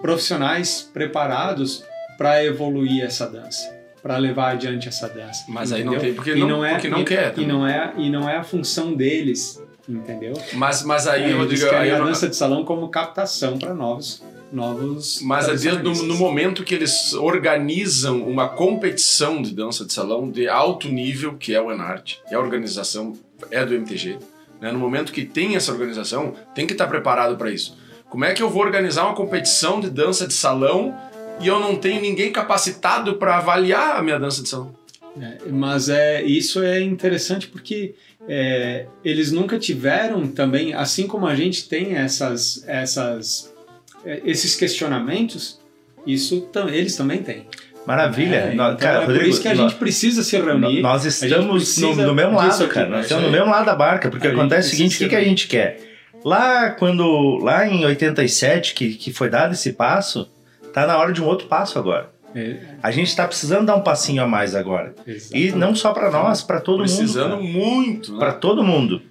profissionais 0.00 0.88
preparados 0.92 1.84
para 2.16 2.44
evoluir 2.44 3.02
essa 3.04 3.26
dança, 3.28 3.68
para 4.02 4.16
levar 4.18 4.52
adiante 4.52 4.88
essa 4.88 5.08
dança. 5.08 5.44
Mas 5.48 5.72
aí 5.72 5.82
não 5.84 5.94
entendeu? 5.94 6.08
tem, 6.08 6.14
porque 6.14 6.30
E 6.38 6.44
não, 6.44 6.64
é, 6.64 6.72
porque 6.74 6.88
não 6.88 7.00
e, 7.00 7.04
quer. 7.04 7.28
E 7.28 7.30
também. 7.32 7.46
não, 7.48 7.66
é, 7.66 7.92
e 7.98 8.08
não 8.10 8.28
é 8.30 8.36
a 8.36 8.44
função 8.44 8.94
deles, 8.94 9.62
entendeu? 9.88 10.34
Mas, 10.54 10.82
mas 10.84 11.06
aí, 11.06 11.24
É, 11.30 11.34
Rodrigo, 11.34 11.64
querem 11.64 11.78
aí 11.80 11.88
eu 11.90 11.96
a 11.96 11.98
não- 11.98 12.06
dança 12.06 12.28
de 12.28 12.36
salão 12.36 12.64
como 12.64 12.88
captação 12.88 13.58
para 13.58 13.74
novos, 13.74 14.22
novos. 14.52 15.20
Mas 15.22 15.64
é 15.64 15.72
no, 15.72 15.94
no 15.94 16.16
momento 16.16 16.64
que 16.64 16.74
eles 16.74 17.12
organizam 17.14 18.22
uma 18.22 18.48
competição 18.48 19.40
de 19.42 19.54
dança 19.54 19.84
de 19.84 19.92
salão 19.92 20.30
de 20.30 20.48
alto 20.48 20.88
nível, 20.88 21.36
que 21.36 21.54
é 21.54 21.60
o 21.60 21.70
Enart, 21.70 22.16
e 22.30 22.34
a 22.34 22.40
organização 22.40 23.16
é 23.50 23.64
do 23.64 23.74
MTG, 23.74 24.18
né? 24.60 24.72
no 24.72 24.78
momento 24.78 25.12
que 25.12 25.24
tem 25.24 25.56
essa 25.56 25.72
organização, 25.72 26.34
tem 26.54 26.66
que 26.66 26.72
estar 26.72 26.86
preparado 26.86 27.36
para 27.36 27.50
isso. 27.50 27.76
Como 28.08 28.24
é 28.24 28.34
que 28.34 28.42
eu 28.42 28.50
vou 28.50 28.62
organizar 28.62 29.04
uma 29.04 29.14
competição 29.14 29.80
de 29.80 29.88
dança 29.88 30.26
de 30.26 30.34
salão 30.34 30.96
e 31.40 31.46
eu 31.46 31.60
não 31.60 31.76
tenho 31.76 32.00
ninguém 32.00 32.32
capacitado 32.32 33.14
para 33.14 33.36
avaliar 33.36 33.96
a 33.96 34.02
minha 34.02 34.18
dança 34.18 34.42
de 34.42 34.48
salão? 34.48 34.74
É, 35.20 35.48
mas 35.48 35.88
é, 35.88 36.22
isso 36.22 36.62
é 36.62 36.80
interessante 36.80 37.48
porque 37.48 37.94
é, 38.28 38.86
eles 39.04 39.32
nunca 39.32 39.58
tiveram 39.58 40.26
também, 40.28 40.74
assim 40.74 41.06
como 41.06 41.26
a 41.26 41.34
gente 41.34 41.68
tem 41.68 41.94
essas, 41.96 42.62
essas, 42.66 43.52
é, 43.56 43.59
esses 44.04 44.54
questionamentos, 44.56 45.60
isso 46.06 46.40
tam- 46.52 46.68
eles 46.68 46.96
também 46.96 47.22
têm. 47.22 47.46
Maravilha. 47.86 48.36
É, 48.36 48.54
então 48.54 48.76
cara, 48.76 48.98
é 48.98 49.00
por 49.00 49.06
Rodrigo, 49.08 49.30
isso 49.30 49.40
que 49.42 49.48
a 49.48 49.54
gente 49.54 49.74
precisa 49.76 50.22
se 50.22 50.36
reunir. 50.36 50.80
Nós 50.82 51.04
estamos 51.04 51.78
no, 51.78 51.94
no 51.96 52.14
mesmo 52.14 52.36
lado, 52.36 52.64
aqui, 52.64 52.74
cara. 52.74 52.88
Nós 52.88 53.02
estamos 53.02 53.22
no 53.24 53.28
aí. 53.30 53.34
mesmo 53.34 53.50
lado 53.50 53.64
da 53.66 53.74
barca, 53.74 54.10
porque 54.10 54.28
A 54.28 54.32
acontece 54.32 54.68
o 54.68 54.70
seguinte: 54.76 54.96
o 54.96 54.98
que, 54.98 55.08
que 55.08 55.16
a 55.16 55.24
gente 55.24 55.48
quer? 55.48 55.80
Lá 56.24 56.70
quando. 56.70 57.38
Lá 57.38 57.66
em 57.66 57.84
87, 57.84 58.74
que, 58.74 58.94
que 58.94 59.12
foi 59.12 59.30
dado 59.30 59.54
esse 59.54 59.72
passo, 59.72 60.28
tá 60.74 60.86
na 60.86 60.98
hora 60.98 61.12
de 61.12 61.22
um 61.22 61.26
outro 61.26 61.46
passo 61.48 61.78
agora. 61.78 62.10
É, 62.34 62.56
A 62.82 62.90
gente 62.92 63.16
tá 63.16 63.26
precisando 63.26 63.66
dar 63.66 63.74
um 63.74 63.80
passinho 63.80 64.22
a 64.22 64.26
mais 64.26 64.54
agora. 64.54 64.94
E 65.06 65.12
exatamente. 65.12 65.52
não 65.56 65.74
só 65.74 65.92
pra 65.92 66.10
nós, 66.10 66.42
pra 66.42 66.60
todo 66.60 66.80
Precisando 66.84 67.38
mundo. 67.38 67.48
muito. 67.48 68.18
Para 68.18 68.32
Né? 68.32 68.38
todo 68.40 68.62
mundo. 68.62 69.02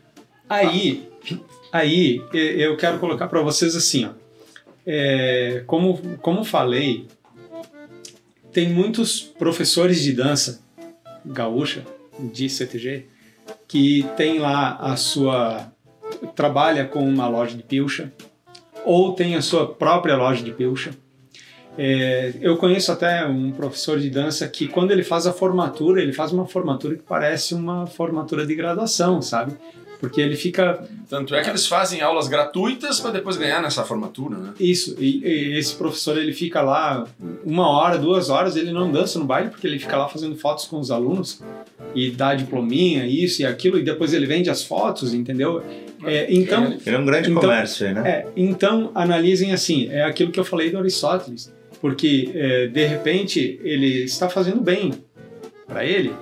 Aí, 0.47 1.09
aí 1.71 2.21
e- 2.33 2.61
eu 2.61 2.77
quero 2.77 2.97
colocar 2.99 3.27
para 3.27 3.41
vocês 3.41 3.75
assim, 3.75 4.05
ó. 4.05 4.09
É, 4.91 5.61
como, 5.67 5.99
como 6.17 6.43
falei, 6.43 7.05
tem 8.51 8.69
muitos 8.69 9.21
professores 9.21 10.01
de 10.01 10.13
dança 10.13 10.63
gaúcha 11.23 11.85
de 12.17 12.49
CTG 12.49 13.05
que 13.67 14.03
tem 14.17 14.39
lá 14.39 14.77
a 14.77 14.95
sua 14.95 15.71
trabalha 16.35 16.85
com 16.85 17.07
uma 17.07 17.27
loja 17.27 17.55
de 17.55 17.61
pilcha 17.61 18.11
ou 18.83 19.13
tem 19.13 19.35
a 19.35 19.43
sua 19.43 19.71
própria 19.71 20.17
loja 20.17 20.43
de 20.43 20.51
pilcha. 20.51 20.89
É, 21.77 22.33
eu 22.41 22.57
conheço 22.57 22.91
até 22.91 23.27
um 23.27 23.51
professor 23.51 23.99
de 23.99 24.09
dança 24.09 24.47
que 24.47 24.67
quando 24.67 24.89
ele 24.89 25.03
faz 25.03 25.27
a 25.27 25.31
formatura, 25.31 26.01
ele 26.01 26.13
faz 26.13 26.31
uma 26.31 26.47
formatura 26.47 26.95
que 26.95 27.03
parece 27.03 27.53
uma 27.53 27.85
formatura 27.85 28.43
de 28.43 28.55
graduação, 28.55 29.21
sabe? 29.21 29.53
Porque 29.99 30.21
ele 30.21 30.35
fica 30.37 30.87
Tanto 31.09 31.35
é 31.35 31.41
que 31.41 31.49
eles 31.49 31.67
fazem 31.67 31.99
aulas 32.01 32.27
gratuitas 32.29 33.01
para 33.01 33.11
depois 33.11 33.35
ganhar 33.35 33.61
nessa 33.61 33.83
formatura, 33.83 34.37
né? 34.37 34.53
Isso, 34.59 34.95
e, 34.97 35.19
e 35.25 35.57
esse 35.57 35.75
professor 35.75 36.17
ele 36.17 36.31
fica 36.31 36.61
lá 36.61 37.05
uma 37.45 37.67
hora, 37.69 37.97
duas 37.97 38.29
horas, 38.29 38.55
ele 38.55 38.71
não 38.71 38.89
dança 38.91 39.19
no 39.19 39.25
baile 39.25 39.49
porque 39.49 39.67
ele 39.67 39.77
fica 39.77 39.97
lá 39.97 40.07
fazendo 40.07 40.37
fotos 40.37 40.65
com 40.65 40.79
os 40.79 40.89
alunos 40.89 41.41
e 41.93 42.11
dá 42.11 42.33
diplominha, 42.33 43.05
isso 43.05 43.41
e 43.41 43.45
aquilo, 43.45 43.77
e 43.77 43.83
depois 43.83 44.13
ele 44.13 44.25
vende 44.25 44.49
as 44.49 44.63
fotos, 44.63 45.13
entendeu? 45.13 45.61
É, 46.05 46.27
então, 46.33 46.77
Ele 46.85 46.95
é 46.95 46.99
um 46.99 47.05
grande 47.05 47.29
Então- 47.29 47.41
comércio 47.41 47.85
aí, 47.87 47.93
né? 47.93 48.09
é, 48.09 48.27
então 48.37 48.91
analisem 48.95 49.51
assim, 49.51 49.89
é 49.89 50.03
aquilo 50.03 50.31
que 50.31 50.39
eu 50.39 50.45
falei 50.45 50.69
do 50.69 50.77
Aristóteles, 50.77 51.51
porque 51.81 52.29
é, 52.33 52.67
de 52.67 52.85
repente 52.85 53.59
ele 53.63 54.03
está 54.05 54.29
fazendo 54.29 54.61
bem 54.61 54.93
para 55.67 55.83
ele, 55.83 56.13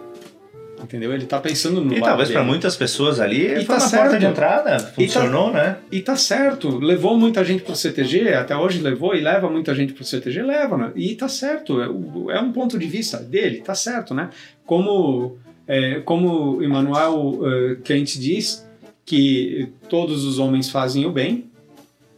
entendeu? 0.82 1.13
Ele 1.13 1.24
está 1.24 1.40
pensando 1.40 1.82
no 1.82 1.94
E 1.94 2.02
talvez 2.02 2.30
para 2.30 2.44
muitas 2.44 2.76
pessoas 2.76 3.20
ali 3.20 3.46
E 3.46 3.56
foi 3.56 3.66
tá 3.66 3.74
uma 3.74 3.80
certo. 3.80 4.02
porta 4.02 4.20
de 4.20 4.26
entrada, 4.26 4.80
funcionou, 4.80 5.52
né? 5.52 5.78
E 5.92 6.02
tá 6.02 6.16
certo, 6.16 6.78
levou 6.80 7.18
muita 7.18 7.44
gente 7.44 7.63
pro 7.63 7.76
CTG, 7.76 8.34
até 8.34 8.56
hoje 8.56 8.80
levou 8.80 9.16
e 9.16 9.22
leva 9.22 9.50
muita 9.50 9.74
gente 9.74 9.94
pro 9.94 10.04
CTG, 10.04 10.42
leva, 10.42 10.78
né? 10.78 10.92
E 10.96 11.16
tá 11.16 11.28
certo, 11.28 11.82
é, 11.82 11.86
é 12.36 12.40
um 12.40 12.52
ponto 12.52 12.78
de 12.78 12.86
vista 12.86 13.18
dele, 13.18 13.62
tá 13.62 13.76
certo, 13.76 14.13
né? 14.13 14.30
Como, 14.66 15.38
é, 15.68 16.02
como 16.02 16.62
Emmanuel 16.62 17.40
é, 17.44 17.76
Kant 17.84 18.20
diz, 18.20 18.68
que 19.08 19.70
todos 19.88 20.26
os 20.26 20.38
homens 20.38 20.70
fazem 20.70 21.06
o 21.06 21.12
bem, 21.12 21.46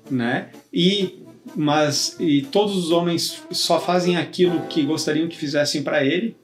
né? 0.10 0.50
E, 0.74 1.20
mas 1.56 2.16
e 2.20 2.42
todos 2.42 2.76
os 2.76 2.90
homens 2.90 3.44
só 3.52 3.80
fazem 3.80 4.18
aquilo 4.18 4.62
que 4.62 4.82
gostariam 4.82 5.28
que 5.28 5.38
fizessem 5.38 5.84
para 5.84 6.04
ele, 6.04 6.36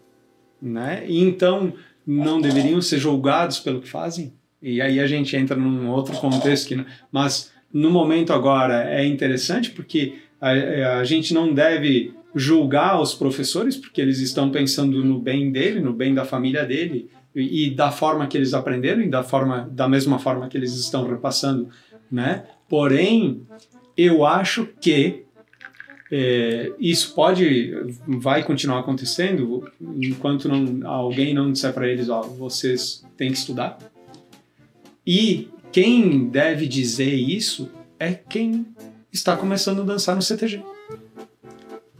né? 0.62 1.04
E 1.08 1.20
então 1.20 1.74
não 2.06 2.40
deveriam 2.40 2.82
ser 2.82 3.00
julgados 3.00 3.60
pelo 3.60 3.82
que 3.82 3.90
fazem. 3.90 4.34
E 4.62 4.82
aí 4.82 5.00
a 5.00 5.08
gente 5.08 5.36
entra 5.36 5.56
num 5.56 5.90
outro 5.90 6.16
contexto 6.18 6.68
que, 6.68 6.86
mas 7.12 7.52
no 7.72 7.90
momento 7.90 8.34
agora 8.34 8.90
é 8.90 9.06
interessante 9.06 9.72
porque 9.72 10.16
a, 10.40 11.00
a 11.00 11.04
gente 11.04 11.34
não 11.34 11.54
deve 11.54 12.14
julgar 12.34 13.02
os 13.02 13.14
professores 13.14 13.78
porque 13.78 14.02
eles 14.02 14.20
estão 14.20 14.50
pensando 14.50 15.04
no 15.04 15.20
bem 15.20 15.52
dele, 15.52 15.80
no 15.80 15.94
bem 15.94 16.14
da 16.14 16.26
família 16.26 16.66
dele 16.66 17.10
e, 17.34 17.68
e 17.68 17.70
da 17.76 17.92
forma 17.92 18.28
que 18.28 18.38
eles 18.38 18.54
aprenderam 18.54 19.02
e 19.02 19.10
da 19.10 19.24
forma 19.24 19.70
da 19.72 19.88
mesma 19.88 20.20
forma 20.20 20.48
que 20.48 20.58
eles 20.58 20.74
estão 20.74 21.08
repassando, 21.08 21.70
né? 22.12 22.46
Porém, 22.68 23.42
eu 23.98 24.26
acho 24.26 24.68
que 24.82 25.25
é, 26.12 26.72
isso 26.80 27.16
pode, 27.16 27.74
vai 28.08 28.44
continuar 28.44 28.80
acontecendo 28.80 29.70
enquanto 29.82 30.48
não, 30.48 30.88
alguém 30.88 31.34
não 31.34 31.52
disser 31.52 31.74
para 31.74 31.88
eles, 31.88 32.10
ó, 32.10 32.22
vocês 32.22 33.04
têm 33.18 33.32
que 33.32 33.38
estudar. 33.38 33.78
E 35.06 35.50
quem 35.72 36.28
deve 36.28 36.68
dizer 36.68 37.14
isso 37.14 37.70
é 38.00 38.14
quem 38.14 38.66
está 39.12 39.36
começando 39.36 39.82
a 39.82 39.86
dançar 39.86 40.16
no 40.16 40.22
CTG. 40.22 40.64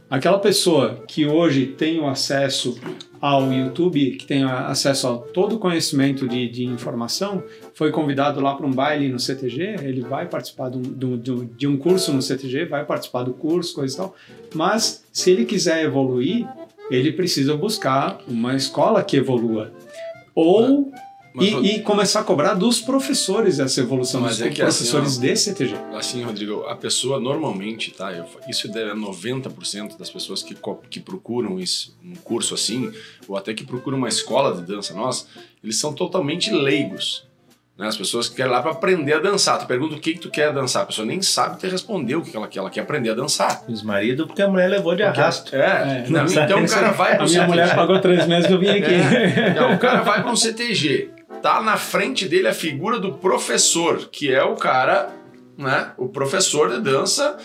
Aquela 0.08 0.38
pessoa 0.38 1.02
que 1.08 1.26
hoje 1.26 1.66
tem 1.66 1.98
o 1.98 2.06
acesso 2.06 2.78
ao 3.20 3.52
YouTube, 3.52 4.12
que 4.12 4.24
tem 4.24 4.44
acesso 4.44 5.08
a 5.08 5.18
todo 5.18 5.56
o 5.56 5.58
conhecimento 5.58 6.28
de, 6.28 6.48
de 6.48 6.64
informação, 6.64 7.42
foi 7.76 7.90
convidado 7.92 8.40
lá 8.40 8.54
para 8.54 8.66
um 8.66 8.72
baile 8.72 9.10
no 9.10 9.20
CTG, 9.20 9.76
ele 9.82 10.00
vai 10.00 10.26
participar 10.26 10.70
de 10.70 10.78
um, 10.78 11.18
de 11.18 11.30
um- 11.30 11.44
de 11.44 11.66
um 11.66 11.76
curso 11.76 12.10
no 12.10 12.22
CTG, 12.22 12.64
vai 12.64 12.86
participar 12.86 13.22
do 13.22 13.34
curso, 13.34 13.74
coisa 13.74 13.92
e 13.94 13.96
tal. 13.98 14.16
Mas 14.54 15.04
se 15.12 15.30
ele 15.30 15.44
quiser 15.44 15.84
evoluir, 15.84 16.48
ele 16.90 17.12
precisa 17.12 17.54
buscar 17.54 18.18
uma 18.26 18.56
escola 18.56 19.04
que 19.04 19.18
evolua. 19.18 19.70
Ou 20.34 20.90
Mas, 21.34 21.48
e, 21.48 21.76
e 21.76 21.82
começar 21.82 22.20
a 22.20 22.24
cobrar 22.24 22.54
dos 22.54 22.80
professores 22.80 23.58
essa 23.60 23.78
evolução, 23.80 24.22
Mas 24.22 24.38
dos 24.38 24.46
é 24.46 24.48
assim, 24.48 24.56
professores 24.62 25.18
ó, 25.18 25.20
de 25.20 25.36
CTG. 25.36 25.74
Assim, 25.94 26.22
Rodrigo, 26.22 26.62
a 26.64 26.74
pessoa 26.76 27.20
normalmente, 27.20 27.90
tá? 27.90 28.10
eu- 28.10 28.24
isso 28.48 28.68
é 28.74 28.94
90% 28.94 29.98
das 29.98 30.08
pessoas 30.08 30.42
que, 30.42 30.56
que 30.88 30.98
procuram 30.98 31.60
isso, 31.60 31.94
um 32.02 32.14
curso 32.14 32.54
assim, 32.54 32.90
ou 33.28 33.36
até 33.36 33.52
que 33.52 33.64
procuram 33.66 33.98
uma 33.98 34.08
escola 34.08 34.56
de 34.56 34.62
dança 34.62 34.94
nossa, 34.94 35.26
eles 35.62 35.78
são 35.78 35.92
totalmente 35.92 36.50
leigos. 36.50 37.25
Né? 37.78 37.86
As 37.88 37.96
pessoas 37.96 38.28
que 38.28 38.36
querem 38.36 38.50
lá 38.50 38.62
para 38.62 38.70
aprender 38.70 39.12
a 39.14 39.18
dançar. 39.18 39.58
Tu 39.58 39.66
pergunta 39.66 39.94
o 39.96 40.00
que, 40.00 40.14
que 40.14 40.20
tu 40.20 40.30
quer 40.30 40.52
dançar, 40.52 40.82
a 40.82 40.86
pessoa 40.86 41.06
nem 41.06 41.20
sabe 41.20 41.58
te 41.58 41.66
responder 41.66 42.14
o 42.16 42.22
que 42.22 42.34
ela 42.36 42.48
quer. 42.48 42.58
Ela 42.60 42.70
quer 42.70 42.80
aprender 42.80 43.10
a 43.10 43.14
dançar. 43.14 43.62
Os 43.68 43.82
maridos, 43.82 44.26
porque 44.26 44.40
a 44.42 44.48
mulher 44.48 44.68
levou 44.68 44.94
de 44.96 45.02
arrasto. 45.02 45.54
É, 45.54 46.04
É. 46.06 46.10
não, 46.10 46.24
então 46.24 46.62
o 46.64 46.68
cara 46.68 46.90
vai 46.92 47.12
A 47.12 47.16
pro 47.16 47.26
minha 47.26 47.40
CTG. 47.40 47.46
mulher 47.48 47.74
pagou 47.76 48.00
três 48.00 48.26
meses 48.26 48.46
que 48.46 48.52
eu 48.52 48.58
vim 48.58 48.68
aqui. 48.70 48.94
É. 48.94 49.54
Não, 49.54 49.74
o 49.74 49.78
cara 49.78 50.00
vai 50.00 50.22
para 50.22 50.30
um 50.32 50.36
CTG. 50.36 51.10
Tá 51.42 51.60
na 51.60 51.76
frente 51.76 52.26
dele 52.26 52.48
a 52.48 52.54
figura 52.54 52.98
do 52.98 53.12
professor, 53.12 54.08
que 54.10 54.32
é 54.32 54.42
o 54.42 54.54
cara, 54.56 55.10
né? 55.58 55.90
O 55.98 56.08
professor 56.08 56.70
de 56.70 56.80
dança 56.80 57.36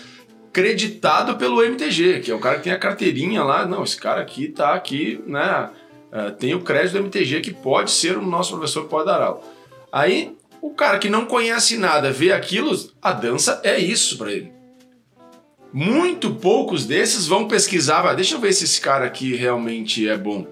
creditado 0.51 1.35
pelo 1.35 1.61
MTG, 1.63 2.19
que 2.21 2.31
é 2.31 2.35
o 2.35 2.39
cara 2.39 2.57
que 2.57 2.63
tem 2.63 2.73
a 2.73 2.79
carteirinha 2.79 3.43
lá. 3.43 3.65
Não, 3.65 3.83
esse 3.83 3.97
cara 3.99 4.21
aqui 4.21 4.47
tá 4.47 4.73
aqui, 4.73 5.21
né? 5.27 5.69
eh, 6.11 6.29
tem 6.31 6.53
o 6.53 6.61
crédito 6.61 6.93
do 6.93 6.99
MTG 6.99 7.41
que 7.41 7.53
pode 7.53 7.89
ser 7.91 8.17
o 8.17 8.21
nosso 8.21 8.51
professor 8.53 8.83
que 8.83 8.89
pode 8.89 9.05
dar 9.05 9.21
aula. 9.21 9.41
Aí 9.91 10.35
o 10.61 10.69
cara 10.69 10.99
que 10.99 11.09
não 11.09 11.25
conhece 11.25 11.77
nada 11.77 12.11
vê 12.11 12.31
aquilo, 12.31 12.77
a 13.01 13.11
dança 13.11 13.59
é 13.63 13.77
isso 13.77 14.17
para 14.17 14.31
ele. 14.31 14.51
Muito 15.73 16.35
poucos 16.35 16.85
desses 16.85 17.27
vão 17.27 17.47
pesquisar, 17.47 18.01
vai, 18.01 18.15
deixa 18.15 18.35
eu 18.35 18.39
ver 18.39 18.53
se 18.53 18.65
esse 18.65 18.79
cara 18.79 19.05
aqui 19.05 19.35
realmente 19.35 20.07
é 20.07 20.17
bom. 20.17 20.45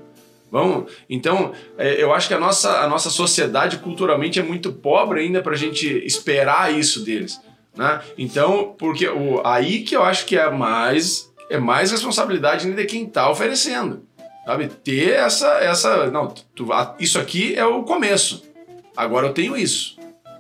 Vamos, 0.52 0.92
então, 1.08 1.54
é, 1.78 2.02
eu 2.02 2.12
acho 2.12 2.28
que 2.28 2.34
a 2.34 2.40
nossa, 2.40 2.82
a 2.82 2.88
nossa 2.88 3.10
sociedade 3.10 3.78
culturalmente 3.78 4.40
é 4.40 4.44
muito 4.44 4.72
pobre 4.72 5.22
ainda 5.22 5.42
para 5.42 5.54
a 5.54 5.58
gente 5.58 5.88
esperar 6.06 6.74
isso 6.74 7.04
deles. 7.04 7.40
Né? 7.76 8.02
Então, 8.18 8.76
porque 8.78 9.08
o, 9.08 9.46
aí 9.46 9.84
que 9.84 9.96
eu 9.96 10.04
acho 10.04 10.26
que 10.26 10.36
é 10.36 10.50
mais, 10.50 11.32
é 11.50 11.60
mais 11.60 11.92
responsabilidade 11.92 12.70
de 12.70 12.86
quem 12.86 13.06
está 13.06 13.30
oferecendo. 13.30 14.04
Sabe? 14.46 14.68
Ter 14.68 15.12
essa. 15.12 15.48
essa 15.60 16.10
não, 16.10 16.34
tu, 16.56 16.68
isso 17.00 17.20
aqui 17.20 17.54
é 17.56 17.64
o 17.64 17.84
começo. 17.84 18.49
Agora 19.00 19.28
eu 19.28 19.34
tenho 19.34 19.56
isso. 19.56 19.98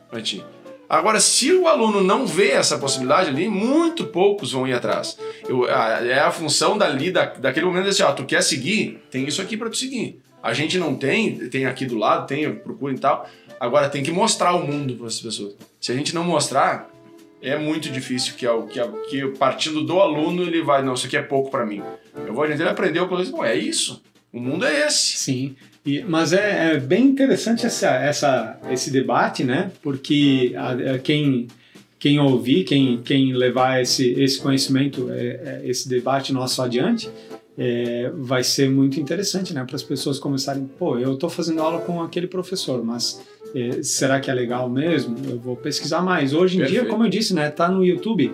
Pra 0.09 0.21
ti. 0.21 0.43
Agora, 0.89 1.21
se 1.21 1.53
o 1.53 1.65
aluno 1.65 2.03
não 2.03 2.27
vê 2.27 2.49
essa 2.49 2.77
possibilidade 2.77 3.29
ali, 3.29 3.47
muito 3.47 4.07
poucos 4.07 4.51
vão 4.51 4.67
ir 4.67 4.73
atrás. 4.73 5.17
Eu, 5.47 5.63
a, 5.63 6.05
é 6.05 6.19
a 6.19 6.29
função 6.29 6.77
dali, 6.77 7.09
da, 7.09 7.25
daquele 7.25 7.65
momento, 7.65 7.87
assim, 7.87 8.03
ó, 8.03 8.11
tu 8.11 8.25
quer 8.25 8.41
seguir? 8.41 9.01
Tem 9.09 9.25
isso 9.25 9.41
aqui 9.41 9.55
para 9.55 9.69
tu 9.69 9.77
seguir. 9.77 10.19
A 10.43 10.51
gente 10.51 10.77
não 10.77 10.93
tem, 10.93 11.47
tem 11.47 11.67
aqui 11.67 11.85
do 11.85 11.97
lado, 11.97 12.27
tem, 12.27 12.53
procura 12.53 12.93
e 12.93 12.99
tal. 12.99 13.29
Agora 13.61 13.87
tem 13.87 14.03
que 14.03 14.11
mostrar 14.11 14.53
o 14.53 14.67
mundo 14.67 14.95
para 14.95 15.07
as 15.07 15.21
pessoas. 15.21 15.55
Se 15.79 15.93
a 15.93 15.95
gente 15.95 16.13
não 16.13 16.25
mostrar, 16.25 16.89
é 17.41 17.57
muito 17.57 17.89
difícil 17.89 18.33
que, 18.35 18.45
que, 18.67 19.09
que 19.09 19.37
partindo 19.37 19.85
do 19.85 20.01
aluno 20.01 20.43
ele 20.43 20.61
vai, 20.61 20.83
não, 20.83 20.95
isso 20.95 21.07
aqui 21.07 21.15
é 21.15 21.21
pouco 21.21 21.49
para 21.49 21.65
mim. 21.65 21.81
Eu 22.27 22.33
vou 22.33 22.43
adiante, 22.43 22.61
ele 22.61 22.69
aprendeu, 22.69 23.07
não, 23.07 23.45
é 23.45 23.55
isso. 23.55 24.03
O 24.33 24.39
mundo 24.39 24.65
é 24.65 24.85
esse. 24.85 25.17
Sim. 25.17 25.55
E, 25.89 26.03
mas 26.07 26.33
é, 26.33 26.73
é, 26.73 26.79
bem 26.79 27.03
interessante 27.05 27.65
essa, 27.65 27.89
essa, 27.95 28.59
esse 28.69 28.91
debate, 28.91 29.43
né? 29.43 29.71
Porque 29.81 30.53
a, 30.55 30.93
a 30.93 30.99
quem, 30.99 31.47
quem 31.97 32.19
ouvir, 32.19 32.63
quem, 32.63 33.01
quem 33.01 33.33
levar 33.33 33.81
esse, 33.81 34.11
esse 34.11 34.39
conhecimento, 34.39 35.09
é, 35.09 35.25
é 35.25 35.61
esse 35.63 35.89
debate 35.89 36.31
nosso 36.31 36.61
adiante, 36.61 37.09
é, 37.57 38.11
vai 38.15 38.43
ser 38.43 38.69
muito 38.69 38.99
interessante, 38.99 39.51
né? 39.51 39.63
Para 39.65 39.77
as 39.77 39.81
pessoas 39.81 40.19
começarem, 40.19 40.69
pô, 40.77 40.99
eu 40.99 41.15
estou 41.15 41.29
fazendo 41.29 41.59
aula 41.59 41.81
com 41.81 42.03
aquele 42.03 42.27
professor, 42.27 42.85
mas 42.85 43.19
é, 43.55 43.81
será 43.81 44.19
que 44.19 44.29
é 44.29 44.33
legal 44.33 44.69
mesmo? 44.69 45.17
Eu 45.27 45.39
vou 45.39 45.55
pesquisar 45.55 46.03
mais. 46.03 46.33
Hoje 46.35 46.57
em 46.57 46.59
Perfeito. 46.59 46.83
dia, 46.83 46.89
como 46.91 47.03
eu 47.03 47.09
disse, 47.09 47.33
né? 47.33 47.49
Tá 47.49 47.67
no 47.67 47.83
YouTube 47.83 48.31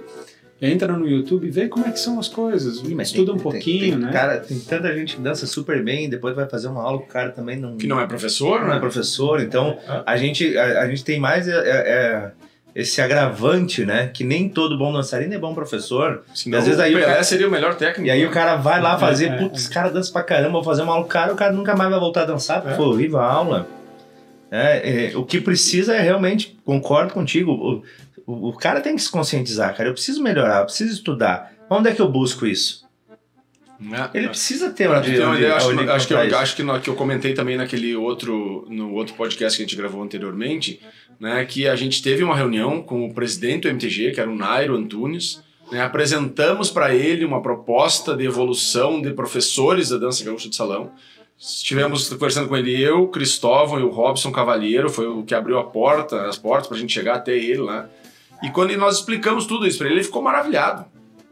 entra 0.62 0.93
no 0.93 1.08
YouTube 1.08 1.47
e 1.47 1.51
vê 1.51 1.68
como 1.68 1.86
é 1.86 1.91
que 1.91 1.99
são 1.99 2.20
as 2.20 2.28
coisas, 2.28 2.78
Sim, 2.78 3.01
estuda 3.01 3.32
tem, 3.32 3.39
um 3.39 3.43
pouquinho, 3.43 3.80
tem, 3.80 3.91
tem, 3.91 3.99
né? 3.99 4.12
Cara, 4.12 4.39
tem 4.39 4.60
tanta 4.60 4.93
gente 4.93 5.18
que 5.18 5.22
dança 5.22 5.45
super 5.45 5.84
bem, 5.84 6.10
depois 6.10 6.36
vai 6.36 6.47
fazer 6.47 6.68
uma 6.68 6.82
aula 6.82 6.99
com 6.99 7.06
o 7.06 7.08
cara 7.08 7.30
também 7.30 7.58
não... 7.58 7.78
Que 7.78 7.88
não 7.88 7.99
é 7.99 8.08
professor, 8.08 8.62
Não 8.62 8.70
né? 8.70 8.78
é 8.78 8.80
professor, 8.80 9.41
então 9.41 9.78
é. 9.88 10.03
a, 10.06 10.18
gente, 10.18 10.58
a, 10.58 10.82
a, 10.82 10.89
gente 10.89 11.03
tem 11.03 11.20
mais... 11.20 11.47
É, 11.47 11.51
é, 11.51 11.62
é, 11.62 12.32
esse 12.76 13.01
agravante, 13.01 13.86
né? 13.86 14.10
Que 14.14 14.26
nem 14.26 14.49
todo 14.49 14.78
bom 14.78 14.91
dançarino 14.91 15.34
é 15.34 15.38
bom 15.38 15.53
professor. 15.53 16.24
Senão, 16.36 16.60
às 16.60 16.66
vezes 16.66 16.78
aí 16.78 16.93
o 16.93 16.99
cara, 16.99 17.24
seria 17.24 17.47
o 17.47 17.51
melhor 17.51 17.76
técnico. 17.76 18.06
E 18.06 18.12
aí 18.12 18.26
o 18.26 18.32
cara 18.32 18.58
vai 18.58 18.82
lá 18.82 18.99
fazer, 18.99 19.28
é, 19.28 19.38
putz, 19.38 19.70
cara 19.70 19.88
dança 19.88 20.12
pra 20.12 20.22
caramba, 20.22 20.51
vou 20.51 20.64
fazer 20.64 20.82
uma 20.82 20.91
aula 20.91 21.03
com 21.03 21.10
o 21.10 21.14
cara, 21.14 21.32
o 21.32 21.38
cara 21.38 21.53
nunca 21.53 21.74
mais 21.74 21.89
vai 21.89 21.99
voltar 22.01 22.24
a 22.24 22.26
dançar, 22.26 22.62
porque 22.62 22.76
foi 22.76 22.86
horrível 22.86 23.20
a 23.20 23.32
aula. 23.32 23.66
É, 24.51 25.12
é, 25.12 25.18
o 25.18 25.24
que 25.24 25.39
precisa 25.39 25.95
é 25.95 26.01
realmente, 26.01 26.58
concordo 26.66 27.14
contigo, 27.14 27.84
o, 28.26 28.49
o, 28.49 28.53
cara 28.53 28.82
tem 28.82 28.95
que 28.95 29.01
se 29.01 29.11
conscientizar, 29.11 29.76
cara. 29.76 29.89
Eu 29.89 29.93
preciso 29.93 30.21
melhorar, 30.21 30.59
eu 30.59 30.65
preciso 30.65 30.93
estudar. 30.93 31.53
Onde 31.69 31.89
é 31.89 31.93
que 31.93 32.01
eu 32.01 32.11
busco 32.11 32.45
isso? 32.45 32.86
É, 33.91 34.17
ele 34.17 34.30
precisa 34.30 34.69
ter 34.69 34.88
uma, 34.88 34.99
ideia, 34.99 35.55
acho, 35.55 35.69
acho, 35.69 35.89
acho, 35.91 36.07
que 36.07 36.13
eu, 36.13 36.38
acho 36.38 36.55
que, 36.55 36.63
no, 36.63 36.80
que 36.80 36.89
eu 36.89 36.95
comentei 36.95 37.34
também 37.34 37.57
naquele 37.57 37.93
outro 37.93 38.65
no 38.69 38.93
outro 38.93 39.15
podcast 39.15 39.57
que 39.57 39.63
a 39.63 39.65
gente 39.65 39.76
gravou 39.76 40.01
anteriormente, 40.01 40.80
né, 41.19 41.43
que 41.43 41.67
a 41.67 41.76
gente 41.76 42.01
teve 42.01 42.23
uma 42.23 42.36
reunião 42.36 42.82
com 42.82 43.05
o 43.05 43.13
presidente 43.13 43.63
do 43.63 43.69
MTG, 43.69 44.11
que 44.11 44.21
era 44.21 44.30
o 44.30 44.36
Nairo 44.36 44.76
Antunes, 44.76 45.43
né, 45.71 45.82
apresentamos 45.82 46.69
para 46.71 46.95
ele 46.95 47.26
uma 47.26 47.41
proposta 47.41 48.15
de 48.15 48.26
evolução 48.26 49.01
de 49.01 49.11
professores 49.11 49.89
da 49.89 49.97
dança 49.97 50.23
gaúcha 50.23 50.49
de 50.49 50.55
salão. 50.55 50.91
Estivemos 51.38 52.07
conversando 52.07 52.47
com 52.47 52.55
ele, 52.55 52.82
eu, 52.82 53.09
Cristóvão 53.09 53.78
e 53.78 53.84
o 53.84 53.89
Robson 53.89 54.32
Cavalheiro, 54.32 54.89
foi 54.89 55.05
o 55.05 55.23
que 55.23 55.36
abriu 55.36 55.59
a 55.59 55.65
porta, 55.65 56.28
as 56.28 56.38
portas 56.38 56.67
para 56.67 56.78
a 56.78 56.80
gente 56.80 56.93
chegar 56.93 57.15
até 57.15 57.36
ele 57.36 57.57
lá. 57.57 57.89
E 58.45 58.51
quando 58.51 58.77
nós 58.77 58.97
explicamos 58.97 59.47
tudo 59.47 59.65
isso 59.65 59.79
para 59.79 59.87
ele, 59.87 59.95
ele 59.95 60.03
ficou 60.03 60.21
maravilhado. 60.21 60.85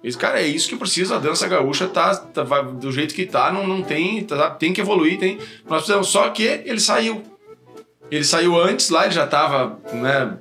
Ele 0.04 0.10
disse, 0.10 0.18
cara, 0.18 0.42
é 0.42 0.48
isso 0.48 0.68
que 0.68 0.76
precisa, 0.76 1.16
a 1.16 1.20
dança 1.20 1.48
gaúcha 1.48 1.88
tá, 1.88 2.16
tá 2.16 2.44
do 2.44 2.92
jeito 2.92 3.14
que 3.14 3.28
tá, 3.28 3.54
não, 3.54 3.68
não 3.68 3.84
tem, 3.84 4.24
tá, 4.24 4.50
tem 4.50 4.74
que 4.74 4.82
evoluir, 4.82 5.20
tem. 5.20 5.38
Nós 5.70 5.84
precisamos, 5.84 6.08
só 6.08 6.30
que 6.30 6.44
ele 6.44 6.80
saiu. 6.80 7.22
Ele 8.10 8.24
saiu 8.24 8.60
antes 8.60 8.90
lá, 8.90 9.06
ele 9.06 9.14
já 9.14 9.28
tava, 9.28 9.80
né, 9.94 10.38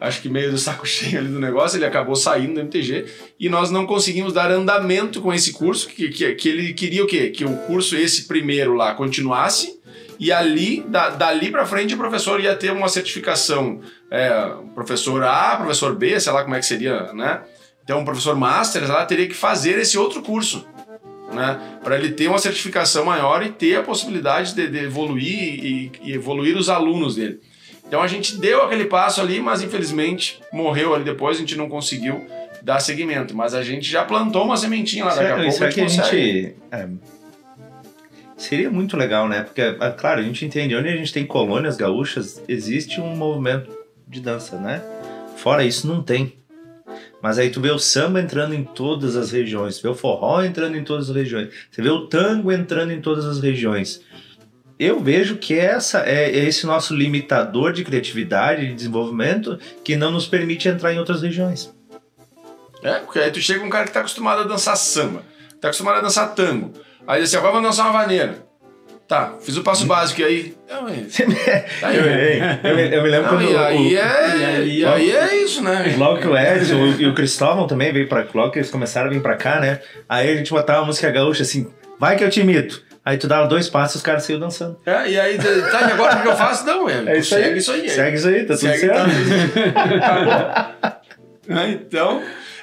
acho 0.00 0.22
que 0.22 0.28
meio 0.28 0.52
do 0.52 0.58
saco 0.58 0.86
cheio 0.86 1.18
ali 1.18 1.28
do 1.28 1.40
negócio, 1.40 1.76
ele 1.76 1.84
acabou 1.84 2.14
saindo 2.14 2.54
do 2.54 2.60
MTG 2.60 3.06
e 3.38 3.48
nós 3.48 3.70
não 3.72 3.84
conseguimos 3.84 4.32
dar 4.32 4.50
andamento 4.50 5.20
com 5.20 5.34
esse 5.34 5.52
curso, 5.52 5.88
que, 5.88 6.08
que, 6.08 6.34
que 6.34 6.48
ele 6.48 6.72
queria 6.72 7.02
o 7.02 7.06
quê? 7.06 7.30
Que 7.30 7.44
o 7.44 7.56
curso 7.66 7.96
esse 7.96 8.28
primeiro 8.28 8.74
lá 8.74 8.94
continuasse 8.94 9.80
e 10.22 10.30
ali, 10.30 10.84
da, 10.86 11.10
dali 11.10 11.50
para 11.50 11.66
frente, 11.66 11.96
o 11.96 11.98
professor 11.98 12.40
ia 12.40 12.54
ter 12.54 12.70
uma 12.70 12.88
certificação, 12.88 13.80
é, 14.08 14.30
professor 14.72 15.20
A, 15.24 15.56
professor 15.56 15.96
B, 15.96 16.20
sei 16.20 16.32
lá 16.32 16.44
como 16.44 16.54
é 16.54 16.60
que 16.60 16.64
seria, 16.64 17.12
né? 17.12 17.40
Então, 17.82 17.98
um 17.98 18.04
professor 18.04 18.36
master, 18.36 18.84
ela 18.84 19.04
teria 19.04 19.26
que 19.26 19.34
fazer 19.34 19.80
esse 19.80 19.98
outro 19.98 20.22
curso, 20.22 20.64
né? 21.32 21.58
Para 21.82 21.98
ele 21.98 22.12
ter 22.12 22.28
uma 22.28 22.38
certificação 22.38 23.04
maior 23.04 23.44
e 23.44 23.48
ter 23.48 23.74
a 23.74 23.82
possibilidade 23.82 24.54
de, 24.54 24.68
de 24.68 24.78
evoluir 24.78 25.26
e, 25.26 25.92
e, 26.04 26.12
evoluir 26.12 26.56
os 26.56 26.68
alunos 26.68 27.16
dele. 27.16 27.40
Então, 27.84 28.00
a 28.00 28.06
gente 28.06 28.36
deu 28.36 28.62
aquele 28.62 28.84
passo 28.84 29.20
ali, 29.20 29.40
mas 29.40 29.60
infelizmente 29.60 30.40
morreu 30.52 30.94
ali 30.94 31.02
depois, 31.02 31.36
a 31.36 31.40
gente 31.40 31.56
não 31.56 31.68
conseguiu 31.68 32.24
dar 32.62 32.78
seguimento. 32.78 33.36
Mas 33.36 33.54
a 33.54 33.62
gente 33.64 33.90
já 33.90 34.04
plantou 34.04 34.44
uma 34.44 34.56
sementinha 34.56 35.04
lá, 35.04 35.16
daqui 35.16 35.32
a 35.32 35.34
pouco 35.34 35.64
a 35.64 35.68
gente 35.68 35.82
consegue. 35.82 36.54
A 36.70 36.76
gente, 36.76 36.92
é 37.08 37.12
Seria 38.36 38.70
muito 38.70 38.96
legal, 38.96 39.28
né? 39.28 39.42
Porque, 39.42 39.60
é, 39.60 39.90
claro, 39.90 40.20
a 40.20 40.22
gente 40.22 40.44
entende, 40.44 40.74
onde 40.74 40.88
a 40.88 40.96
gente 40.96 41.12
tem 41.12 41.26
colônias 41.26 41.76
gaúchas, 41.76 42.42
existe 42.48 43.00
um 43.00 43.14
movimento 43.14 43.70
de 44.08 44.20
dança, 44.20 44.56
né? 44.56 44.82
Fora 45.36 45.64
isso, 45.64 45.86
não 45.86 46.02
tem. 46.02 46.42
Mas 47.22 47.38
aí 47.38 47.50
tu 47.50 47.60
vê 47.60 47.70
o 47.70 47.78
samba 47.78 48.20
entrando 48.20 48.54
em 48.54 48.64
todas 48.64 49.16
as 49.16 49.30
regiões, 49.30 49.78
tu 49.78 49.82
vê 49.82 49.88
o 49.88 49.94
forró 49.94 50.42
entrando 50.42 50.76
em 50.76 50.82
todas 50.82 51.08
as 51.08 51.14
regiões, 51.14 51.48
você 51.70 51.80
vê 51.80 51.88
o 51.88 52.06
tango 52.06 52.50
entrando 52.50 52.92
em 52.92 53.00
todas 53.00 53.24
as 53.24 53.40
regiões. 53.40 54.02
Eu 54.78 54.98
vejo 54.98 55.36
que 55.36 55.56
essa 55.56 56.00
é, 56.00 56.24
é 56.24 56.44
esse 56.44 56.66
nosso 56.66 56.94
limitador 56.94 57.72
de 57.72 57.84
criatividade, 57.84 58.66
de 58.66 58.74
desenvolvimento, 58.74 59.56
que 59.84 59.94
não 59.94 60.10
nos 60.10 60.26
permite 60.26 60.68
entrar 60.68 60.92
em 60.92 60.98
outras 60.98 61.22
regiões. 61.22 61.72
É, 62.82 62.98
porque 62.98 63.20
aí 63.20 63.30
tu 63.30 63.40
chega 63.40 63.64
um 63.64 63.70
cara 63.70 63.84
que 63.84 63.92
tá 63.92 64.00
acostumado 64.00 64.40
a 64.40 64.44
dançar 64.44 64.76
samba, 64.76 65.22
tá 65.60 65.68
acostumado 65.68 65.98
a 65.98 66.02
dançar 66.02 66.34
tango, 66.34 66.72
Aí 67.06 67.22
assim, 67.22 67.36
agora 67.36 67.52
vamos 67.52 67.68
dançar 67.68 67.86
uma 67.86 68.00
vaneira. 68.00 68.52
Tá, 69.08 69.34
fiz 69.42 69.56
o 69.58 69.62
passo 69.62 69.84
básico 69.84 70.22
e 70.22 70.24
aí. 70.24 70.54
Não, 70.70 70.86
tá 70.86 71.92
eu, 71.92 72.04
eu, 72.06 72.78
eu, 72.78 73.02
me 73.02 73.10
lembro 73.10 73.32
não, 73.32 73.38
quando. 73.38 73.50
E 73.50 73.56
aí, 73.56 73.94
o, 73.94 73.98
é, 73.98 74.38
e 74.38 74.44
aí, 74.44 74.78
e 74.78 74.86
aí 74.86 75.10
é 75.10 75.36
isso, 75.42 75.62
né? 75.62 75.94
Logo 75.98 76.18
que 76.18 76.26
o 76.26 76.38
Edson 76.38 76.94
e 76.98 77.06
o 77.06 77.14
Cristóvão 77.14 77.66
também 77.66 77.92
veio 77.92 78.08
pra. 78.08 78.24
Logo 78.32 78.50
que 78.50 78.58
eles 78.58 78.70
começaram 78.70 79.08
a 79.08 79.12
vir 79.12 79.20
pra 79.20 79.36
cá, 79.36 79.60
né? 79.60 79.80
Aí 80.08 80.30
a 80.30 80.36
gente 80.36 80.50
botava 80.50 80.82
a 80.82 80.86
música 80.86 81.10
gaúcha 81.10 81.42
assim, 81.42 81.70
vai 81.98 82.16
que 82.16 82.24
eu 82.24 82.30
te 82.30 82.40
imito. 82.40 82.82
Aí 83.04 83.18
tu 83.18 83.26
dava 83.26 83.48
dois 83.48 83.68
passos 83.68 83.96
e 83.96 83.98
os 83.98 84.02
caras 84.02 84.22
saíam 84.22 84.40
dançando. 84.40 84.78
É, 84.86 85.10
e 85.10 85.20
aí, 85.20 85.36
tá, 85.36 85.88
e 85.88 85.92
agora 85.92 86.16
o 86.16 86.22
que 86.22 86.28
eu 86.28 86.36
faço? 86.36 86.64
Não, 86.64 86.88
é, 86.88 87.02
é 87.06 87.18
isso 87.18 87.30
segue 87.30 87.48
aí. 87.48 87.58
isso 87.58 87.72
aí. 87.72 87.88
Segue 87.90 88.16
isso 88.16 88.28
aí, 88.28 88.44
tá 88.44 88.56
tudo 88.56 88.78
certo. 88.78 89.10
Tá, 90.00 91.00
tá 91.48 91.68
então. 91.68 92.22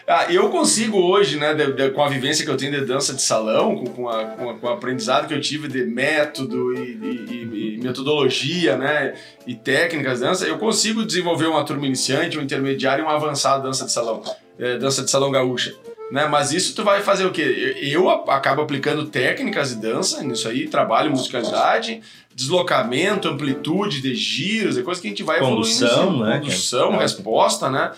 Ah, 0.10 0.26
eu 0.34 0.50
consigo 0.50 0.98
hoje, 0.98 1.38
né, 1.38 1.54
de, 1.54 1.72
de, 1.72 1.92
com 1.92 2.04
a 2.04 2.10
vivência 2.10 2.44
que 2.44 2.50
eu 2.50 2.58
tenho 2.58 2.72
de 2.72 2.84
dança 2.84 3.14
de 3.14 3.22
salão, 3.22 3.76
com, 3.76 3.86
com, 3.86 4.10
a, 4.10 4.26
com, 4.26 4.50
a, 4.50 4.54
com 4.56 4.66
o 4.66 4.70
aprendizado 4.72 5.28
que 5.28 5.34
eu 5.36 5.40
tive 5.40 5.68
de 5.68 5.86
método 5.86 6.74
e, 6.74 6.80
e, 6.80 7.76
e, 7.76 7.80
metodologia, 7.80 8.76
né, 8.76 9.14
e 9.46 9.54
técnicas 9.54 10.18
de 10.18 10.26
dança, 10.26 10.48
eu 10.48 10.58
consigo 10.58 11.06
desenvolver 11.06 11.46
uma 11.46 11.64
turma 11.64 11.86
iniciante, 11.86 12.40
um 12.40 12.42
intermediário 12.42 13.04
e 13.04 13.06
um 13.06 13.10
avançado 13.10 13.62
dança 13.62 13.86
de 13.86 13.92
salão, 13.92 14.24
é, 14.58 14.80
dança 14.80 15.04
de 15.04 15.12
salão 15.12 15.30
gaúcha. 15.30 15.76
Né? 16.12 16.26
Mas 16.26 16.52
isso 16.52 16.74
tu 16.74 16.84
vai 16.84 17.04
fazer 17.04 17.28
o 17.28 17.32
quê? 17.32 17.78
Eu 17.80 18.10
acabo 18.10 18.64
aplicando 18.64 19.06
técnicas 19.06 19.70
de 19.70 19.76
dança 19.76 20.24
nisso 20.24 20.50
aí, 20.50 20.68
trabalho 20.68 21.12
musicalidade, 21.12 22.02
deslocamento, 22.34 23.28
amplitude 23.28 24.02
de 24.02 24.16
giros, 24.16 24.76
é 24.76 24.82
coisa 24.82 25.00
que 25.00 25.06
a 25.06 25.12
gente 25.12 25.22
vai 25.22 25.40
condução, 25.40 25.88
evoluindo. 25.88 26.26
Né? 26.26 26.40
Condução, 26.40 26.96
é. 26.96 26.98
resposta, 26.98 27.70
né? 27.70 27.92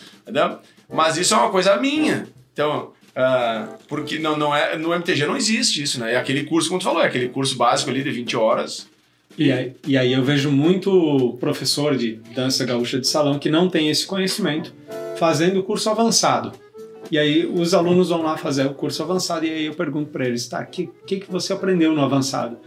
Mas 0.92 1.18
isso 1.18 1.34
é 1.34 1.38
uma 1.38 1.50
coisa 1.50 1.78
minha. 1.78 2.28
Então, 2.54 2.92
uh, 3.12 3.78
porque 3.88 4.20
não, 4.20 4.38
não 4.38 4.56
é, 4.56 4.78
no 4.78 4.94
MTG 4.94 5.26
não 5.26 5.38
existe 5.38 5.82
isso, 5.82 6.00
né? 6.00 6.14
É 6.14 6.18
aquele 6.18 6.44
curso, 6.44 6.70
como 6.70 6.80
tu 6.80 6.86
falou, 6.86 7.02
é 7.02 7.08
aquele 7.08 7.30
curso 7.30 7.56
básico 7.56 7.90
ali 7.90 8.04
de 8.04 8.12
20 8.12 8.36
horas. 8.36 8.88
E 9.38 9.52
aí, 9.52 9.74
e 9.88 9.98
aí 9.98 10.12
eu 10.12 10.24
vejo 10.24 10.52
muito 10.52 11.38
professor 11.40 11.96
de 11.96 12.20
dança 12.36 12.66
gaúcha 12.66 13.00
de 13.00 13.08
salão 13.08 13.40
que 13.40 13.50
não 13.50 13.70
tem 13.70 13.90
esse 13.90 14.06
conhecimento 14.06 14.74
fazendo 15.18 15.62
o 15.62 15.64
curso 15.64 15.90
avançado. 15.90 16.52
E 17.10 17.18
aí 17.18 17.46
os 17.46 17.74
alunos 17.74 18.10
vão 18.10 18.22
lá 18.22 18.38
fazer 18.38 18.66
o 18.66 18.74
curso 18.74 19.04
avançado 19.04 19.46
e 19.46 19.50
aí 19.50 19.66
eu 19.66 19.74
pergunto 19.74 20.12
para 20.12 20.26
eles, 20.26 20.48
tá, 20.48 20.62
o 20.62 20.66
que, 20.66 20.90
que, 21.06 21.20
que 21.22 21.32
você 21.32 21.54
aprendeu 21.54 21.94
no 21.94 22.02
avançado? 22.02 22.58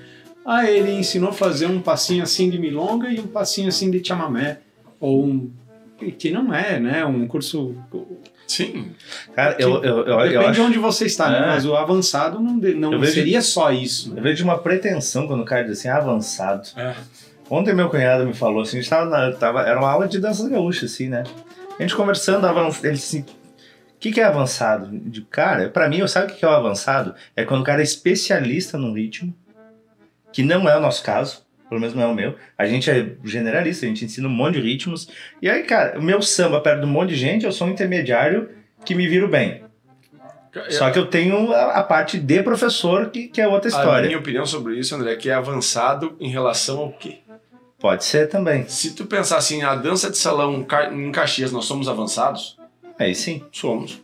Ah, 0.44 0.70
ele 0.70 0.92
ensinou 0.92 1.30
a 1.30 1.32
fazer 1.32 1.66
um 1.66 1.80
passinho 1.80 2.22
assim 2.22 2.50
de 2.50 2.58
milonga 2.58 3.10
e 3.10 3.18
um 3.18 3.26
passinho 3.26 3.68
assim 3.68 3.90
de 3.90 4.06
chamamé, 4.06 4.60
ou 5.00 5.24
um 5.24 5.50
que 6.12 6.30
não 6.30 6.52
é, 6.54 6.78
né? 6.80 7.04
Um 7.04 7.26
curso. 7.26 7.74
Sim. 8.46 8.92
Cara, 9.34 9.56
eu, 9.58 9.82
eu, 9.82 9.98
eu, 9.98 10.16
Depende 10.18 10.34
eu 10.34 10.40
de 10.42 10.46
acho. 10.48 10.62
onde 10.62 10.78
você 10.78 11.06
está, 11.06 11.30
né? 11.30 11.38
É. 11.38 11.46
Mas 11.46 11.64
o 11.64 11.74
avançado 11.74 12.38
não, 12.40 12.58
de- 12.58 12.74
não 12.74 12.92
Eu 12.92 13.00
vejo- 13.00 13.14
seria 13.14 13.40
só 13.42 13.72
isso. 13.72 14.10
né? 14.12 14.18
Eu 14.20 14.22
vejo 14.22 14.44
uma 14.44 14.58
pretensão 14.58 15.26
quando 15.26 15.40
o 15.42 15.44
cara 15.44 15.64
diz 15.64 15.78
assim, 15.78 15.88
avançado. 15.88 16.68
É. 16.76 16.94
Ontem 17.50 17.74
meu 17.74 17.88
cunhado 17.90 18.26
me 18.26 18.34
falou 18.34 18.62
assim, 18.62 18.78
a 18.78 18.80
gente 18.80 18.90
tava, 18.90 19.06
na- 19.08 19.32
tava 19.32 19.62
era 19.62 19.78
uma 19.78 19.90
aula 19.90 20.06
de 20.08 20.18
dança 20.18 20.48
gaúcha, 20.48 20.86
assim, 20.86 21.08
né? 21.08 21.24
A 21.78 21.82
gente 21.82 21.94
conversando, 21.96 22.46
avan- 22.46 22.68
ele 22.82 22.92
assim, 22.94 23.20
o 23.20 23.26
que, 23.98 24.12
que 24.12 24.20
é 24.20 24.24
avançado? 24.24 24.94
Eu 24.94 25.00
digo, 25.10 25.26
cara, 25.30 25.68
pra 25.70 25.88
mim, 25.88 26.06
sabe 26.06 26.32
o 26.32 26.36
que 26.36 26.44
é 26.44 26.48
o 26.48 26.50
avançado? 26.52 27.14
É 27.34 27.44
quando 27.44 27.62
o 27.62 27.64
cara 27.64 27.80
é 27.80 27.84
especialista 27.84 28.76
num 28.78 28.92
ritmo, 28.92 29.34
que 30.32 30.42
não 30.42 30.68
é 30.68 30.76
o 30.76 30.80
nosso 30.80 31.02
caso, 31.02 31.43
pelo 31.74 31.80
menos 31.80 31.94
não 31.96 32.04
é 32.04 32.06
o 32.06 32.14
meu. 32.14 32.36
A 32.56 32.66
gente 32.66 32.88
é 32.88 33.16
generalista, 33.24 33.84
a 33.84 33.88
gente 33.88 34.04
ensina 34.04 34.28
um 34.28 34.30
monte 34.30 34.54
de 34.54 34.60
ritmos. 34.60 35.08
E 35.42 35.50
aí, 35.50 35.64
cara, 35.64 35.98
o 35.98 36.02
meu 36.02 36.22
samba 36.22 36.60
perto 36.60 36.80
de 36.80 36.86
um 36.86 36.90
monte 36.90 37.10
de 37.10 37.16
gente, 37.16 37.44
eu 37.44 37.50
sou 37.50 37.66
um 37.66 37.70
intermediário 37.70 38.48
que 38.84 38.94
me 38.94 39.08
viro 39.08 39.26
bem. 39.26 39.64
Só 40.70 40.88
que 40.92 40.98
eu 41.00 41.06
tenho 41.06 41.52
a, 41.52 41.72
a 41.72 41.82
parte 41.82 42.16
de 42.16 42.42
professor, 42.44 43.10
que, 43.10 43.26
que 43.26 43.40
é 43.40 43.48
outra 43.48 43.68
A 43.68 43.74
história. 43.74 44.06
minha 44.06 44.20
opinião 44.20 44.46
sobre 44.46 44.78
isso, 44.78 44.94
André, 44.94 45.14
é 45.14 45.16
que 45.16 45.28
é 45.28 45.34
avançado 45.34 46.16
em 46.20 46.28
relação 46.28 46.78
ao 46.78 46.92
quê? 46.92 47.18
Pode 47.80 48.04
ser 48.04 48.28
também. 48.28 48.68
Se 48.68 48.94
tu 48.94 49.04
pensar 49.04 49.38
assim, 49.38 49.62
a 49.62 49.74
dança 49.74 50.08
de 50.08 50.16
salão 50.16 50.64
em 50.92 51.10
Caxias, 51.10 51.50
nós 51.50 51.64
somos 51.64 51.88
avançados? 51.88 52.56
Aí 52.96 53.16
sim. 53.16 53.42
Somos. 53.50 54.00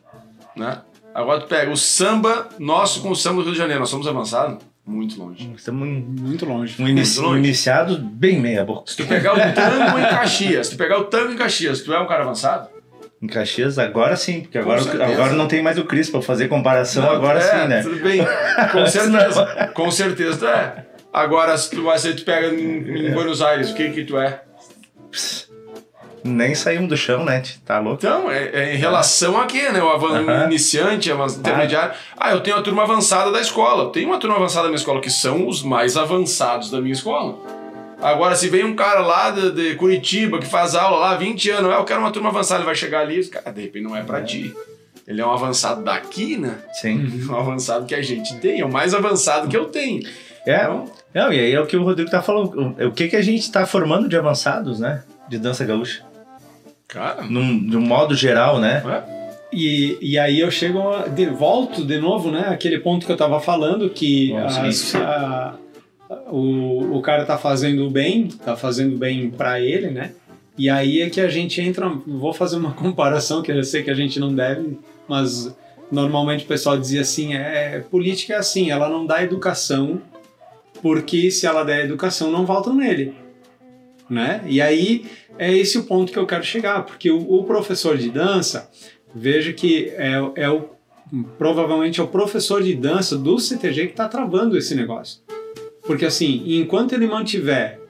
Né? 0.56 0.80
Agora 1.14 1.40
tu 1.40 1.46
pega 1.46 1.70
o 1.70 1.76
samba 1.76 2.48
nosso 2.58 3.00
com 3.00 3.10
o 3.10 3.16
samba 3.16 3.36
do 3.36 3.44
Rio 3.44 3.52
de 3.52 3.58
Janeiro, 3.58 3.78
nós 3.78 3.90
somos 3.90 4.08
avançados? 4.08 4.58
Muito 4.90 5.18
longe. 5.20 5.52
Estamos 5.56 5.86
um, 5.88 6.04
Muito 6.20 6.44
longe. 6.44 6.82
um 6.82 6.88
inici- 6.88 7.18
Muito 7.20 7.28
longe. 7.30 7.38
iniciados 7.46 7.96
bem 7.96 8.40
meia 8.40 8.64
boca. 8.64 8.90
Se 8.90 8.96
tu 8.96 9.06
pegar 9.06 9.34
o 9.34 9.36
tango 9.54 9.98
em 9.98 10.02
Caxias, 10.02 10.66
se 10.66 10.72
tu 10.74 10.78
pegar 10.78 10.98
o 10.98 11.04
tango 11.04 11.32
em 11.32 11.36
Caxias, 11.36 11.80
tu 11.82 11.92
é 11.94 12.00
um 12.00 12.06
cara 12.06 12.22
avançado? 12.24 12.68
Em 13.22 13.26
Caxias, 13.26 13.78
agora 13.78 14.16
sim, 14.16 14.40
porque 14.40 14.56
agora, 14.58 14.80
agora 15.04 15.32
não 15.34 15.46
tem 15.46 15.62
mais 15.62 15.78
o 15.78 15.84
Cris 15.84 16.08
pra 16.10 16.20
fazer 16.22 16.48
comparação, 16.48 17.02
Não, 17.04 17.12
agora 17.12 17.38
é, 17.38 17.42
sim, 17.62 17.68
né? 17.68 17.82
Tudo 17.82 18.02
bem. 18.02 18.20
Com 18.72 18.86
certeza. 18.88 19.46
Com 19.74 19.90
certeza 19.90 20.36
tu 20.38 20.46
é. 20.46 20.86
Agora, 21.12 21.56
se 21.58 21.70
tu, 21.70 21.82
mas 21.82 22.00
se 22.00 22.14
tu 22.14 22.24
pega 22.24 22.48
em, 22.48 23.08
em 23.08 23.12
Buenos 23.12 23.42
Aires, 23.42 23.70
o 23.70 23.74
que 23.74 23.90
que 23.90 24.04
tu 24.04 24.16
é? 24.18 24.42
Nem 26.24 26.54
saímos 26.54 26.88
do 26.88 26.96
chão, 26.96 27.24
né? 27.24 27.42
Tá 27.64 27.78
louco? 27.78 27.98
Então, 28.04 28.30
é, 28.30 28.50
é 28.52 28.74
em 28.74 28.78
relação 28.78 29.40
a 29.40 29.46
quê, 29.46 29.70
né? 29.70 29.82
O 29.82 29.88
avan- 29.88 30.20
Aham. 30.22 30.44
iniciante, 30.46 31.10
avançado, 31.10 31.40
intermediário. 31.40 31.94
Ah, 32.16 32.32
eu 32.32 32.40
tenho 32.40 32.56
a 32.56 32.62
turma 32.62 32.82
avançada 32.82 33.30
da 33.32 33.40
escola. 33.40 33.90
Tenho 33.92 34.08
uma 34.08 34.18
turma 34.18 34.36
avançada 34.36 34.64
da 34.64 34.68
minha 34.68 34.78
escola, 34.78 35.00
que 35.00 35.10
são 35.10 35.48
os 35.48 35.62
mais 35.62 35.96
avançados 35.96 36.70
da 36.70 36.80
minha 36.80 36.92
escola. 36.92 37.38
Agora, 38.02 38.34
se 38.34 38.48
vem 38.48 38.64
um 38.64 38.74
cara 38.74 39.00
lá 39.00 39.30
de, 39.30 39.50
de 39.52 39.74
Curitiba 39.76 40.38
que 40.38 40.46
faz 40.46 40.74
aula 40.74 40.96
lá 40.98 41.10
há 41.12 41.16
20 41.16 41.50
anos, 41.50 41.70
ah, 41.70 41.76
eu 41.76 41.84
quero 41.84 42.00
uma 42.00 42.10
turma 42.10 42.30
avançada, 42.30 42.60
ele 42.60 42.66
vai 42.66 42.74
chegar 42.74 43.00
ali, 43.00 43.22
cara, 43.26 43.50
de 43.50 43.60
repente 43.62 43.82
não 43.84 43.94
é 43.96 44.02
pra 44.02 44.22
ti. 44.22 44.54
Ele 45.06 45.20
é 45.20 45.26
um 45.26 45.32
avançado 45.32 45.82
daqui, 45.82 46.36
né? 46.36 46.54
Sim. 46.74 47.06
Um 47.28 47.34
avançado 47.36 47.84
que 47.84 47.94
a 47.94 48.00
gente 48.02 48.36
tem, 48.36 48.60
é 48.60 48.64
o 48.64 48.72
mais 48.72 48.94
avançado 48.94 49.48
que 49.48 49.56
eu 49.56 49.66
tenho. 49.66 50.02
É, 50.46 50.62
Então, 50.62 50.84
não, 51.14 51.32
e 51.32 51.38
aí 51.40 51.52
é 51.52 51.60
o 51.60 51.66
que 51.66 51.76
o 51.76 51.82
Rodrigo 51.82 52.10
tá 52.10 52.22
falando. 52.22 52.74
O, 52.78 52.86
o 52.88 52.92
que, 52.92 53.08
que 53.08 53.16
a 53.16 53.22
gente 53.22 53.50
tá 53.52 53.66
formando 53.66 54.08
de 54.08 54.16
avançados, 54.16 54.78
né? 54.80 55.02
De 55.28 55.38
dança 55.38 55.64
gaúcha. 55.64 56.02
Cara, 56.92 57.22
Num, 57.22 57.58
de 57.66 57.76
um 57.76 57.80
modo 57.80 58.14
geral, 58.14 58.58
né? 58.58 58.82
é? 58.86 59.20
E, 59.52 59.98
e 60.00 60.18
aí 60.18 60.38
eu 60.40 60.50
chego, 60.50 60.80
a- 60.90 61.08
de, 61.08 61.26
volto 61.26 61.84
de 61.84 61.98
novo, 61.98 62.30
né? 62.30 62.46
Aquele 62.48 62.78
ponto 62.78 63.04
que 63.06 63.10
eu 63.12 63.16
tava 63.16 63.40
falando, 63.40 63.90
que 63.90 64.32
a- 64.96 65.54
o, 66.30 66.96
o 66.96 67.02
cara 67.02 67.24
tá 67.24 67.36
fazendo 67.38 67.88
bem, 67.90 68.28
tá 68.28 68.56
fazendo 68.56 68.96
bem 68.96 69.30
pra 69.30 69.60
ele, 69.60 69.88
né? 69.90 70.12
E 70.58 70.68
aí 70.68 71.00
é 71.00 71.08
que 71.10 71.20
a 71.20 71.28
gente 71.28 71.60
entra, 71.60 71.88
vou 72.06 72.32
fazer 72.32 72.56
uma 72.56 72.72
comparação 72.74 73.42
que 73.42 73.50
eu 73.50 73.62
sei 73.64 73.82
que 73.82 73.90
a 73.90 73.94
gente 73.94 74.18
não 74.20 74.34
deve, 74.34 74.78
mas 75.08 75.54
normalmente 75.90 76.44
o 76.44 76.48
pessoal 76.48 76.78
dizia 76.78 77.00
assim, 77.00 77.34
é, 77.34 77.80
política 77.90 78.34
é 78.34 78.36
assim, 78.36 78.70
ela 78.70 78.88
não 78.88 79.04
dá 79.06 79.22
educação, 79.22 80.00
porque 80.82 81.30
se 81.30 81.46
ela 81.46 81.64
der 81.64 81.84
educação 81.84 82.30
não 82.30 82.46
voltam 82.46 82.74
nele, 82.74 83.14
né? 84.08 84.42
E 84.46 84.60
aí 84.62 85.04
é 85.40 85.56
esse 85.56 85.78
o 85.78 85.84
ponto 85.84 86.12
que 86.12 86.18
eu 86.18 86.26
quero 86.26 86.44
chegar, 86.44 86.84
porque 86.84 87.10
o, 87.10 87.32
o 87.32 87.44
professor 87.44 87.96
de 87.96 88.10
dança, 88.10 88.70
veja 89.14 89.54
que 89.54 89.88
é, 89.96 90.12
é 90.36 90.50
o 90.50 90.68
provavelmente 91.36 91.98
é 91.98 92.02
o 92.04 92.06
professor 92.06 92.62
de 92.62 92.72
dança 92.72 93.18
do 93.18 93.36
CTG 93.36 93.86
que 93.86 93.92
está 93.92 94.06
travando 94.06 94.56
esse 94.56 94.76
negócio. 94.76 95.20
Porque 95.82 96.04
assim, 96.04 96.44
enquanto 96.46 96.92
ele 96.92 97.06
mantiver 97.06 97.80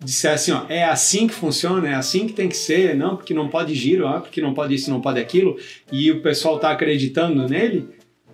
disser 0.00 0.32
assim, 0.32 0.52
ó, 0.52 0.66
é 0.68 0.84
assim 0.84 1.26
que 1.26 1.32
funciona, 1.32 1.88
é 1.88 1.94
assim 1.94 2.26
que 2.26 2.34
tem 2.34 2.48
que 2.48 2.56
ser, 2.56 2.94
não, 2.94 3.16
porque 3.16 3.32
não 3.32 3.48
pode 3.48 3.74
giro, 3.74 4.06
ah, 4.06 4.20
porque 4.20 4.42
não 4.42 4.52
pode 4.52 4.74
isso, 4.74 4.90
não 4.90 5.00
pode 5.00 5.18
aquilo, 5.18 5.56
e 5.90 6.10
o 6.10 6.20
pessoal 6.20 6.58
tá 6.58 6.70
acreditando 6.70 7.48
nele, 7.48 7.88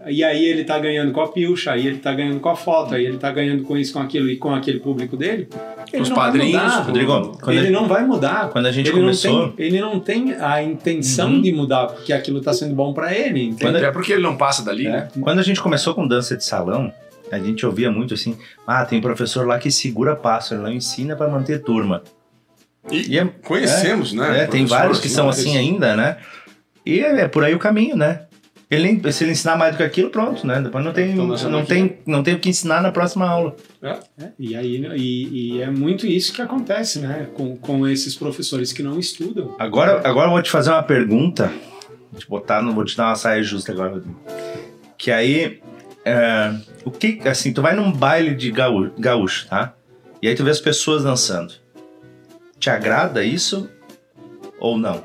e 0.09 0.25
aí 0.25 0.45
ele 0.45 0.65
tá 0.65 0.79
ganhando 0.79 1.13
com 1.13 1.21
a 1.21 1.29
pilcha, 1.29 1.73
aí 1.73 1.87
ele 1.87 1.99
tá 1.99 2.13
ganhando 2.15 2.41
com 2.41 2.49
a 2.49 2.57
foto, 2.57 2.95
aí 2.95 3.05
ele 3.05 3.19
tá 3.19 3.31
ganhando 3.31 3.63
com 3.65 3.77
isso, 3.77 3.93
com 3.93 4.01
aquilo 4.01 4.31
e 4.31 4.37
com 4.37 4.55
aquele 4.55 4.81
público 4.81 5.17
dele. 5.17 5.49
ele 5.93 6.03
Os 6.03 6.09
padrinhos, 6.09 6.63
mudar. 6.63 6.81
Rodrigo, 6.85 7.39
quando 7.43 7.57
ele 7.59 7.67
a- 7.69 7.71
não 7.71 7.87
vai 7.89 8.05
mudar. 8.07 8.49
Quando 8.51 8.67
a 8.67 8.73
gente 8.73 8.89
ele 8.89 8.99
começou. 9.01 9.33
Não 9.47 9.51
tem, 9.53 9.67
ele 9.67 9.81
não 9.81 10.01
tem 10.01 10.33
a 10.35 10.63
intenção 10.63 11.31
Uhum. 11.33 11.43
de 11.43 11.53
mudar, 11.53 11.87
porque 11.89 12.13
aquilo 12.13 12.41
tá 12.41 12.53
sendo 12.53 12.75
bom 12.75 12.93
para 12.95 13.13
ele. 13.15 13.43
entende? 13.45 13.61
Quando- 13.63 13.77
É 13.85 13.91
porque 13.91 14.13
ele 14.13 14.23
não 14.23 14.37
passa 14.37 14.65
dali, 14.65 14.87
É. 14.87 14.91
né? 14.91 15.09
Quando 15.21 15.39
a 15.39 15.43
gente 15.43 15.61
começou 15.61 15.95
com 15.95 16.07
dança 16.07 16.37
de 16.37 16.45
salão, 16.45 16.93
a 17.31 17.39
gente 17.39 17.67
ouvia 17.67 17.91
muito 17.91 18.15
assim: 18.15 18.37
ah, 18.67 18.85
tem 18.85 19.01
professor 19.01 19.47
lá 19.47 19.59
que 19.59 19.71
segura 19.71 20.15
passo, 20.17 20.55
ele 20.55 20.63
não 20.63 20.73
ensina 20.73 21.15
pra 21.17 21.29
manter 21.29 21.63
turma. 21.63 22.03
E, 22.91 23.13
E 23.15 23.19
é- 23.19 23.29
conhecemos, 23.45 24.13
né? 24.13 24.45
É, 24.45 24.47
tem 24.47 24.65
vários 24.65 24.99
que 25.01 25.09
são 25.09 25.25
né? 25.27 25.31
assim 25.31 25.57
ainda, 25.57 25.95
né? 25.97 26.17
E 26.87 27.01
é, 27.01 27.21
é 27.23 27.29
por 27.29 27.45
aí 27.45 27.55
o 27.55 27.59
caminho, 27.59 27.95
né? 27.97 28.23
Ele 28.71 29.13
se 29.13 29.25
ele 29.25 29.33
ensinar 29.33 29.57
mais 29.57 29.75
do 29.75 29.79
que 29.79 29.83
aquilo, 29.83 30.11
pronto, 30.11 30.47
né? 30.47 30.61
Depois 30.61 30.85
não 30.85 30.93
tem, 30.93 31.11
Então, 31.11 31.27
não 31.51 31.65
tem, 31.65 31.99
não 32.07 32.23
tem 32.23 32.35
o 32.35 32.39
que 32.39 32.49
ensinar 32.49 32.81
na 32.81 32.93
próxima 32.93 33.29
aula. 33.29 33.57
É, 33.83 33.99
e 34.39 34.55
aí 34.55 34.77
e, 34.97 35.57
e 35.57 35.61
é 35.61 35.69
muito 35.69 36.07
isso 36.07 36.33
que 36.33 36.41
acontece, 36.41 37.01
né? 37.01 37.29
Com, 37.35 37.57
com 37.57 37.89
esses 37.89 38.15
professores 38.15 38.73
que 38.73 38.81
não 38.81 38.97
estudam. 38.97 39.57
Agora, 39.59 40.01
agora 40.09 40.29
eu 40.29 40.33
vou 40.33 40.41
te 40.43 40.51
fazer 40.51 40.71
uma 40.71 40.85
pergunta. 40.85 41.53
Vou 42.13 42.21
te 42.21 42.29
botar, 42.29 42.63
não 42.63 42.73
vou 42.73 42.85
te 42.85 42.97
dar 42.97 43.07
uma 43.09 43.17
saia 43.17 43.43
justa 43.43 43.73
agora, 43.73 43.91
Rodrigo. 43.95 44.21
Que 44.97 45.11
aí, 45.11 45.61
é, 46.05 46.55
o 46.85 46.93
que, 46.93 47.21
assim, 47.29 47.53
tu 47.53 47.61
vai 47.63 47.75
num 47.75 47.91
baile 47.91 48.37
de 48.37 48.53
gaú- 48.53 48.93
gaúcho, 48.97 49.49
tá? 49.49 49.75
E 50.23 50.29
aí 50.29 50.35
tu 50.37 50.45
vê 50.45 50.51
as 50.51 50.61
pessoas 50.61 51.03
dançando. 51.03 51.55
Te 52.61 52.71
agrada 52.71 53.25
isso 53.25 53.69
ou 54.61 54.79
não? 54.79 55.03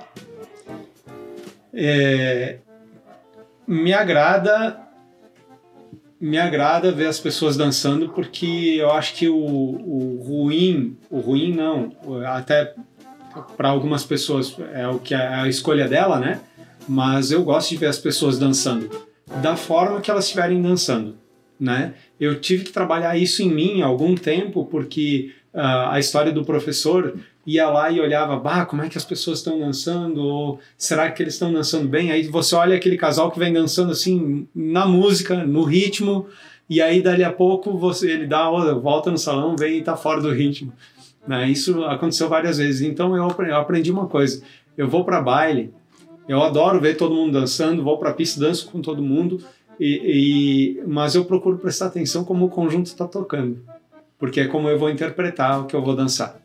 É, 1.74 2.58
me 3.68 3.94
agrada 3.94 4.82
me 6.20 6.38
agrada 6.38 6.92
ver 6.92 7.08
as 7.08 7.20
pessoas 7.20 7.58
dançando 7.58 8.10
porque 8.10 8.76
eu 8.80 8.92
acho 8.92 9.16
que 9.16 9.28
o, 9.28 9.36
o 9.36 10.24
ruim 10.26 10.98
o 11.10 11.20
ruim 11.20 11.54
não 11.54 11.92
até 12.26 12.74
para 13.58 13.70
algumas 13.70 14.04
pessoas 14.06 14.56
é 14.74 14.88
o 14.88 14.98
que 14.98 15.14
é 15.14 15.18
a 15.18 15.48
escolha 15.48 15.88
dela 15.88 16.20
né? 16.20 16.40
Mas 16.88 17.32
eu 17.32 17.44
gosto 17.44 17.70
de 17.70 17.78
ver 17.78 17.88
as 17.88 17.98
pessoas 17.98 18.40
dançando 18.40 18.90
da 19.42 19.56
forma 19.56 20.00
que 20.00 20.10
elas 20.10 20.26
estiverem 20.26 20.62
dançando 20.62 21.18
né? 21.60 21.94
Eu 22.20 22.40
tive 22.40 22.64
que 22.64 22.72
trabalhar 22.72 23.18
isso 23.18 23.42
em 23.42 23.50
mim 23.50 23.82
há 23.82 23.86
algum 23.86 24.16
tempo 24.16 24.66
porque 24.66 25.34
ah, 25.54 25.94
a 25.94 26.00
história 26.00 26.32
do 26.32 26.46
professor 26.46 27.16
ia 27.46 27.70
lá 27.70 27.92
e 27.92 28.00
olhava, 28.00 28.38
bah, 28.38 28.66
como 28.66 28.82
é 28.82 28.90
que 28.90 28.98
as 28.98 29.06
pessoas 29.06 29.38
estão 29.40 29.60
dançando? 29.60 30.22
Ou 30.22 30.60
será 30.78 31.12
que 31.12 31.22
eles 31.22 31.36
estão 31.36 31.54
dançando 31.54 31.88
bem? 31.88 32.12
Aí 32.12 32.24
você 32.28 32.56
olha 32.56 32.76
aquele 32.76 32.98
casal 32.98 33.30
que 33.32 33.38
vem 33.38 33.54
dançando 33.54 33.92
assim 33.92 34.48
na 34.54 34.86
música, 34.88 35.46
no 35.46 35.64
ritmo, 35.64 36.26
e 36.68 36.82
aí 36.82 37.02
dali 37.02 37.24
a 37.24 37.32
pouco 37.32 37.78
você 37.78 38.10
ele 38.12 38.26
dá 38.26 38.50
volta 38.74 39.12
no 39.12 39.18
salão, 39.18 39.56
vem 39.56 39.78
e 39.78 39.84
tá 39.84 39.96
fora 39.96 40.20
do 40.22 40.32
ritmo. 40.32 40.74
Né? 41.28 41.50
Isso 41.50 41.84
aconteceu 41.86 42.28
várias 42.28 42.58
vezes. 42.58 42.82
Então 42.82 43.16
eu 43.16 43.30
eu 43.46 43.56
aprendi 43.58 43.92
uma 43.92 44.08
coisa. 44.08 44.42
Eu 44.76 44.88
vou 44.90 45.06
para 45.06 45.22
baile, 45.22 45.72
eu 46.28 46.42
adoro 46.42 46.82
ver 46.82 46.98
todo 46.98 47.14
mundo 47.14 47.34
dançando, 47.34 47.84
vou 47.84 47.98
para 47.98 48.12
pista, 48.14 48.40
danço 48.40 48.70
com 48.70 48.82
todo 48.82 49.02
mundo, 49.02 49.40
e, 49.80 50.80
e- 50.80 50.84
mas 50.88 51.16
eu 51.16 51.24
procuro 51.26 51.58
prestar 51.58 51.86
atenção 51.88 52.24
como 52.26 52.46
o 52.46 52.50
conjunto 52.50 52.88
está 52.88 53.08
tocando, 53.08 53.62
porque 54.18 54.42
é 54.42 54.48
como 54.48 54.68
eu 54.68 54.78
vou 54.78 54.90
interpretar 54.90 55.62
o 55.62 55.66
que 55.66 55.76
eu 55.76 55.82
vou 55.82 55.96
dançar 55.96 56.45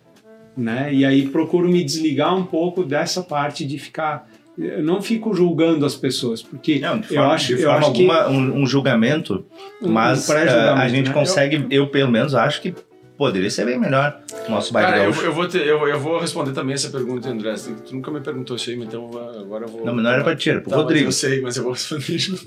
né? 0.56 0.92
E 0.92 1.04
aí 1.04 1.26
procuro 1.28 1.68
me 1.68 1.82
desligar 1.84 2.36
um 2.36 2.44
pouco 2.44 2.84
dessa 2.84 3.22
parte 3.22 3.64
de 3.66 3.78
ficar 3.78 4.28
eu 4.58 4.82
não 4.82 5.00
fico 5.00 5.32
julgando 5.32 5.86
as 5.86 5.94
pessoas, 5.94 6.42
porque 6.42 6.80
Não, 6.80 6.98
de 7.00 7.06
eu 7.08 7.14
forma, 7.16 7.32
acho, 7.34 7.46
de 7.46 7.62
eu 7.62 7.70
forma 7.70 7.78
acho 7.78 7.92
que 7.92 8.10
alguma 8.10 8.28
um, 8.28 8.62
um 8.62 8.66
julgamento, 8.66 9.46
mas 9.80 10.24
um 10.28 10.32
pré-julgamento, 10.34 10.78
eh, 10.80 10.84
a 10.84 10.88
gente 10.88 11.08
né? 11.08 11.14
consegue, 11.14 11.66
eu, 11.70 11.86
pelo 11.86 12.10
menos 12.10 12.34
acho 12.34 12.60
que 12.60 12.74
poderia 13.16 13.48
ser 13.50 13.64
bem 13.64 13.78
melhor 13.78 14.20
o 14.46 14.50
nosso 14.50 14.70
baile 14.72 14.90
Cara, 14.92 15.04
eu, 15.04 15.12
eu 15.22 15.32
vou 15.32 15.46
ter- 15.48 15.66
eu, 15.66 15.86
eu 15.88 15.98
vou 15.98 16.18
responder 16.18 16.52
também 16.52 16.74
essa 16.74 16.90
pergunta, 16.90 17.28
André. 17.30 17.54
Tu 17.86 17.94
nunca 17.94 18.10
me 18.10 18.20
perguntou 18.20 18.56
isso 18.56 18.68
aí, 18.68 18.76
então 18.76 19.10
eu 19.12 19.40
agora 19.40 19.64
eu 19.64 19.68
vou. 19.68 19.86
Não, 19.86 19.94
mas 19.94 20.04
não 20.04 20.10
era 20.10 20.24
pra 20.24 20.36
ti, 20.36 20.50
era 20.50 20.60
pro 20.60 20.70
Tá, 20.70 20.76
Rodrigo. 20.76 21.08
Eu 21.08 21.12
sei, 21.12 21.40
mas 21.40 21.56
eu 21.56 21.62
vou 21.62 21.72
responder 21.72 22.18
junto. 22.18 22.46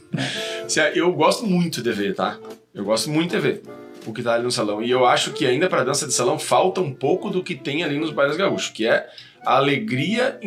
Se 0.68 0.80
a- 0.82 0.92
Eu 0.92 1.12
gosto 1.14 1.46
muito 1.48 1.82
de 1.82 1.92
ver, 1.92 2.14
tá? 2.14 2.38
Eu 2.76 2.84
gosto 2.84 3.10
muito 3.10 3.32
de 3.32 3.40
ver 3.40 3.62
o 4.06 4.14
que 4.14 4.22
tá 4.24 4.34
ali 4.34 4.44
no 4.44 4.52
salão. 4.52 4.82
E 4.82 4.90
eu 4.90 5.06
acho 5.06 5.32
que 5.34 5.46
ainda 5.46 5.68
pra 5.70 5.84
dança 5.84 6.06
de 6.08 6.14
salão 6.14 6.38
falta 6.40 6.82
um 6.82 6.94
pouco 6.94 7.30
do 7.30 7.44
que 7.44 7.56
tem 7.56 7.84
ali 7.84 7.98
nos 7.98 8.12
bailes 8.12 8.36
gaúchos, 8.38 8.70
que 8.70 8.86
é 8.88 9.08
a 9.46 9.58
alegria, 9.58 10.40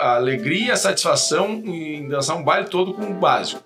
a, 0.00 0.14
alegria 0.16 0.72
a 0.72 0.76
satisfação 0.76 1.50
em 1.64 2.08
dançar 2.08 2.36
um 2.36 2.42
baile 2.44 2.68
todo 2.68 2.94
com 2.94 3.04
o 3.10 3.14
básico. 3.14 3.62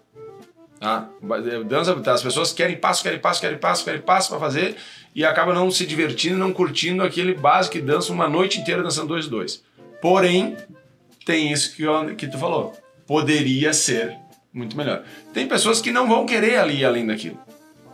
Tá? 0.81 1.09
Ba- 1.23 1.39
Dança, 1.41 1.95
as 2.13 2.23
pessoas 2.23 2.53
querem 2.53 2.77
passo, 2.77 3.03
querem 3.03 3.19
passo, 3.19 3.41
querem 3.41 3.59
passo, 3.59 3.85
querem 3.85 4.01
passo 4.01 4.29
para 4.31 4.39
fazer 4.39 4.77
e 5.15 5.25
acabam 5.25 5.55
não 5.55 5.71
se 5.71 5.87
divertindo, 5.87 6.37
não 6.37 6.53
curtindo 6.53 7.03
aquele 7.03 7.33
básico 7.35 7.73
que 7.77 7.81
dança 7.83 8.13
uma 8.13 8.29
noite 8.29 8.61
inteira 8.61 8.83
dançando 8.83 9.09
dois 9.09 9.27
dois. 9.27 9.63
Porém, 10.03 10.57
tem 11.25 11.51
isso 11.51 11.75
que, 11.75 11.83
eu- 11.83 12.15
que 12.15 12.27
tu 12.27 12.39
falou. 12.39 12.75
Poderia 13.07 13.73
ser 13.73 14.17
muito 14.53 14.77
melhor. 14.77 15.03
Tem 15.33 15.47
pessoas 15.47 15.81
que 15.81 15.91
não 15.93 16.07
vão 16.09 16.27
querer 16.27 16.57
ali 16.59 16.85
além 16.85 17.07
daquilo. 17.07 17.39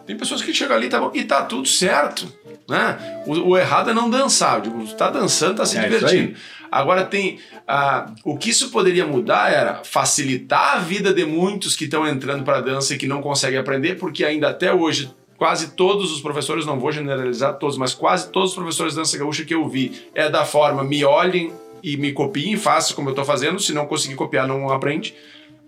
Tem 0.07 0.17
pessoas 0.17 0.43
que 0.43 0.53
chegam 0.53 0.77
ali 0.77 0.89
tá 0.89 1.01
bom, 1.01 1.11
e 1.15 1.25
tá 1.25 1.43
tudo 1.43 1.67
certo. 1.67 2.31
Né? 2.69 3.23
O, 3.27 3.51
o 3.51 3.59
errado 3.59 3.91
é 3.91 3.95
não 3.95 4.11
dançar. 4.11 4.57
Eu 4.57 4.63
digo, 4.63 4.95
tá 4.95 5.11
dançando, 5.11 5.57
tá 5.57 5.67
se 5.67 5.79
É 5.79 5.83
divertindo. 5.83 6.37
Agora 6.71 7.05
tem. 7.05 7.39
ah, 7.69 8.11
o 8.25 8.37
que 8.37 8.51
isso 8.51 8.71
poderia 8.71 9.07
mudar 9.07 9.53
era 9.53 9.85
facilitar 9.85 10.77
a 10.77 10.79
vida 10.79 11.13
de 11.13 11.25
muitos 11.25 11.77
que 11.77 11.85
estão 11.85 12.07
entrando 12.07 12.45
para 12.45 12.63
dança 12.63 12.95
e 12.95 12.99
que 12.99 13.07
não 13.07 13.21
conseguem 13.21 13.59
aprender, 13.59 13.97
porque 13.97 14.25
ainda 14.25 14.49
até 14.49 14.73
hoje. 14.73 15.11
Quase 15.37 15.73
todos 15.73 16.13
os 16.13 16.21
professores, 16.21 16.65
não 16.65 16.79
vou 16.79 16.93
generalizar 16.93 17.59
todos, 17.59 17.77
mas 17.77 17.93
quase 17.93 18.31
todos 18.31 18.51
os 18.51 18.55
professores 18.55 18.93
de 18.93 19.01
dança 19.01 19.19
gaúcha 19.19 19.45
que 19.45 19.53
eu 19.53 19.69
vi 19.69 20.07
é 20.15 20.31
da 20.31 20.45
forma 20.45 20.85
me 20.85 21.05
olhem 21.05 21.53
e 21.83 21.97
me 21.97 22.13
copiem, 22.13 22.57
façam 22.57 22.95
como 22.95 23.11
eu 23.11 23.15
tô 23.15 23.25
fazendo, 23.25 23.59
se 23.59 23.73
não 23.73 23.87
conseguir 23.87 24.15
copiar, 24.15 24.47
não 24.47 24.71
aprende. 24.71 25.17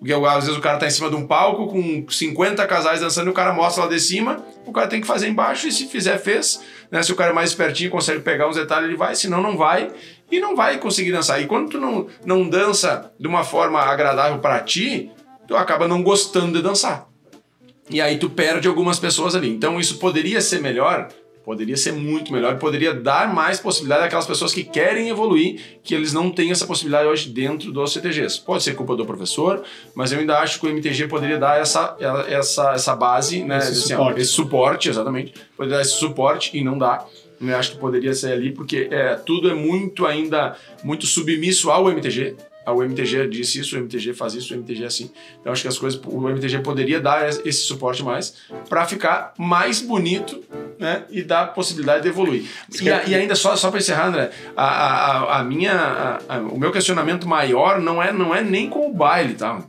Porque 0.05 0.13
às 0.13 0.45
vezes 0.45 0.59
o 0.59 0.61
cara 0.61 0.77
tá 0.77 0.87
em 0.87 0.91
cima 0.91 1.09
de 1.09 1.17
um 1.17 1.27
palco 1.27 1.67
com 1.67 2.05
50 2.07 2.67
casais 2.67 3.01
dançando 3.01 3.29
e 3.29 3.31
o 3.31 3.33
cara 3.33 3.55
mostra 3.55 3.85
lá 3.85 3.89
de 3.89 3.99
cima, 3.99 4.45
o 4.67 4.71
cara 4.71 4.87
tem 4.87 5.01
que 5.01 5.07
fazer 5.07 5.29
embaixo 5.29 5.67
e 5.67 5.73
se 5.73 5.87
fizer, 5.87 6.19
fez. 6.19 6.61
Né? 6.91 7.03
Se 7.03 7.11
o 7.11 7.17
cara 7.17 7.31
é 7.31 7.33
mais 7.33 7.49
espertinho 7.49 7.91
consegue 7.91 8.21
pegar 8.21 8.47
uns 8.47 8.57
detalhes, 8.57 8.87
ele 8.87 8.99
vai, 8.99 9.15
senão 9.15 9.41
não 9.41 9.57
vai 9.57 9.91
e 10.31 10.39
não 10.39 10.55
vai 10.55 10.77
conseguir 10.77 11.11
dançar. 11.11 11.41
E 11.41 11.47
quando 11.47 11.71
tu 11.71 11.81
não, 11.81 12.07
não 12.23 12.47
dança 12.47 13.11
de 13.19 13.27
uma 13.27 13.45
forma 13.45 13.81
agradável 13.81 14.41
para 14.41 14.61
ti, 14.61 15.11
tu 15.49 15.57
acaba 15.57 15.89
não 15.89 16.03
gostando 16.03 16.53
de 16.53 16.63
dançar. 16.63 17.09
E 17.89 17.99
aí 17.99 18.19
tu 18.19 18.29
perde 18.29 18.69
algumas 18.69 18.99
pessoas 18.99 19.35
ali. 19.35 19.49
Então 19.49 19.81
isso 19.81 19.97
poderia 19.97 20.43
ser 20.43 20.61
melhor, 20.61 21.09
poderia 21.45 21.77
ser 21.77 21.93
muito 21.93 22.33
melhor, 22.33 22.59
poderia 22.59 22.95
dar 22.95 23.33
mais 23.33 23.61
possibilidade 23.61 24.07
àquelas 24.07 24.27
pessoas 24.27 24.53
que 24.53 24.65
querem 24.65 25.09
evoluir, 25.09 25.79
que 25.83 25.95
eles 25.95 26.13
não 26.13 26.31
têm 26.31 26.51
essa 26.51 26.67
possibilidade 26.67 27.07
hoje 27.07 27.29
dentro 27.29 27.71
dos 27.71 27.93
CTGs. 27.93 28.41
Pode 28.41 28.63
ser 28.63 28.75
culpa 28.75 28.97
do 28.97 29.05
professor, 29.05 29.63
mas 29.95 30.11
eu 30.11 30.21
ainda 30.21 30.39
acho 30.39 30.59
que 30.59 30.67
o 30.67 30.71
MTG 30.71 31.07
poderia 31.07 31.39
dar 31.39 31.61
essa, 31.61 31.97
essa, 32.29 32.73
essa 32.73 32.97
base, 32.97 33.45
né? 33.45 33.59
Esse 33.59 33.71
assim, 33.71 33.95
ó, 33.95 33.99
suporte. 33.99 34.21
esse 34.21 34.31
suporte, 34.33 34.89
exatamente. 34.89 35.35
Poderia 35.57 35.77
dar 35.77 35.83
esse 35.83 35.95
suporte 35.95 36.57
e 36.57 36.65
não 36.65 36.79
dá. 36.79 37.05
Eu 37.41 37.57
acho 37.57 37.73
que 37.73 37.79
poderia 37.79 38.15
ser 38.15 38.33
ali, 38.33 38.53
porque 38.53 38.89
é, 38.91 39.17
tudo 39.17 39.51
é 39.51 39.55
muito 39.55 40.07
ainda, 40.07 40.57
muito 40.83 41.05
submisso 41.07 41.71
ao 41.71 41.91
MTG. 41.91 42.37
O 42.67 42.83
MTG 42.83 43.29
disse 43.29 43.61
isso, 43.61 43.77
o 43.77 43.79
MTG 43.79 44.15
faz 44.15 44.35
isso, 44.35 44.55
o 44.55 44.57
MTG 44.57 44.85
é 44.85 44.87
assim. 44.87 45.11
Então 45.41 45.53
acho 45.53 45.63
que 45.63 45.69
as 45.69 45.79
coisas, 45.79 46.01
o 46.05 46.29
MTG 46.29 46.61
poderia 46.61 47.01
dar 47.01 47.29
esse 47.29 47.63
suporte 47.63 48.03
mais 48.03 48.35
para 48.69 48.85
ficar 48.87 49.35
mais 49.39 49.81
bonito, 49.81 50.43
né? 50.79 51.05
E 51.11 51.23
dar 51.23 51.49
possibilidade 51.55 52.03
de 52.03 52.09
evoluir. 52.09 52.45
E, 52.81 52.91
a- 52.91 53.05
e 53.07 53.15
ainda 53.15 53.35
só, 53.35 53.55
só 53.57 53.71
para 53.71 53.79
encerrar, 53.81 54.07
André, 54.09 54.31
a, 54.57 54.65
a, 54.65 55.39
a- 55.41 55.45
minha, 55.45 56.19
a- 56.29 56.39
o 56.39 56.59
meu 56.59 56.73
questionamento 56.73 57.29
maior 57.29 57.81
não 57.81 58.03
é, 58.03 58.13
não 58.13 58.35
é 58.35 58.43
nem 58.43 58.69
com 58.69 58.89
o 58.91 58.93
baile, 58.95 59.35
tá? 59.35 59.63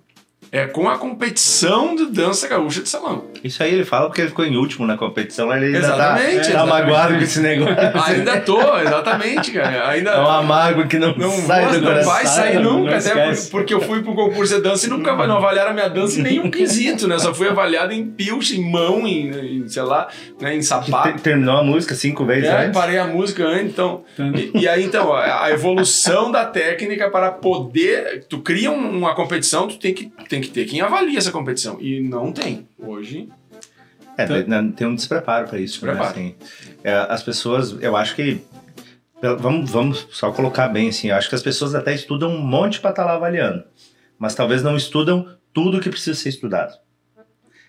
É 0.58 0.66
com 0.68 0.88
a 0.88 0.97
competição 0.97 1.95
de 1.95 2.06
dança 2.06 2.47
gaúcha 2.47 2.82
de 2.82 2.88
salão. 2.88 3.26
Isso 3.43 3.62
aí 3.62 3.74
ele 3.74 3.84
fala 3.84 4.06
porque 4.08 4.22
ele 4.22 4.30
ficou 4.30 4.45
em 4.45 4.56
último 4.56 4.88
na 4.88 4.95
competição, 4.95 5.53
ele 5.53 5.66
ainda 5.66 5.78
Exatamente, 5.80 6.51
tá, 6.51 6.60
tá 6.60 6.66
magoado 6.66 7.16
com 7.16 7.20
esse 7.22 7.39
negócio. 7.41 7.76
Ainda 8.06 8.39
tô, 8.39 8.78
exatamente, 8.80 9.51
cara. 9.51 9.89
Ainda, 9.89 10.12
É 10.12 10.20
uma 10.20 10.41
mágoa 10.41 10.88
que 10.88 10.97
não, 10.97 11.14
Não, 11.18 11.30
sai 11.32 11.66
do 11.72 11.82
não 11.82 11.88
coração. 11.89 12.14
vai 12.14 12.26
sair 12.26 12.60
não 12.60 12.80
nunca, 12.80 12.97
até 12.97 13.10
por- 13.34 13.49
porque 13.51 13.74
eu 13.74 13.82
fui 13.82 14.01
pro 14.01 14.16
concurso 14.16 14.56
de 14.56 14.62
dança 14.62 14.86
e 14.88 14.89
nunca 14.89 15.14
vai- 15.14 15.28
não 15.28 15.38
avaliaram 15.38 15.72
a 15.72 15.74
minha 15.74 15.89
dança 15.89 16.20
em 16.22 16.24
nenhum 16.24 16.49
quesito, 16.49 17.06
né? 17.06 17.20
Só 17.20 17.34
fui 17.34 17.49
avaliado 17.49 17.91
em 17.91 18.06
pilcha, 18.06 18.56
em 18.56 18.72
mão, 18.72 19.06
em, 19.06 19.30
em, 19.64 19.68
sei 19.68 19.84
lá, 19.84 20.08
né, 20.39 20.56
em 20.56 20.60
Te- 20.60 20.66
sapato. 20.66 21.22
Terminou 21.22 21.58
a 21.58 21.64
música 21.66 21.93
cinco 21.95 22.24
vezes 22.26 22.45
É, 22.49 22.58
antes. 22.68 22.72
parei 22.80 22.97
a 22.97 23.06
música 23.06 23.43
antes, 23.45 23.72
então. 23.74 24.03
E, 24.18 24.62
e 24.62 24.68
aí, 24.70 24.86
então, 24.86 25.14
a 25.14 25.51
evolução 25.51 26.32
da 26.32 26.45
técnica 26.45 27.10
para 27.10 27.30
poder. 27.32 28.26
Tu 28.30 28.39
cria 28.39 28.72
um- 28.72 28.97
uma 28.99 29.14
competição, 29.14 29.68
tu 29.68 29.78
tem 29.78 29.93
que, 29.93 30.10
tem 30.30 30.39
que 30.41 30.45
ter 30.52 30.66
quem 30.66 30.82
avalia 30.82 31.18
essa 31.18 31.32
competição. 31.32 31.78
E 31.82 32.00
não 32.02 32.32
tem. 32.32 32.68
Hoje. 32.78 33.30
É, 34.18 34.26
tem- 34.26 34.48
não, 34.48 34.72
tem 34.72 34.88
um 34.88 34.96
despreparo 34.96 35.48
para 35.48 35.60
isso. 35.60 35.86
Né? 35.86 35.91
Despreparo. 35.91 36.20
Assim, 36.20 36.36
é, 36.84 36.93
as 37.10 37.22
pessoas, 37.24 37.76
eu 37.82 37.96
acho 37.96 38.16
que. 38.16 38.41
Vamos, 39.39 39.72
vamos 39.72 40.08
só 40.12 40.32
colocar 40.32 40.68
bem 40.68 40.89
assim. 40.89 41.10
Eu 41.10 41.16
acho 41.16 41.28
que 41.30 41.36
as 41.36 41.41
pessoas 41.41 41.74
até 41.74 41.93
estudam 41.96 42.30
um 42.30 42.41
monte 42.41 42.80
para 42.80 42.91
estar 42.91 43.06
lá 43.06 43.16
avaliando. 43.16 43.64
Mas 44.20 44.36
talvez 44.36 44.62
não 44.62 44.76
estudam 44.78 45.28
tudo 45.54 45.80
que 45.80 45.89
precisa 45.89 46.18
ser 46.20 46.30
estudado. 46.30 46.78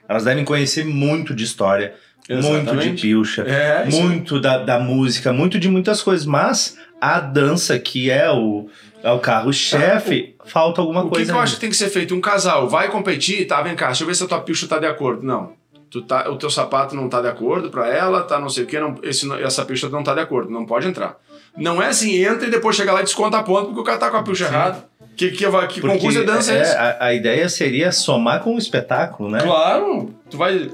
Elas 0.08 0.24
devem 0.24 0.44
conhecer 0.44 0.84
muito 0.84 1.34
de 1.34 1.44
história, 1.44 1.94
muito 2.28 2.42
de 2.42 2.56
Exatamente. 2.58 3.02
pilcha, 3.02 3.42
É, 3.42 3.84
muito 3.86 4.40
da, 4.40 4.58
da 4.58 4.78
música, 4.78 5.32
muito 5.32 5.58
de 5.58 5.68
muitas 5.68 6.02
coisas. 6.02 6.26
Mas 6.26 6.76
a 7.00 7.18
dança, 7.20 7.78
que 7.78 8.10
é 8.10 8.30
o, 8.30 8.68
é 9.08 9.12
o 9.12 9.18
carro-chefe, 9.18 10.34
falta 10.44 10.80
alguma 10.80 11.00
O 11.00 11.04
que, 11.04 11.10
coisa. 11.10 11.24
que 11.26 11.30
eu 11.30 11.34
ainda. 11.36 11.44
acho 11.44 11.54
que 11.54 11.60
tem 11.60 11.70
que 11.70 11.76
ser 11.76 11.88
feito? 11.88 12.14
Um 12.14 12.20
casal 12.20 12.68
vai 12.68 12.88
competir, 12.88 13.46
tá, 13.46 13.62
vem 13.62 13.74
cá, 13.74 13.86
deixa 13.86 14.02
eu 14.02 14.06
ver 14.08 14.14
se 14.14 14.24
a 14.24 14.26
tua 14.26 14.40
pilcha 14.40 14.66
tá 14.66 14.78
de 14.78 14.86
acordo. 14.86 15.22
Não. 15.24 15.52
Tu 15.90 16.02
tá, 16.02 16.28
o 16.30 16.36
teu 16.36 16.50
sapato 16.50 16.96
não 16.96 17.08
tá 17.08 17.20
de 17.22 17.28
acordo 17.28 17.70
pra 17.70 17.88
ela, 17.88 18.22
tá 18.22 18.38
não 18.40 18.48
sei 18.48 18.64
o 18.64 18.66
que, 18.66 18.78
não, 18.78 18.96
esse, 19.02 19.30
essa 19.42 19.64
pilcha 19.64 19.88
não 19.88 20.02
tá 20.02 20.14
de 20.14 20.20
acordo, 20.20 20.50
não 20.50 20.66
pode 20.66 20.86
entrar. 20.88 21.16
Não 21.56 21.80
é 21.80 21.86
assim, 21.86 22.22
entra 22.22 22.46
e 22.48 22.50
depois 22.50 22.74
chega 22.76 22.92
lá 22.92 23.00
e 23.00 23.04
desconta 23.04 23.38
a 23.38 23.42
ponto 23.42 23.66
porque 23.66 23.80
o 23.80 23.84
cara 23.84 23.98
tá 23.98 24.10
com 24.10 24.16
a 24.16 24.22
pilcha 24.22 24.44
errada. 24.44 24.84
Que, 25.16 25.30
que, 25.30 25.46
que 25.46 25.50
Porque, 25.50 25.80
concurso 25.80 26.18
de 26.20 26.26
dança 26.26 26.52
é, 26.52 26.58
é, 26.58 26.62
esse? 26.62 26.76
a, 26.76 26.96
a 27.06 27.14
ideia 27.14 27.48
seria 27.48 27.90
somar 27.90 28.40
com 28.42 28.54
o 28.54 28.58
espetáculo, 28.58 29.30
né? 29.30 29.40
Claro, 29.40 30.10
tu 30.28 30.36
vai. 30.36 30.70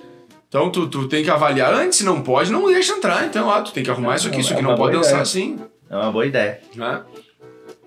Então 0.49 0.68
tu, 0.68 0.89
tu 0.89 1.07
tem 1.07 1.22
que 1.22 1.30
avaliar 1.30 1.72
antes, 1.72 1.99
se 1.99 2.05
não 2.05 2.22
pode, 2.22 2.51
não 2.51 2.66
deixa 2.66 2.95
entrar. 2.95 3.24
Então, 3.24 3.49
ah, 3.49 3.62
tu 3.62 3.70
tem 3.72 3.85
que 3.85 3.91
arrumar 3.91 4.14
É, 4.14 4.16
isso 4.16 4.26
aqui, 4.26 4.39
é 4.39 4.41
isso 4.41 4.53
aqui 4.53 4.62
não 4.62 4.74
pode 4.74 4.97
dançar 4.97 5.11
ideia. 5.12 5.22
assim. 5.22 5.61
É 5.89 5.97
uma 5.97 6.11
boa 6.11 6.26
ideia. 6.26 6.61
Né? 6.74 7.01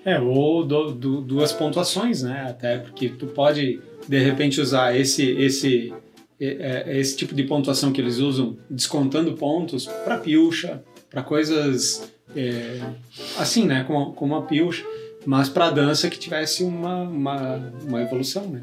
É, 0.05 0.19
ou 0.19 0.63
do- 0.63 0.91
do- 0.93 1.21
duas 1.21 1.51
pontuações, 1.51 2.21
né? 2.21 2.45
Até 2.47 2.77
porque 2.77 3.09
tu 3.09 3.25
pode, 3.27 3.81
de 4.07 4.19
repente, 4.19 4.61
usar 4.61 4.95
esse, 4.95 5.23
esse, 5.31 5.91
é, 6.39 6.97
esse 6.99 7.17
tipo 7.17 7.33
de 7.33 7.43
pontuação 7.43 7.91
que 7.91 7.99
eles 7.99 8.19
usam, 8.19 8.55
descontando 8.69 9.33
pontos 9.33 9.87
para 9.87 10.17
pilcha, 10.19 10.83
para 11.09 11.23
coisas 11.23 12.11
é, 12.35 12.79
assim, 13.39 13.65
né? 13.65 13.83
Como, 13.85 14.13
como 14.13 14.35
a 14.35 14.43
pilcha, 14.43 14.85
mas 15.25 15.49
para 15.49 15.71
dança 15.71 16.07
que 16.09 16.19
tivesse 16.19 16.63
uma, 16.63 17.01
uma, 17.01 17.73
uma 17.87 18.01
evolução, 18.03 18.47
né? 18.47 18.61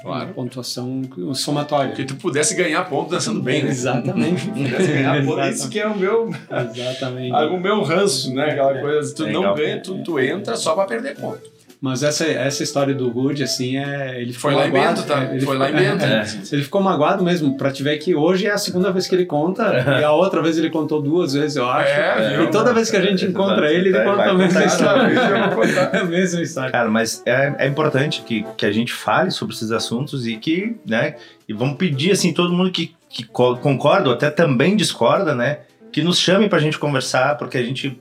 Claro. 0.00 0.26
Uma 0.26 0.34
pontuação 0.34 1.02
somatória. 1.34 1.92
Que 1.92 2.04
tu 2.04 2.16
pudesse 2.16 2.54
ganhar 2.54 2.84
ponto 2.88 3.10
dançando 3.10 3.40
bem, 3.42 3.62
né? 3.62 3.70
Exatamente. 3.70 4.46
Pudesse 4.48 4.92
ganhar 4.92 5.24
ponto. 5.24 5.40
Isso 5.42 5.68
que 5.68 5.80
é 5.80 5.86
o 5.86 5.96
meu, 5.96 6.30
Exatamente. 6.50 7.32
o 7.34 7.60
meu 7.60 7.82
ranço, 7.82 8.34
né? 8.34 8.50
Aquela 8.50 8.80
coisa, 8.80 9.14
tu 9.14 9.24
Legal. 9.24 9.42
não 9.42 9.54
ganha, 9.54 9.80
tu, 9.80 10.02
tu 10.02 10.20
entra 10.20 10.56
só 10.56 10.74
pra 10.74 10.84
perder 10.84 11.16
ponto. 11.16 11.50
Mas 11.82 12.04
essa, 12.04 12.24
essa 12.24 12.62
história 12.62 12.94
do 12.94 13.08
Rude, 13.08 13.42
assim, 13.42 13.76
é. 13.76 14.20
Ele 14.22 14.32
ficou 14.32 14.52
Foi 14.52 14.54
lá 14.54 14.68
em 14.68 14.70
Bento, 14.70 15.02
tá? 15.02 15.24
é, 15.24 15.34
ele 15.34 15.44
Foi 15.44 15.58
lá 15.58 15.68
em 15.68 15.74
Bento. 15.74 16.04
é? 16.06 16.24
Ele 16.52 16.62
ficou 16.62 16.80
magoado 16.80 17.24
mesmo, 17.24 17.56
pra 17.56 17.72
te 17.72 17.82
ver 17.82 17.98
que 17.98 18.14
hoje 18.14 18.46
é 18.46 18.52
a 18.52 18.56
segunda 18.56 18.92
vez 18.92 19.08
que 19.08 19.14
ele 19.16 19.26
conta, 19.26 19.98
e 20.00 20.04
a 20.04 20.12
outra 20.12 20.40
vez 20.40 20.56
ele 20.56 20.70
contou 20.70 21.02
duas 21.02 21.32
vezes, 21.32 21.56
eu 21.56 21.68
acho. 21.68 21.90
É, 21.90 22.44
e 22.44 22.50
toda 22.52 22.72
vez 22.72 22.88
que 22.88 22.96
a 22.96 23.00
gente 23.02 23.24
encontra 23.24 23.68
ele, 23.72 23.88
ele 23.88 24.04
conta 24.04 24.22
a 24.22 24.34
mesma 24.34 24.64
história. 24.64 25.08
vez, 25.08 25.18
eu 25.28 25.38
vou 25.50 25.66
contar. 25.66 25.90
a 26.00 26.04
mesma 26.04 26.40
história. 26.42 26.70
Cara, 26.70 26.88
mas 26.88 27.20
é, 27.26 27.52
é 27.58 27.66
importante 27.66 28.22
que, 28.22 28.46
que 28.56 28.64
a 28.64 28.70
gente 28.70 28.92
fale 28.92 29.32
sobre 29.32 29.52
esses 29.52 29.72
assuntos 29.72 30.24
e 30.24 30.36
que, 30.36 30.76
né, 30.86 31.16
e 31.48 31.52
vamos 31.52 31.76
pedir, 31.76 32.12
assim, 32.12 32.32
todo 32.32 32.52
mundo 32.52 32.70
que, 32.70 32.94
que 33.08 33.24
co- 33.24 33.56
concorda 33.56 34.08
ou 34.08 34.14
até 34.14 34.30
também 34.30 34.76
discorda, 34.76 35.34
né, 35.34 35.58
que 35.90 36.00
nos 36.00 36.16
chame 36.20 36.48
pra 36.48 36.60
gente 36.60 36.78
conversar, 36.78 37.36
porque 37.36 37.58
a 37.58 37.62
gente, 37.64 38.00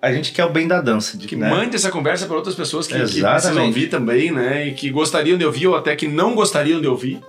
a 0.00 0.12
gente 0.12 0.32
quer 0.32 0.44
o 0.44 0.50
bem 0.50 0.66
da 0.68 0.80
dança. 0.80 1.16
De, 1.16 1.26
Que 1.26 1.36
né? 1.36 1.48
mande 1.48 1.76
essa 1.76 1.90
conversa 1.90 2.26
para 2.26 2.36
outras 2.36 2.54
pessoas 2.54 2.86
que, 2.86 2.94
que 2.94 3.20
precisam 3.20 3.66
ouvir 3.66 3.88
também, 3.88 4.30
né? 4.30 4.68
E 4.68 4.74
que 4.74 4.90
gostariam 4.90 5.38
de 5.38 5.44
ouvir 5.44 5.66
ou 5.68 5.76
até 5.76 5.94
que 5.96 6.06
não 6.08 6.34
gostariam 6.34 6.80
de 6.80 6.86
ouvir. 6.86 7.20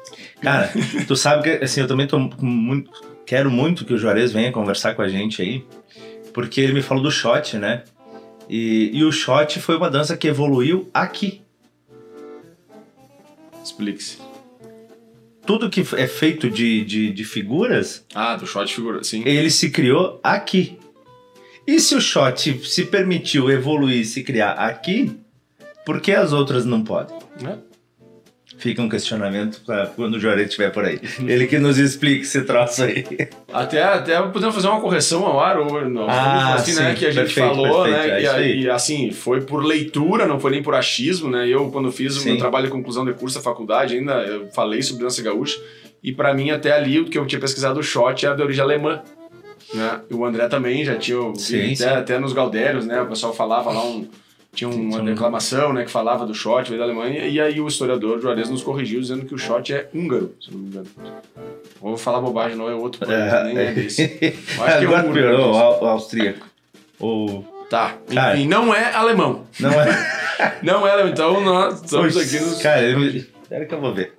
Cara, 0.41 0.71
tu 1.07 1.15
sabe 1.15 1.43
que, 1.43 1.63
assim, 1.63 1.81
eu 1.81 1.87
também 1.87 2.07
tô 2.07 2.19
muito, 2.19 2.91
quero 3.25 3.49
muito 3.49 3.85
que 3.85 3.93
o 3.93 3.97
Juarez 3.97 4.31
venha 4.31 4.51
conversar 4.51 4.93
com 4.95 5.01
a 5.01 5.07
gente 5.07 5.41
aí, 5.41 5.63
porque 6.33 6.59
ele 6.61 6.73
me 6.73 6.81
falou 6.81 7.01
do 7.01 7.09
shot, 7.11 7.57
né, 7.57 7.83
e, 8.49 8.91
e 8.93 9.03
o 9.03 9.11
shot 9.11 9.59
foi 9.59 9.77
uma 9.77 9.89
dança 9.89 10.15
que 10.17 10.27
evoluiu 10.27 10.89
aqui. 10.93 11.41
Explique-se. 13.63 14.17
Tudo 15.45 15.69
que 15.69 15.81
é 15.95 16.07
feito 16.07 16.49
de, 16.49 16.83
de, 16.83 17.11
de 17.11 17.23
figuras 17.23 18.05
Ah, 18.13 18.35
do 18.35 18.45
shot 18.47 18.73
figura, 18.73 19.03
sim. 19.03 19.23
ele 19.25 19.49
se 19.49 19.69
criou 19.69 20.19
aqui. 20.23 20.77
E 21.67 21.79
se 21.79 21.95
o 21.95 22.01
shot 22.01 22.61
se 22.67 22.85
permitiu 22.85 23.49
evoluir 23.49 24.01
e 24.01 24.05
se 24.05 24.23
criar 24.23 24.51
aqui, 24.51 25.17
por 25.85 25.99
que 25.99 26.11
as 26.11 26.31
outras 26.31 26.65
não 26.65 26.83
podem? 26.83 27.17
É. 27.43 27.55
Fica 28.57 28.81
um 28.81 28.87
questionamento 28.87 29.61
pra 29.65 29.87
quando 29.87 30.15
o 30.15 30.19
Juarez 30.19 30.47
estiver 30.47 30.71
por 30.71 30.85
aí. 30.85 30.99
Ele 31.27 31.45
que 31.45 31.59
nos 31.59 31.77
explique 31.77 32.21
esse 32.21 32.41
troço 32.43 32.83
aí. 32.83 33.03
Até, 33.51 33.83
até 33.83 34.21
podemos 34.21 34.55
fazer 34.55 34.67
uma 34.67 34.79
correção 34.79 35.25
ao 35.25 35.39
ar, 35.39 35.59
ou 35.59 35.89
não, 35.89 36.07
Ah, 36.09 36.53
assim, 36.53 36.73
né, 36.73 36.91
sim, 36.91 36.95
que 36.99 37.05
a 37.05 37.11
gente 37.11 37.33
perfeito, 37.33 37.49
falou, 37.49 37.83
perfeito, 37.83 38.07
né, 38.07 38.23
é 38.23 38.47
e, 38.47 38.61
e, 38.63 38.69
assim, 38.69 39.11
foi 39.11 39.41
por 39.41 39.63
leitura, 39.63 40.25
não 40.25 40.39
foi 40.39 40.51
nem 40.51 40.63
por 40.63 40.73
achismo, 40.73 41.29
né, 41.29 41.47
eu 41.47 41.69
quando 41.69 41.91
fiz 41.91 42.15
o 42.15 42.21
Sim. 42.21 42.29
meu 42.29 42.37
trabalho 42.37 42.65
de 42.67 42.71
conclusão 42.71 43.03
de 43.03 43.13
curso 43.13 43.35
da 43.37 43.43
faculdade, 43.43 43.95
ainda 43.95 44.13
eu 44.23 44.47
falei 44.51 44.81
sobre 44.81 45.03
dança 45.03 45.21
gaúcha, 45.21 45.59
e 46.01 46.13
pra 46.13 46.33
mim 46.33 46.49
até 46.51 46.71
ali, 46.71 46.99
o 46.99 47.05
que 47.05 47.17
eu 47.17 47.25
tinha 47.25 47.41
pesquisado, 47.41 47.79
o 47.79 47.83
shot 47.83 48.25
era 48.25 48.35
de 48.35 48.41
origem 48.41 48.63
alemã, 48.63 49.01
né, 49.73 50.01
e 50.09 50.13
o 50.13 50.23
André 50.25 50.47
também 50.47 50.83
já 50.85 50.95
tinha, 50.95 51.17
Sim, 51.35 51.65
até, 51.65 51.75
sim. 51.75 51.85
até 51.85 52.19
nos 52.19 52.33
Gaudérios, 52.33 52.85
né, 52.85 53.01
o 53.01 53.07
pessoal 53.07 53.33
falava 53.33 53.71
lá 53.71 53.83
um... 53.83 54.07
Tinha 54.53 54.69
uma 54.69 55.01
declamação, 55.01 55.73
né, 55.73 55.83
que 55.83 55.91
falava 55.91 56.25
do 56.25 56.33
shot, 56.33 56.69
veio 56.69 56.79
da 56.79 56.85
Alemanha, 56.85 57.25
e 57.27 57.41
aí 57.41 57.59
o 57.59 57.67
historiador 57.67 58.21
Juarez 58.21 58.49
nos 58.49 58.63
corrigiu 58.63 59.01
dizendo 59.01 59.25
que 59.25 59.35
o 59.35 59.37
shot 59.37 59.73
é 59.73 59.89
húngaro, 59.93 60.33
se 60.39 60.49
não 60.49 60.59
me 60.59 60.67
engano. 60.67 60.87
Vou 61.81 61.97
falar 61.97 62.21
bobagem, 62.21 62.55
não 62.57 62.69
é 62.69 62.73
outro 62.73 63.05
país, 63.05 63.43
nem 63.53 63.57
é 63.57 63.71
desse. 63.73 64.03
Eu 64.57 64.63
acho 64.63 64.79
que 64.79 64.85
é 64.85 64.87
húngaro. 64.87 65.11
piorou, 65.11 65.51
o 65.51 65.57
au- 65.57 65.83
o 65.83 65.87
austríaco. 65.87 66.47
O... 67.01 67.43
Tá, 67.69 67.95
Cara. 68.13 68.37
enfim, 68.37 68.47
não 68.47 68.73
é 68.73 68.93
alemão. 68.93 69.43
Não 69.59 69.71
é... 69.71 70.15
Não 70.63 70.87
é 70.87 70.91
alemão, 70.91 71.11
então 71.11 71.41
nós 71.41 71.81
estamos 71.83 72.13
Poxa, 72.13 72.25
aqui 72.25 72.39
nos... 72.45 72.61
Cara, 72.61 72.81
espera 72.87 73.65
que 73.65 73.73
eu 73.73 73.79
vou 73.81 73.93
ver. 73.93 74.13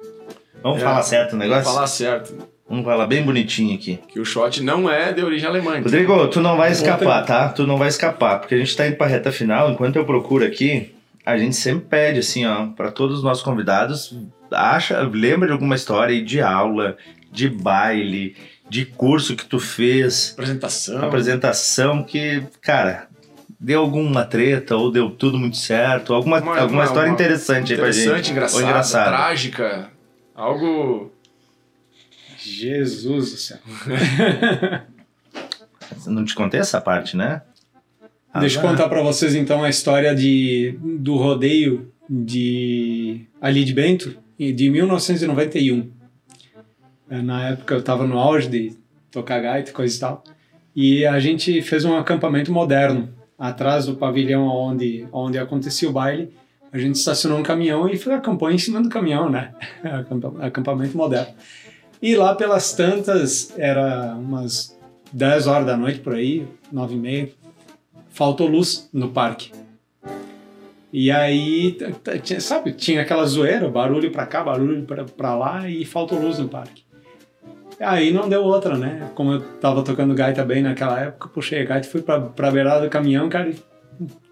Vamos 0.62 0.78
É, 0.82 0.84
falar 0.84 1.03
certo 1.03 1.32
o 1.32 1.36
negócio? 1.36 1.62
Vamos 1.62 1.74
falar 1.76 1.86
certo, 1.86 2.34
Vamos 2.68 2.84
falar 2.84 3.06
bem 3.06 3.22
bonitinho 3.22 3.74
aqui. 3.76 3.98
que 4.08 4.18
o 4.18 4.24
shot 4.24 4.62
não 4.62 4.90
é 4.90 5.12
de 5.12 5.22
origem 5.22 5.48
alemã. 5.48 5.72
então. 5.78 5.82
Rodrigo, 5.84 6.26
tu 6.28 6.40
não 6.40 6.56
vai 6.56 6.72
escapar, 6.72 7.24
tá? 7.24 7.48
Tu 7.48 7.66
não 7.66 7.76
vai 7.78 7.88
escapar, 7.88 8.40
porque 8.40 8.54
a 8.54 8.58
gente 8.58 8.76
tá 8.76 8.86
indo 8.86 8.96
pra 8.96 9.06
reta 9.06 9.30
final. 9.30 9.70
Enquanto 9.70 9.96
eu 9.96 10.04
procuro 10.04 10.44
aqui, 10.44 10.92
a 11.24 11.38
gente 11.38 11.54
sempre 11.54 11.86
pede, 11.88 12.18
assim, 12.20 12.44
ó, 12.44 12.66
pra 12.66 12.90
todos 12.90 13.18
os 13.18 13.22
nossos 13.24 13.42
convidados, 13.44 14.16
acha, 14.52 15.00
lembra 15.02 15.46
de 15.46 15.52
alguma 15.52 15.76
história 15.76 16.12
aí 16.14 16.22
de 16.22 16.40
aula, 16.40 16.96
de 17.30 17.48
baile, 17.48 18.34
de 18.68 18.84
curso 18.84 19.36
que 19.36 19.44
tu 19.44 19.60
fez, 19.60 20.32
Apresentação. 20.32 21.04
apresentação 21.04 22.02
que, 22.02 22.42
cara, 22.60 23.06
deu 23.60 23.80
alguma 23.80 24.24
treta 24.24 24.74
ou 24.76 24.90
deu 24.90 25.08
tudo 25.10 25.38
muito 25.38 25.56
certo, 25.56 26.12
alguma, 26.12 26.40
Uma- 26.40 26.58
alguma 26.60 26.80
uma- 26.80 26.84
história 26.84 27.08
uma- 27.10 27.14
interessante 27.14 27.72
aí 27.74 27.78
pra 27.78 27.92
gente. 27.92 28.02
Interessante, 28.32 28.62
engraçada. 28.64 29.08
trágica. 29.10 29.88
Algo... 30.34 31.12
Jesus 32.51 33.30
do 33.32 33.36
céu. 33.36 33.59
Não 36.07 36.24
te 36.24 36.34
contei 36.34 36.61
essa 36.61 36.80
parte, 36.80 37.16
né? 37.16 37.42
Deixa 38.40 38.59
eu 38.61 38.66
Ah, 38.66 38.70
contar 38.70 38.88
pra 38.88 39.03
vocês 39.03 39.34
então 39.34 39.62
a 39.64 39.70
história 39.70 40.14
de, 40.14 40.78
do 40.82 41.16
rodeio 41.16 41.90
de 42.09 43.22
ali 43.40 43.64
de 43.64 43.72
Bento 43.72 44.16
de 44.38 44.68
1991. 44.70 45.90
É, 47.09 47.22
Na 47.22 47.49
época 47.51 47.74
eu 47.74 47.80
estava 47.80 48.07
no 48.07 48.18
auge 48.18 48.49
de 48.49 48.76
tocar 49.11 49.40
gaita 49.40 49.70
e 49.70 49.72
coisa 49.72 49.97
e 49.97 50.01
tal. 50.01 50.24
E 50.74 51.07
a 51.07 51.18
gente 51.18 51.62
fez 51.62 51.84
um 51.84 51.97
acampamento 51.97 52.53
moderno 52.53 53.09
atrás 53.38 53.86
do 53.86 53.97
pavilhão 53.97 54.47
onde 54.47 55.07
onde 55.12 55.38
acontecia 55.38 55.88
o 55.88 55.92
baile. 55.92 56.30
A 56.72 56.78
gente 56.78 56.97
estacionou 56.97 57.38
um 57.38 57.42
caminhão 57.42 57.88
e 57.88 57.97
foi 57.97 58.12
acampou 58.12 58.51
em 58.51 58.59
cima 58.59 58.82
do 58.82 58.88
caminhão, 58.90 59.30
né? 59.30 59.55
Acampa- 59.82 60.34
Acampamento 60.47 60.97
moderno. 60.97 61.32
E 62.01 62.14
lá 62.14 62.34
pelas 62.34 62.72
tantas, 62.72 63.53
era 63.59 64.14
umas 64.16 64.76
10 65.12 65.47
horas 65.47 65.66
da 65.66 65.76
noite 65.76 66.01
por 66.01 66.14
aí, 66.14 66.47
9 66.70 66.94
e 66.94 66.99
meia, 66.99 67.30
faltou 68.11 68.47
luz 68.47 68.88
no 68.92 69.09
parque. 69.09 69.51
E 70.92 71.11
aí, 71.11 71.76
sabe, 72.40 72.72
tinha 72.72 73.03
aquela 73.03 73.26
zoeira, 73.26 73.68
barulho 73.68 74.11
pra 74.11 74.26
cá, 74.26 74.42
barulho 74.42 74.82
pra, 74.84 75.05
pra 75.05 75.34
lá 75.34 75.68
e 75.68 75.84
faltou 75.84 76.18
luz 76.18 76.38
no 76.38 76.49
parque. 76.49 76.84
Aí 77.78 78.11
não 78.11 78.28
deu 78.28 78.42
outra, 78.42 78.78
né? 78.78 79.11
Como 79.14 79.32
eu 79.32 79.40
tava 79.61 79.82
tocando 79.82 80.14
gaita 80.14 80.44
bem 80.44 80.62
naquela 80.62 80.99
época, 80.99 81.28
puxei 81.28 81.61
a 81.61 81.64
gaita 81.64 81.88
fui 81.88 82.01
pra, 82.01 82.20
pra 82.20 82.51
beirada 82.51 82.86
do 82.86 82.90
caminhão, 82.90 83.28
cara, 83.28 83.53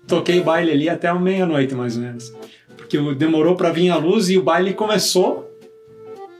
toquei 0.06 0.40
baile 0.40 0.70
ali 0.70 0.88
até 0.88 1.12
meia-noite, 1.12 1.74
mais 1.74 1.96
ou 1.96 2.02
menos. 2.02 2.32
Porque 2.76 2.98
demorou 3.14 3.56
pra 3.56 3.70
vir 3.70 3.90
a 3.90 3.96
luz 3.96 4.30
e 4.30 4.38
o 4.38 4.42
baile 4.42 4.72
começou 4.72 5.53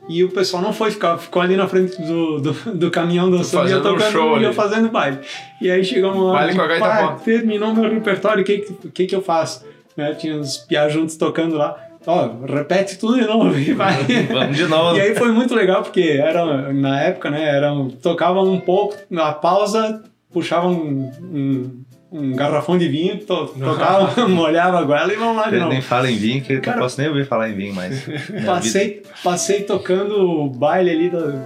e 0.09 0.23
o 0.23 0.31
pessoal 0.31 0.63
não 0.63 0.73
foi, 0.73 0.91
ficou, 0.91 1.17
ficou 1.19 1.41
ali 1.43 1.57
na 1.57 1.67
frente 1.67 2.01
do, 2.03 2.41
do, 2.41 2.53
do 2.75 2.91
caminhão 2.91 3.31
dançando 3.31 3.69
e 3.69 3.73
eu 3.73 3.79
fazendo 3.83 3.95
um 3.95 3.97
tocando 3.99 4.13
show 4.13 4.39
e 4.39 4.45
eu 4.45 4.53
fazendo 4.53 4.89
baile. 4.91 5.19
E 5.61 5.71
aí 5.71 5.85
chegamos 5.85 6.23
lá, 6.27 6.33
Baile 6.35 6.55
com 6.55 6.85
a 6.85 7.13
terminou 7.13 7.75
meu 7.75 7.91
repertório, 7.91 8.43
o 8.43 8.45
que, 8.45 8.59
que, 8.93 9.07
que 9.07 9.15
eu 9.15 9.23
faço? 9.23 9.65
Né, 9.97 10.13
tinha 10.15 10.37
uns 10.37 10.59
piá 10.59 10.89
juntos 10.89 11.17
tocando 11.17 11.57
lá. 11.57 11.77
Ó, 12.07 12.29
repete 12.47 12.99
tudo 12.99 13.15
de 13.19 13.27
novo 13.27 13.57
e 13.59 13.73
vai. 13.73 13.95
Vamos 14.31 14.57
de 14.57 14.67
novo. 14.67 14.97
E 14.97 15.01
aí 15.01 15.15
foi 15.15 15.33
muito 15.33 15.55
legal, 15.55 15.83
porque 15.83 16.19
era, 16.23 16.71
na 16.73 17.01
época, 17.01 17.31
né, 17.31 17.43
era, 17.45 17.73
um- 17.73 17.89
tocava 17.89 18.43
um 18.43 18.61
pouco, 18.61 18.97
na 19.09 19.33
pausa, 19.33 20.03
puxava 20.31 20.69
um, 20.69 21.11
um, 21.23 21.84
um 22.17 22.33
garrafão 22.37 22.79
de 22.79 22.89
vinho, 22.89 23.19
to, 23.19 23.47
tocava, 23.49 24.27
molhava 24.29 24.79
a 24.79 24.83
goela 24.85 25.13
e 25.13 25.17
vamos 25.17 25.37
lá 25.37 25.51
de 25.51 25.59
novo. 25.59 25.71
nem 25.73 25.83
fala 25.83 26.09
em 26.11 26.17
vinho, 26.17 26.43
que 26.43 26.53
eu 26.53 26.63
não 26.65 26.79
posso 26.79 27.01
nem 27.01 27.09
ouvir 27.11 27.27
falar 27.27 27.51
em 27.51 27.55
vinho 27.55 27.75
mais. 27.75 27.99
Vida- 28.07 28.43
Passei, 28.47 29.03
passei 29.23 29.63
tocando 29.63 30.17
o 30.21 30.49
baile 30.49 30.91
ali 30.91 31.11
da- 31.11 31.45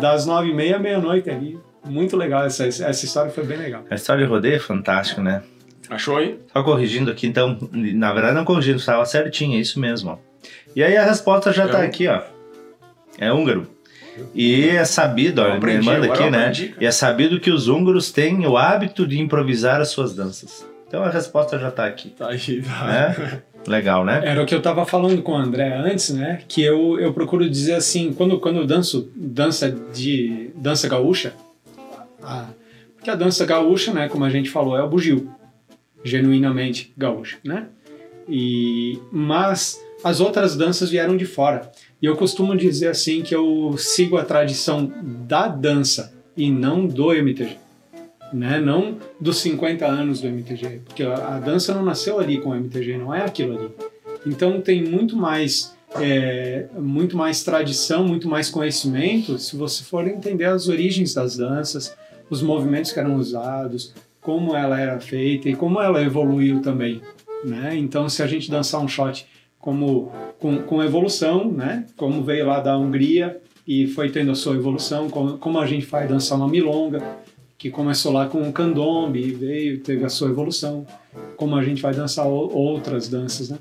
das 0.00 0.26
nove 0.26 0.50
e 0.50 0.54
meia 0.54 0.76
à 0.76 0.78
meia-noite 0.78 1.30
ali. 1.30 1.58
Muito 1.84 2.16
legal, 2.16 2.44
essa, 2.44 2.66
essa 2.66 3.04
história 3.04 3.30
foi 3.30 3.44
bem 3.44 3.56
legal. 3.58 3.84
A 3.90 3.94
história 3.94 4.24
de 4.24 4.30
rodeio 4.30 4.56
é 4.56 4.58
fantástica, 4.58 5.22
né? 5.22 5.42
Achou 5.90 6.16
aí? 6.18 6.38
Só 6.52 6.62
corrigindo 6.62 7.10
aqui, 7.10 7.26
então, 7.26 7.58
na 7.72 8.12
verdade 8.12 8.34
não 8.36 8.44
corrigindo, 8.44 8.76
estava 8.78 9.04
certinho, 9.04 9.56
é 9.56 9.60
isso 9.60 9.80
mesmo. 9.80 10.10
ó. 10.12 10.18
E 10.76 10.82
aí 10.84 10.96
a 10.96 11.04
resposta 11.04 11.52
já 11.52 11.64
É 11.64 11.68
tá 11.68 11.78
um- 11.78 11.82
aqui, 11.82 12.06
ó. 12.06 12.20
É 13.18 13.32
húngaro. 13.32 13.66
E 14.34 14.68
é 14.68 14.84
sabido, 14.84 15.40
Eu 15.40 15.60
me 15.60 15.80
manda 15.82 16.12
aqui, 16.12 16.30
né? 16.30 16.52
E 16.80 16.84
é 16.86 16.90
sabido 16.90 17.40
que 17.40 17.50
os 17.50 17.68
húngaros 17.68 18.10
têm 18.12 18.46
o 18.46 18.56
hábito 18.56 19.06
de 19.06 19.20
improvisar 19.20 19.80
as 19.80 19.88
suas 19.88 20.14
danças. 20.14 20.66
Então 20.88 21.02
a 21.02 21.08
resposta 21.10 21.58
já 21.58 21.70
tá 21.70 21.86
aqui, 21.86 22.10
Tá 22.10 22.28
aí, 22.28 22.62
tá. 22.62 22.86
né? 22.86 23.42
Legal, 23.66 24.04
né? 24.04 24.20
Era 24.24 24.42
o 24.42 24.46
que 24.46 24.54
eu 24.54 24.60
tava 24.60 24.84
falando 24.84 25.22
com 25.22 25.32
o 25.32 25.36
André 25.36 25.72
antes, 25.76 26.10
né? 26.10 26.40
Que 26.48 26.62
eu, 26.62 26.98
eu 27.00 27.12
procuro 27.14 27.48
dizer 27.48 27.74
assim, 27.74 28.12
quando, 28.12 28.38
quando 28.40 28.56
eu 28.56 28.66
danço 28.66 29.08
dança 29.14 29.70
de 29.70 30.50
dança 30.56 30.88
gaúcha, 30.88 31.32
a- 32.22 32.46
porque 32.96 33.08
a 33.10 33.14
dança 33.14 33.44
gaúcha, 33.46 33.92
né, 33.92 34.08
como 34.08 34.24
a 34.24 34.30
gente 34.30 34.50
falou, 34.50 34.76
é 34.76 34.82
o 34.82 34.88
bugio, 34.88 35.28
genuinamente 36.04 36.92
gaúcha, 36.96 37.38
né? 37.44 37.66
E 38.28 38.98
mas 39.10 39.80
as 40.02 40.20
outras 40.20 40.56
danças 40.56 40.90
vieram 40.90 41.16
de 41.16 41.26
fora. 41.26 41.70
E 42.00 42.06
eu 42.06 42.16
costumo 42.16 42.56
dizer 42.56 42.88
assim 42.88 43.22
que 43.22 43.34
eu 43.34 43.74
sigo 43.78 44.16
a 44.16 44.24
tradição 44.24 44.92
da 45.02 45.48
dança 45.48 46.12
e 46.36 46.50
não 46.50 46.86
do 46.86 47.12
MTG. 47.12 47.56
Né? 48.32 48.60
Não 48.60 48.96
dos 49.20 49.38
50 49.38 49.86
anos 49.86 50.20
do 50.20 50.26
MTG, 50.26 50.80
porque 50.86 51.02
a, 51.02 51.38
dança 51.38 51.74
não 51.74 51.84
nasceu 51.84 52.18
ali 52.18 52.40
com 52.40 52.50
o 52.50 52.54
MTG, 52.54 52.96
não 52.98 53.14
é 53.14 53.22
aquilo 53.22 53.58
ali. 53.58 53.70
Então 54.26 54.60
tem 54.60 54.82
muito 54.82 55.16
mais 55.16 55.76
é, 56.00 56.66
muito 56.78 57.16
mais 57.16 57.44
tradição, 57.44 58.04
muito 58.04 58.26
mais 58.26 58.48
conhecimento 58.48 59.38
se 59.38 59.54
você 59.54 59.84
for 59.84 60.08
entender 60.08 60.46
as 60.46 60.66
origens 60.66 61.12
das 61.12 61.36
danças, 61.36 61.94
os 62.30 62.40
movimentos 62.40 62.90
que 62.90 62.98
eram 62.98 63.16
usados, 63.16 63.92
como 64.22 64.56
ela 64.56 64.80
era 64.80 64.98
feita 64.98 65.50
e 65.50 65.54
como 65.54 65.80
ela 65.80 66.00
evoluiu 66.00 66.62
também. 66.62 67.02
Né? 67.44 67.76
Então, 67.76 68.08
se 68.08 68.22
a 68.22 68.26
gente 68.26 68.50
dançar 68.50 68.80
um 68.80 68.88
shot 68.88 69.26
como 69.62 70.10
com, 70.40 70.58
com 70.64 70.82
evolução, 70.82 71.50
né? 71.50 71.86
como 71.96 72.22
veio 72.22 72.44
lá 72.46 72.58
da 72.60 72.76
Hungria 72.76 73.40
e 73.66 73.86
foi 73.86 74.10
tendo 74.10 74.32
a 74.32 74.34
sua 74.34 74.56
evolução, 74.56 75.08
como, 75.08 75.38
como 75.38 75.58
a 75.60 75.66
gente 75.66 75.86
faz 75.86 76.08
dançar 76.08 76.36
uma 76.36 76.48
milonga, 76.48 77.00
que 77.56 77.70
começou 77.70 78.12
lá 78.12 78.26
com 78.26 78.42
o 78.42 78.52
candombe 78.52 79.20
e 79.20 79.30
veio, 79.30 79.78
teve 79.78 80.04
a 80.04 80.08
sua 80.08 80.28
evolução, 80.30 80.84
como 81.36 81.54
a 81.54 81.62
gente 81.62 81.80
vai 81.80 81.94
dançar 81.94 82.26
outras 82.26 83.08
danças, 83.08 83.50
né? 83.50 83.58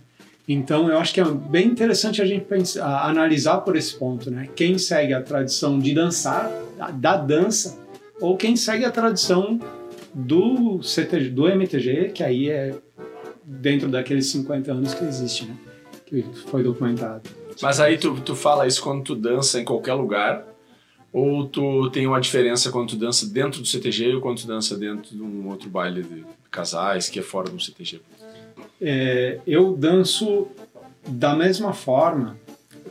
Então, 0.47 0.89
eu 0.89 0.97
acho 0.97 1.13
que 1.13 1.21
é 1.21 1.23
bem 1.23 1.67
interessante 1.67 2.19
a 2.19 2.25
gente 2.25 2.45
pensar, 2.45 2.83
a- 2.83 3.07
analisar 3.07 3.57
por 3.59 3.75
esse 3.77 3.93
ponto, 3.95 4.31
né? 4.31 4.49
Quem 4.55 4.79
segue 4.79 5.13
a 5.13 5.21
tradição 5.21 5.77
de 5.77 5.93
dançar, 5.93 6.51
da- 6.79 6.89
da 6.89 7.15
dança, 7.15 7.79
ou 8.19 8.35
quem 8.35 8.55
segue 8.55 8.83
a 8.85 8.89
tradição 8.91 9.59
do 10.11 10.81
CTG, 10.81 11.29
do 11.29 11.47
MTG, 11.47 12.09
que 12.09 12.23
aí 12.23 12.49
é 12.49 12.73
dentro 13.45 13.87
daqueles 13.87 14.25
50 14.31 14.71
anos 14.71 14.95
que 14.95 15.05
existe, 15.05 15.45
né? 15.45 15.55
Que 16.11 16.23
foi 16.47 16.61
documentado. 16.61 17.21
Mas 17.61 17.79
aí 17.79 17.97
tu, 17.97 18.19
tu 18.19 18.35
fala 18.35 18.67
isso 18.67 18.83
quando 18.83 19.01
tu 19.01 19.15
dança 19.15 19.61
em 19.61 19.65
qualquer 19.65 19.93
lugar? 19.93 20.45
Ou 21.13 21.47
tu 21.47 21.89
tem 21.89 22.05
uma 22.05 22.19
diferença 22.19 22.69
quando 22.69 22.89
tu 22.89 22.95
dança 22.97 23.25
dentro 23.25 23.61
do 23.61 23.67
CTG 23.67 24.15
ou 24.15 24.21
quando 24.21 24.41
tu 24.41 24.47
dança 24.47 24.77
dentro 24.77 25.15
de 25.15 25.21
um 25.21 25.47
outro 25.47 25.69
baile 25.69 26.03
de 26.03 26.25
casais 26.49 27.07
que 27.09 27.19
é 27.19 27.21
fora 27.21 27.49
do 27.49 27.59
CTG? 27.59 28.01
É, 28.81 29.39
eu 29.47 29.73
danço 29.73 30.47
da 31.07 31.33
mesma 31.33 31.73
forma. 31.73 32.37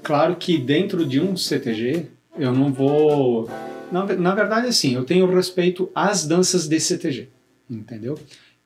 Claro 0.03 0.37
que 0.37 0.57
dentro 0.57 1.05
de 1.05 1.21
um 1.21 1.37
CTG 1.37 2.07
eu 2.39 2.53
não 2.53 2.73
vou. 2.73 3.49
Na, 3.93 4.05
na 4.05 4.35
verdade, 4.35 4.66
assim, 4.66 4.95
eu 4.95 5.05
tenho 5.05 5.27
respeito 5.27 5.91
às 5.95 6.27
danças 6.27 6.66
de 6.66 6.81
CTG, 6.81 7.29
entendeu? 7.68 8.18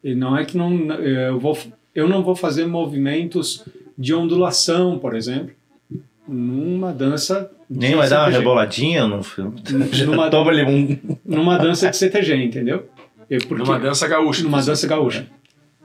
E 0.02 0.14
não 0.14 0.36
é 0.36 0.44
que 0.44 0.56
não, 0.56 0.92
eu, 0.94 1.40
vou, 1.40 1.56
eu 1.94 2.06
não 2.06 2.22
vou 2.22 2.36
fazer 2.36 2.66
movimentos 2.66 3.64
de 3.96 4.14
ondulação, 4.14 4.98
por 4.98 5.14
exemplo, 5.14 5.50
numa 6.26 6.92
dança. 6.92 7.50
de 7.68 7.78
Nem 7.78 7.94
vai 7.96 8.08
dar 8.08 8.18
uma 8.20 8.24
CTG. 8.26 8.38
reboladinha 8.38 9.06
no 9.06 9.22
filme. 9.22 9.54
Numa- 10.06 10.28
Toma 10.30 10.50
ali 10.50 10.62
um. 10.64 11.16
Numa 11.24 11.58
dança 11.58 11.90
de 11.90 11.96
CTG, 11.96 12.34
entendeu? 12.44 12.86
É 13.30 13.38
porque- 13.38 13.54
Numa 13.62 13.78
dança 13.78 14.06
gaúcha. 14.08 14.42
numa 14.42 14.62
dança 14.62 14.86
gaúcha. 14.86 15.26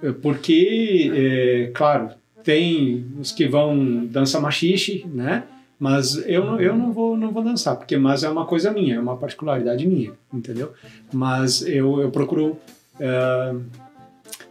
É 0.02 0.12
Porque, 0.12 1.12
é, 1.14 1.72
claro, 1.74 2.10
tem 2.44 3.06
os 3.20 3.32
que 3.32 3.48
vão 3.48 4.06
dançar 4.06 4.42
machixe, 4.42 5.06
né? 5.14 5.44
Mas 5.80 6.16
eu, 6.28 6.46
não- 6.46 6.60
eu 6.60 6.76
não, 6.76 6.92
vou, 6.92 7.16
não 7.18 7.32
vou 7.32 7.42
dançar, 7.44 7.76
porque 7.78 7.98
mas 7.98 8.24
é 8.24 8.30
uma 8.30 8.46
coisa 8.46 8.72
minha, 8.72 8.96
é 8.96 9.00
uma 9.00 9.16
particularidade 9.16 9.86
minha, 9.88 10.12
entendeu? 10.34 10.74
Mas 11.14 11.62
eu, 11.66 12.02
eu 12.02 12.12
procuro 12.12 12.58
é, 13.00 13.56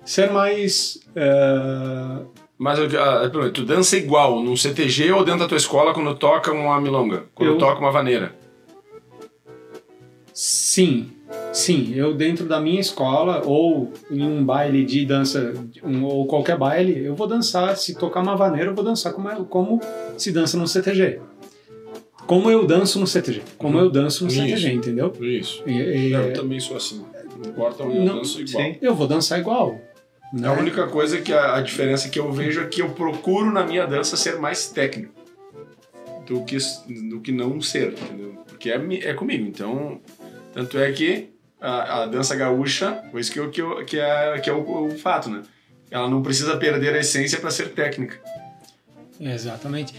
ser 0.04 0.30
mais. 0.30 1.00
é, 1.14 2.18
Mas 2.58 2.78
eu- 2.78 3.00
ah, 3.02 3.30
tu 3.54 3.64
dança 3.64 3.96
igual 3.96 4.42
num 4.42 4.56
CTG 4.56 5.12
ou 5.12 5.24
dentro 5.24 5.40
da 5.40 5.46
tua 5.48 5.56
escola 5.56 5.94
quando 5.94 6.14
toca 6.16 6.52
uma 6.52 6.80
milonga? 6.80 7.24
Quando 7.34 7.52
Eu- 7.52 7.58
toca 7.58 7.78
uma 7.80 7.92
vaneira? 7.92 8.34
sim, 10.32 11.10
sim, 11.52 11.92
eu 11.94 12.14
dentro 12.14 12.46
da 12.46 12.60
minha 12.60 12.80
escola 12.80 13.42
ou 13.44 13.92
em 14.10 14.22
um 14.22 14.44
baile 14.44 14.84
de 14.84 15.04
dança, 15.04 15.52
um, 15.82 16.04
ou 16.04 16.26
qualquer 16.26 16.56
baile, 16.56 17.04
eu 17.04 17.14
vou 17.14 17.26
dançar, 17.26 17.76
se 17.76 17.94
tocar 17.96 18.20
uma 18.22 18.36
vaneira, 18.36 18.70
eu 18.70 18.74
vou 18.74 18.84
dançar 18.84 19.12
como, 19.12 19.44
como 19.46 19.80
se 20.16 20.30
dança 20.32 20.56
no 20.56 20.66
CTG. 20.66 21.20
Como 22.26 22.50
eu 22.50 22.66
danço 22.66 23.00
no 23.00 23.06
CTG. 23.06 23.40
Como 23.56 23.78
Uhum. 23.78 23.84
eu 23.84 23.90
danço 23.90 24.24
no 24.24 24.30
Isso. 24.30 24.40
CTG, 24.42 24.72
entendeu? 24.72 25.12
Isso. 25.20 25.62
E- 25.66 25.72
e- 25.72 26.12
Eu 26.12 26.32
também 26.34 26.60
sou 26.60 26.76
assim. 26.76 27.02
Não 27.42 27.50
importa 27.50 27.84
onde 27.84 27.98
eu 27.98 28.04
danço 28.04 28.40
igual. 28.42 28.64
sim. 28.64 28.76
eu 28.82 28.94
vou 28.94 29.06
dançar 29.06 29.38
igual. 29.40 29.80
Né? 30.32 30.48
A 30.48 30.52
única 30.52 30.86
coisa 30.86 31.20
que 31.20 31.32
a, 31.32 31.56
a 31.56 31.60
diferença 31.60 32.08
que 32.08 32.18
eu 32.18 32.30
vejo 32.32 32.60
é 32.60 32.66
que 32.66 32.82
eu 32.82 32.90
procuro 32.90 33.50
na 33.50 33.64
minha 33.64 33.86
dança 33.86 34.16
ser 34.16 34.38
mais 34.38 34.68
técnico 34.68 35.14
do 36.26 36.44
que, 36.44 36.58
do 37.08 37.20
que 37.20 37.32
não 37.32 37.60
ser, 37.60 37.92
entendeu? 37.92 38.34
Porque 38.46 38.70
é, 38.70 39.08
é 39.08 39.14
comigo. 39.14 39.46
Então, 39.46 40.00
tanto 40.52 40.78
é 40.78 40.92
que 40.92 41.30
a, 41.60 42.02
a 42.02 42.06
dança 42.06 42.36
gaúcha, 42.36 43.02
foi 43.10 43.20
isso 43.20 43.32
que, 43.32 43.40
eu, 43.40 43.50
que, 43.50 43.62
eu, 43.62 43.84
que, 43.84 43.98
é, 43.98 44.38
que 44.38 44.50
é 44.50 44.52
o, 44.52 44.86
o 44.86 44.98
fato, 44.98 45.30
né? 45.30 45.42
Ela 45.90 46.08
não 46.08 46.22
precisa 46.22 46.56
perder 46.56 46.94
a 46.94 46.98
essência 46.98 47.40
para 47.40 47.50
ser 47.50 47.70
técnica. 47.70 48.20
Exatamente. 49.18 49.94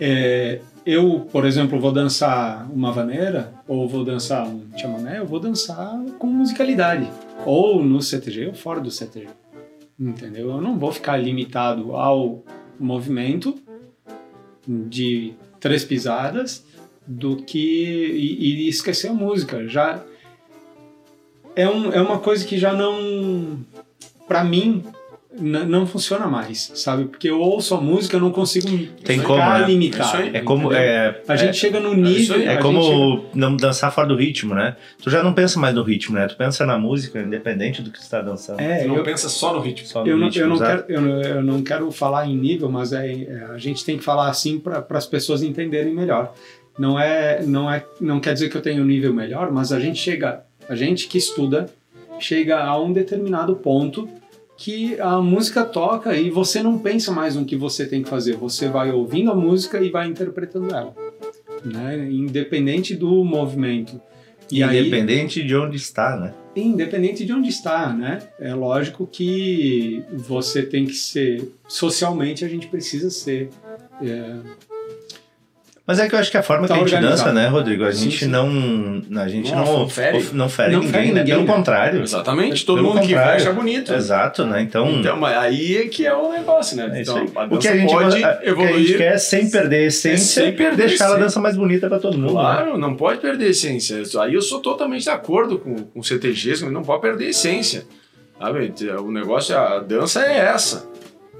É, 0.00 0.60
eu, 0.84 1.26
por 1.30 1.44
exemplo, 1.44 1.78
vou 1.78 1.92
dançar 1.92 2.66
uma 2.70 2.92
vaneira 2.92 3.52
ou 3.68 3.88
vou 3.88 4.04
dançar 4.04 4.46
um 4.46 4.66
chamamé, 4.76 5.18
eu 5.18 5.26
vou 5.26 5.40
dançar 5.40 5.98
com 6.18 6.26
musicalidade. 6.26 7.10
Ou 7.44 7.84
no 7.84 8.00
CTG 8.00 8.46
ou 8.46 8.54
fora 8.54 8.80
do 8.80 8.90
CTG. 8.90 9.28
Entendeu? 9.98 10.50
Eu 10.50 10.60
não 10.60 10.78
vou 10.78 10.92
ficar 10.92 11.16
limitado 11.16 11.96
ao 11.96 12.44
movimento 12.78 13.58
de 14.66 15.34
três 15.58 15.84
pisadas 15.84 16.64
do 17.06 17.36
que 17.36 17.58
e, 17.58 18.64
e 18.64 18.68
esquecer 18.68 19.08
a 19.08 19.14
música. 19.14 19.66
Já 19.66 20.04
é, 21.54 21.68
um, 21.68 21.90
é 21.92 22.00
uma 22.00 22.18
coisa 22.18 22.44
que 22.44 22.58
já 22.58 22.72
não 22.72 23.58
para 24.28 24.44
mim 24.44 24.84
não 25.38 25.86
funciona 25.86 26.26
mais, 26.26 26.72
sabe? 26.74 27.04
Porque 27.06 27.28
eu 27.28 27.40
ouço 27.40 27.74
a 27.74 27.80
música, 27.80 28.16
eu 28.16 28.20
não 28.20 28.30
consigo 28.30 28.68
Tem 29.04 29.18
ficar 29.18 29.26
como, 29.28 29.38
né? 29.40 29.62
É 29.62 29.66
limitado. 29.66 30.04
isso 30.08 30.16
aí. 30.16 30.30
É 30.36 30.40
como. 30.40 30.72
É, 30.72 31.20
a 31.28 31.36
gente 31.36 31.56
chega 31.56 31.78
no 31.80 31.94
isso 32.08 32.36
nível. 32.36 32.50
é 32.50 32.56
como 32.56 32.82
chega- 32.82 33.22
não 33.34 33.56
dançar 33.56 33.92
fora 33.92 34.06
do 34.08 34.16
ritmo, 34.16 34.54
né? 34.54 34.76
Tu 35.02 35.10
já 35.10 35.22
não 35.22 35.32
pensa 35.32 35.58
mais 35.60 35.74
no 35.74 35.82
ritmo, 35.82 36.16
né? 36.16 36.26
Tu 36.26 36.36
pensa 36.36 36.64
na 36.64 36.78
música, 36.78 37.20
independente 37.20 37.82
do 37.82 37.90
que 37.90 38.00
tu 38.00 38.08
tá 38.08 38.20
dançando. 38.22 38.60
É, 38.60 38.82
Tu 38.82 38.88
não 38.88 38.96
eu, 38.96 39.02
pensa 39.04 39.28
só 39.28 39.52
no 39.52 39.60
ritmo. 39.60 39.86
Só 39.86 40.02
no 40.02 40.08
eu, 40.08 40.16
não, 40.16 40.26
ritmo, 40.26 40.42
eu, 40.42 40.48
não 40.48 40.58
quero, 40.58 40.84
eu, 40.88 41.00
não, 41.00 41.22
eu 41.22 41.42
não 41.42 41.62
quero 41.62 41.90
falar 41.92 42.26
em 42.26 42.36
nível, 42.36 42.68
mas 42.70 42.92
é, 42.92 43.06
é, 43.12 43.46
a 43.54 43.58
gente 43.58 43.84
tem 43.84 43.96
que 43.98 44.04
falar 44.04 44.28
assim 44.28 44.58
para 44.58 44.84
as 44.90 45.06
pessoas 45.06 45.42
entenderem 45.42 45.94
melhor. 45.94 46.32
Não 46.78 46.98
é, 47.00 47.42
não 47.42 47.70
é, 47.72 47.84
não 48.00 48.20
quer 48.20 48.34
dizer 48.34 48.50
que 48.50 48.56
eu 48.56 48.62
tenho 48.62 48.82
um 48.82 48.86
nível 48.86 49.12
melhor, 49.14 49.50
mas 49.50 49.72
a 49.72 49.80
gente 49.80 49.98
chega, 49.98 50.42
a 50.68 50.74
gente 50.74 51.08
que 51.08 51.16
estuda 51.16 51.66
chega 52.18 52.58
a 52.62 52.78
um 52.80 52.92
determinado 52.92 53.56
ponto 53.56 54.08
que 54.56 54.98
a 55.00 55.20
música 55.20 55.64
toca 55.64 56.16
e 56.16 56.30
você 56.30 56.62
não 56.62 56.78
pensa 56.78 57.12
mais 57.12 57.36
no 57.36 57.44
que 57.44 57.56
você 57.56 57.86
tem 57.86 58.02
que 58.02 58.08
fazer. 58.08 58.36
Você 58.36 58.68
vai 58.68 58.90
ouvindo 58.90 59.30
a 59.30 59.34
música 59.34 59.80
e 59.80 59.90
vai 59.90 60.08
interpretando 60.08 60.74
ela, 60.74 60.94
né? 61.64 62.08
Independente 62.10 62.94
do 62.94 63.22
movimento. 63.24 64.00
E 64.50 64.62
aí, 64.62 64.80
Independente 64.80 65.42
de 65.42 65.56
onde 65.56 65.76
está, 65.76 66.16
né? 66.16 66.34
independente 66.54 67.24
de 67.24 67.32
onde 67.32 67.50
está, 67.50 67.92
né? 67.92 68.20
É 68.40 68.54
lógico 68.54 69.06
que 69.06 70.02
você 70.10 70.62
tem 70.62 70.86
que 70.86 70.94
ser 70.94 71.52
socialmente 71.68 72.44
a 72.44 72.48
gente 72.48 72.66
precisa 72.68 73.10
ser 73.10 73.50
é, 74.00 74.36
Mas 75.86 76.00
é 76.00 76.08
que 76.08 76.16
eu 76.16 76.18
acho 76.18 76.32
que 76.32 76.36
a 76.36 76.42
forma 76.42 76.66
Tá 76.66 76.74
que 76.74 76.80
a 76.80 76.82
gente 76.82 76.94
organizado. 76.96 77.30
dança, 77.30 77.32
né, 77.32 77.46
Rodrigo? 77.46 77.84
A 77.84 77.92
Sim, 77.92 78.10
gente 78.10 78.24
sim. 78.24 78.26
não. 78.26 78.48
A 79.22 79.28
gente 79.28 79.52
Não, 79.52 79.64
não, 79.64 79.78
não 79.80 79.88
fere. 79.88 80.18
of- 80.18 80.34
não 80.34 80.48
fere 80.48 80.72
Não 80.72 80.80
ninguém, 80.80 80.92
fere 80.92 81.12
né? 81.12 81.20
ninguém, 81.20 81.34
Pelo 81.36 81.46
né? 81.46 81.54
contrário. 81.54 82.02
Exatamente. 82.02 82.66
Todo 82.66 82.76
Pelo 82.78 82.88
mundo 82.88 83.00
que 83.02 83.06
contrário. 83.14 83.38
fecha 83.38 83.50
é 83.50 83.52
bonito. 83.52 83.94
Exato, 83.94 84.44
né? 84.46 84.60
Então. 84.62 84.90
Então, 84.90 85.16
mas 85.16 85.36
aí 85.36 85.76
é 85.76 85.86
que 85.86 86.04
é 86.04 86.12
o 86.12 86.32
negócio, 86.32 86.76
né? 86.76 86.90
é 86.92 87.02
então, 87.02 87.24
o 87.50 87.56
que 87.58 87.68
a 87.68 87.76
gente, 87.76 87.92
pode 87.92 88.24
a- 88.24 88.32
o 88.32 88.38
que 88.40 88.46
a 88.48 88.50
evoluir. 88.50 88.78
gente 88.86 88.96
quer 88.98 89.12
é 89.14 89.18
sem 89.18 89.48
perder 89.48 89.76
a 89.76 89.82
essência, 89.86 90.42
sem 90.42 90.52
perder 90.52 90.88
deixar 90.88 91.12
a 91.14 91.18
dança 91.18 91.38
mais 91.38 91.56
bonita 91.56 91.88
pra 91.88 92.00
todo 92.00 92.18
mundo. 92.18 92.34
né? 92.34 92.40
Claro, 92.40 92.76
não 92.76 92.96
pode 92.96 93.20
perder 93.20 93.46
a 93.46 93.50
essência. 93.50 94.02
Aí 94.20 94.34
eu 94.34 94.42
sou 94.42 94.58
totalmente 94.60 95.04
de 95.04 95.10
acordo 95.10 95.56
com, 95.56 95.76
com 95.76 96.00
o 96.00 96.02
CTG, 96.02 96.64
não 96.68 96.82
pode 96.82 97.00
perder 97.00 97.26
a 97.26 97.30
essência. 97.30 97.84
Sabe? 98.40 98.72
O 99.00 99.12
negócio, 99.12 99.56
a 99.56 99.78
dança 99.78 100.20
é 100.20 100.36
essa. 100.38 100.84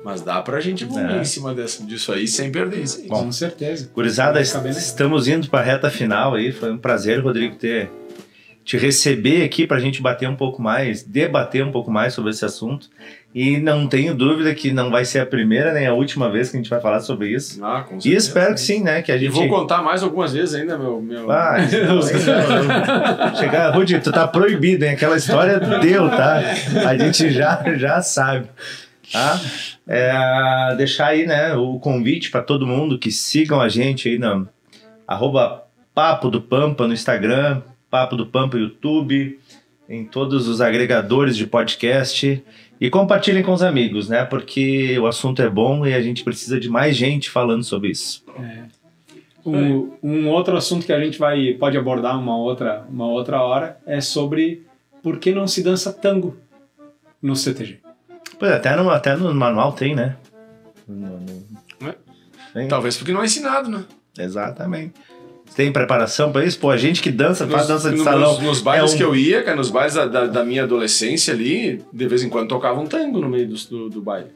Mas 0.06 0.20
dá 0.22 0.40
pra 0.40 0.60
gente 0.60 0.84
evoluir 0.84 1.16
É. 1.16 1.20
em 1.20 1.24
cima 1.24 1.52
dessa, 1.52 1.82
disso 1.84 2.12
aí 2.12 2.28
sem 2.28 2.52
perder 2.52 2.76
a 2.76 2.80
essência. 2.82 3.08
com 3.08 3.32
certeza. 3.32 3.90
Gurizada, 3.92 4.34
bem 4.40 4.44
legal. 4.52 4.70
estamos 4.70 5.26
indo 5.26 5.48
para 5.50 5.58
a 5.58 5.62
reta 5.64 5.90
final 5.90 6.34
aí. 6.34 6.52
Foi 6.52 6.70
um 6.70 6.78
prazer, 6.78 7.18
Rodrigo, 7.20 7.56
ter 7.56 7.90
te 8.64 8.76
receber 8.76 9.42
aqui 9.44 9.66
para 9.66 9.76
a 9.78 9.80
gente 9.80 10.00
bater 10.00 10.28
um 10.28 10.34
pouco 10.36 10.62
mais, 10.62 11.02
debater 11.02 11.64
um 11.64 11.72
pouco 11.72 11.90
mais 11.90 12.14
sobre 12.14 12.30
esse 12.30 12.44
assunto. 12.44 12.88
E 13.34 13.58
não 13.58 13.86
tenho 13.88 14.14
dúvida 14.14 14.54
que 14.54 14.72
não 14.72 14.90
vai 14.90 15.04
ser 15.04 15.18
a 15.20 15.26
primeira 15.26 15.72
nem 15.72 15.86
a 15.88 15.92
última 15.92 16.30
vez 16.30 16.50
que 16.50 16.56
a 16.56 16.60
gente 16.60 16.70
vai 16.70 16.80
falar 16.80 17.00
sobre 17.00 17.28
isso. 17.28 17.62
Ah, 17.64 17.82
com 17.82 17.96
E 17.98 18.02
certeza. 18.02 18.26
espero 18.28 18.54
que 18.54 18.60
sim, 18.60 18.82
né? 18.84 19.02
Que 19.02 19.10
a 19.12 19.16
E 19.16 19.18
gente. 19.18 19.32
vou 19.32 19.48
contar 19.48 19.82
mais 19.82 20.02
algumas 20.04 20.32
vezes 20.32 20.54
ainda, 20.54 20.78
meu. 20.78 21.00
meu... 21.02 21.30
Ah, 21.30 21.56
chegar, 23.38 23.70
Rudi, 23.74 23.98
tu 24.00 24.10
tá 24.12 24.26
proibido, 24.26 24.84
hein? 24.84 24.92
Aquela 24.92 25.16
história 25.16 25.58
deu, 25.60 26.08
tá? 26.08 26.40
A 26.88 26.96
gente 26.96 27.30
já, 27.30 27.62
já 27.76 28.00
sabe. 28.00 28.46
Tá? 29.12 29.40
É, 29.86 30.74
deixar 30.76 31.08
aí, 31.08 31.26
né, 31.26 31.54
o 31.54 31.78
convite 31.78 32.30
para 32.30 32.42
todo 32.42 32.66
mundo 32.66 32.98
que 32.98 33.10
sigam 33.12 33.60
a 33.60 33.68
gente 33.68 34.08
aí 34.08 34.18
no 34.18 34.48
arroba 35.06 35.64
Papo 35.94 36.28
do 36.28 36.42
Pampa 36.42 36.86
no 36.86 36.92
Instagram, 36.92 37.62
Papo 37.88 38.16
do 38.16 38.26
Pampa 38.26 38.58
YouTube, 38.58 39.38
em 39.88 40.04
todos 40.04 40.48
os 40.48 40.60
agregadores 40.60 41.36
de 41.36 41.46
podcast. 41.46 42.42
E 42.78 42.90
compartilhem 42.90 43.42
com 43.42 43.52
os 43.52 43.62
amigos, 43.62 44.08
né? 44.08 44.24
Porque 44.24 44.98
o 44.98 45.06
assunto 45.06 45.40
é 45.40 45.48
bom 45.48 45.86
e 45.86 45.94
a 45.94 46.02
gente 46.02 46.22
precisa 46.22 46.60
de 46.60 46.68
mais 46.68 46.94
gente 46.94 47.30
falando 47.30 47.64
sobre 47.64 47.90
isso. 47.90 48.22
Um, 49.46 49.92
um 50.02 50.28
outro 50.28 50.56
assunto 50.56 50.84
que 50.84 50.92
a 50.92 51.02
gente 51.02 51.18
vai 51.18 51.54
pode 51.54 51.78
abordar 51.78 52.18
uma 52.18 52.36
outra 52.36 52.84
uma 52.90 53.06
outra 53.06 53.40
hora 53.40 53.78
é 53.86 54.00
sobre 54.00 54.66
por 55.02 55.18
que 55.18 55.32
não 55.32 55.46
se 55.46 55.62
dança 55.62 55.92
tango 55.92 56.36
no 57.22 57.34
CTG. 57.34 57.85
Pois 58.38 58.52
até 58.52 58.76
no, 58.76 58.90
até 58.90 59.16
no 59.16 59.34
manual 59.34 59.72
tem, 59.72 59.94
né? 59.94 60.16
No- 60.86 61.18
no- 61.18 61.88
É. 61.88 61.94
Tem. 62.54 62.68
Talvez 62.68 62.96
porque 62.96 63.12
não 63.12 63.22
é 63.22 63.26
ensinado, 63.26 63.68
né? 63.70 63.84
Exatamente. 64.18 64.92
Tem 65.54 65.72
preparação 65.72 66.32
pra 66.32 66.44
isso? 66.44 66.58
Pô, 66.58 66.70
a 66.70 66.76
gente 66.76 67.00
que 67.00 67.10
dança, 67.10 67.46
faz 67.46 67.66
dança 67.66 67.90
de 67.90 67.96
no- 67.96 68.04
salão. 68.04 68.34
Nos, 68.34 68.42
nos 68.42 68.60
bailes 68.60 68.90
é 68.92 68.94
um- 68.94 68.96
que 68.98 69.04
eu 69.04 69.16
ia, 69.16 69.42
cara, 69.42 69.56
nos 69.56 69.70
bailes 69.70 69.94
da, 69.94 70.06
da, 70.06 70.26
da 70.26 70.44
minha 70.44 70.64
adolescência 70.64 71.32
ali, 71.32 71.82
de 71.92 72.06
vez 72.08 72.22
em 72.22 72.28
quando 72.28 72.48
tocava 72.48 72.78
um 72.80 72.86
tango 72.86 73.20
no 73.20 73.28
meio 73.28 73.48
do, 73.48 73.54
do, 73.56 73.88
do 73.90 74.02
baile. 74.02 74.28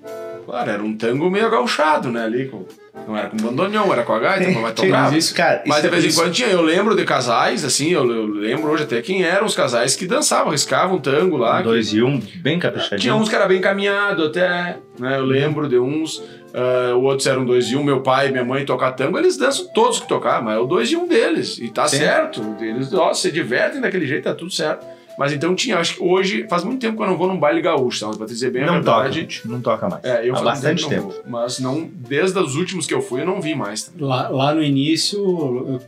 Claro, 0.46 0.70
era 0.70 0.82
um 0.82 0.96
tango 0.96 1.30
meio 1.30 1.46
agauchado, 1.46 2.10
né? 2.10 2.24
Ali, 2.24 2.48
com, 2.48 2.64
não 3.06 3.16
era 3.16 3.28
com 3.28 3.36
bandoneon, 3.36 3.92
era 3.92 4.02
com 4.02 4.12
a 4.12 4.18
gaita, 4.18 4.50
mas 4.60 4.74
tocava. 4.74 5.02
mas 5.04 5.12
isso, 5.12 5.34
cara, 5.34 5.62
Mas 5.66 5.78
isso- 5.78 5.88
de 5.90 6.00
vez 6.00 6.04
em 6.14 6.20
quando 6.20 6.32
tinha, 6.32 6.48
eu 6.48 6.62
lembro 6.62 6.94
de 6.96 7.04
casais, 7.04 7.64
assim, 7.64 7.90
eu, 7.90 8.10
eu 8.10 8.26
lembro 8.26 8.70
hoje 8.70 8.82
até 8.84 9.00
quem 9.02 9.22
eram 9.22 9.46
os 9.46 9.54
casais 9.54 9.94
que 9.96 10.06
dançavam, 10.06 10.52
riscavam 10.52 10.98
tango 10.98 11.36
lá. 11.36 11.58
que- 11.58 11.64
Dois 11.64 11.92
e 11.92 12.02
um, 12.02 12.18
bem 12.18 12.58
tinha 12.58 12.58
caprichadinho. 12.58 13.14
uns 13.16 13.28
que 13.28 13.34
era 13.34 13.46
bem 13.46 13.58
encaminhado 13.58 14.24
até, 14.24 14.78
né? 14.98 15.16
Eu 15.18 15.24
lembro 15.24 15.68
de 15.68 15.78
uns, 15.78 16.22
ah, 16.54 16.94
outros 16.96 17.26
eram 17.26 17.44
dois 17.44 17.66
e 17.66 17.76
um, 17.76 17.82
meu 17.84 18.00
pai 18.00 18.28
e 18.28 18.32
minha 18.32 18.44
mãe 18.44 18.64
tocar 18.64 18.92
tango, 18.92 19.18
eles 19.18 19.36
dançam 19.36 19.66
todos 19.72 20.00
que 20.00 20.08
tocar, 20.08 20.42
mas 20.42 20.56
é 20.56 20.58
o 20.58 20.66
dois 20.66 20.90
e 20.90 20.96
um 20.96 21.06
deles, 21.06 21.58
e 21.58 21.68
tá 21.68 21.86
Sim. 21.86 21.98
certo, 21.98 22.56
eles 22.60 22.92
ó, 22.92 23.12
se 23.14 23.30
divertem 23.30 23.80
daquele 23.80 24.06
jeito, 24.06 24.24
tá 24.24 24.34
tudo 24.34 24.50
certo. 24.50 24.84
Mas 25.20 25.34
então 25.34 25.54
tinha, 25.54 25.76
acho 25.76 25.96
que 25.96 26.02
hoje, 26.02 26.46
faz 26.48 26.64
muito 26.64 26.80
tempo 26.80 26.96
que 26.96 27.02
eu 27.02 27.06
não 27.06 27.14
vou 27.18 27.28
num 27.28 27.38
baile 27.38 27.60
gaúcho, 27.60 28.00
tá? 28.10 28.16
pra 28.16 28.26
te 28.26 28.32
dizer 28.32 28.50
bem 28.50 28.62
a 28.62 28.66
não 28.66 28.82
toca, 28.82 29.02
verdade. 29.02 29.20
gente, 29.20 29.46
não 29.46 29.60
toca 29.60 29.86
mais. 29.86 30.02
É, 30.02 30.26
eu 30.26 30.34
Há 30.34 30.40
bastante 30.40 30.88
tempo. 30.88 31.10
vou, 31.10 31.22
mas 31.28 31.58
não, 31.60 31.86
desde 31.94 32.38
os 32.38 32.56
últimos 32.56 32.86
que 32.86 32.94
eu 32.94 33.02
fui, 33.02 33.20
eu 33.20 33.26
não 33.26 33.38
vi 33.38 33.54
mais. 33.54 33.82
tá? 33.82 33.92
Lá, 34.00 34.28
lá 34.30 34.54
no 34.54 34.62
início, 34.62 35.18
eu- 35.18 35.80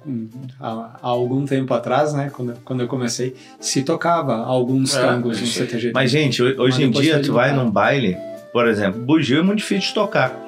há, 0.60 0.98
há 1.02 1.08
algum 1.08 1.46
tempo 1.46 1.72
atrás, 1.72 2.12
né, 2.12 2.30
quando, 2.30 2.54
quando 2.62 2.80
eu 2.80 2.86
comecei, 2.88 3.34
se 3.58 3.82
tocava 3.82 4.36
alguns 4.36 4.94
É, 4.94 5.00
tangos 5.00 5.38
no 5.40 5.44
isso 5.46 5.62
aí. 5.62 5.66
CTG. 5.66 5.92
Mas, 5.94 6.10
gente, 6.10 6.42
ho- 6.42 6.60
hoje 6.60 6.86
Mas 6.86 6.98
em 6.98 7.00
dia 7.00 7.22
tu 7.22 7.32
vai 7.32 7.54
num 7.56 7.70
baile, 7.70 8.18
por 8.52 8.68
exemplo, 8.68 9.00
bugio 9.00 9.38
é 9.38 9.42
muito 9.42 9.60
difícil 9.60 9.88
de 9.88 9.94
tocar. 9.94 10.38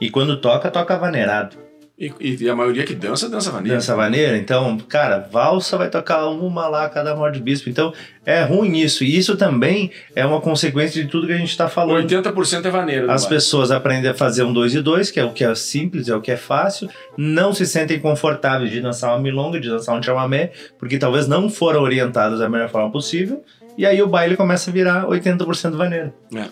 E 0.00 0.10
quando 0.10 0.36
toca, 0.40 0.68
toca 0.68 0.96
vaneirado. 0.98 1.54
E, 1.96 2.12
e 2.20 2.50
a 2.50 2.56
maioria 2.56 2.82
que 2.82 2.92
dança, 2.92 3.28
dança 3.28 3.52
vaneira. 3.52 3.76
Dança 3.76 3.94
vaneira, 3.94 4.36
então, 4.36 4.76
cara, 4.78 5.28
valsa 5.30 5.78
vai 5.78 5.88
tocar 5.88 6.26
uma 6.26 6.66
lá 6.66 6.88
cada 6.88 7.14
morte 7.14 7.36
de 7.36 7.40
bispo. 7.40 7.70
Então, 7.70 7.92
é 8.26 8.42
ruim 8.42 8.78
isso. 8.78 9.04
E 9.04 9.16
isso 9.16 9.36
também 9.36 9.92
é 10.14 10.26
uma 10.26 10.40
consequência 10.40 11.00
de 11.00 11.08
tudo 11.08 11.28
que 11.28 11.32
a 11.32 11.36
gente 11.36 11.50
está 11.50 11.68
falando. 11.68 12.04
80% 12.04 12.64
é 12.64 12.70
vaneira. 12.70 13.12
As 13.12 13.24
pessoas 13.24 13.70
aprendem 13.70 14.10
a 14.10 14.14
fazer 14.14 14.42
um 14.42 14.52
dois 14.52 14.74
e 14.74 14.82
dois, 14.82 15.12
que 15.12 15.20
é 15.20 15.24
o 15.24 15.32
que 15.32 15.44
é 15.44 15.54
simples, 15.54 16.08
é 16.08 16.16
o 16.16 16.20
que 16.20 16.32
é 16.32 16.36
fácil, 16.36 16.88
não 17.16 17.54
se 17.54 17.64
sentem 17.64 18.00
confortáveis 18.00 18.72
de 18.72 18.80
dançar 18.80 19.10
uma 19.10 19.20
milonga, 19.20 19.60
de 19.60 19.68
dançar 19.68 19.96
um 19.96 20.02
chamamé, 20.02 20.50
porque 20.76 20.98
talvez 20.98 21.28
não 21.28 21.48
foram 21.48 21.80
orientados 21.80 22.40
da 22.40 22.48
melhor 22.48 22.68
forma 22.68 22.90
possível. 22.90 23.44
E 23.78 23.86
aí 23.86 24.02
o 24.02 24.08
baile 24.08 24.36
começa 24.36 24.68
a 24.68 24.72
virar 24.72 25.06
80% 25.06 25.76
vaneiro. 25.76 26.12
É. 26.34 26.46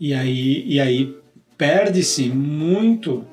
E 0.00 0.14
aí, 0.14 0.64
e 0.66 0.80
aí 0.80 1.14
perde-se 1.58 2.30
muito 2.30 3.26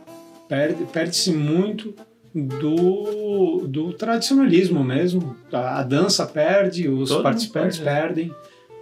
perde, 0.47 0.83
perde-se 0.85 1.31
muito 1.31 1.93
do, 2.33 3.65
do 3.67 3.93
tradicionalismo 3.93 4.83
mesmo. 4.83 5.35
A, 5.51 5.79
a 5.79 5.83
dança 5.83 6.25
perde, 6.25 6.87
os 6.87 7.09
Todo 7.09 7.23
participantes 7.23 7.79
perde, 7.79 7.85
né? 7.85 8.01
perdem. 8.01 8.35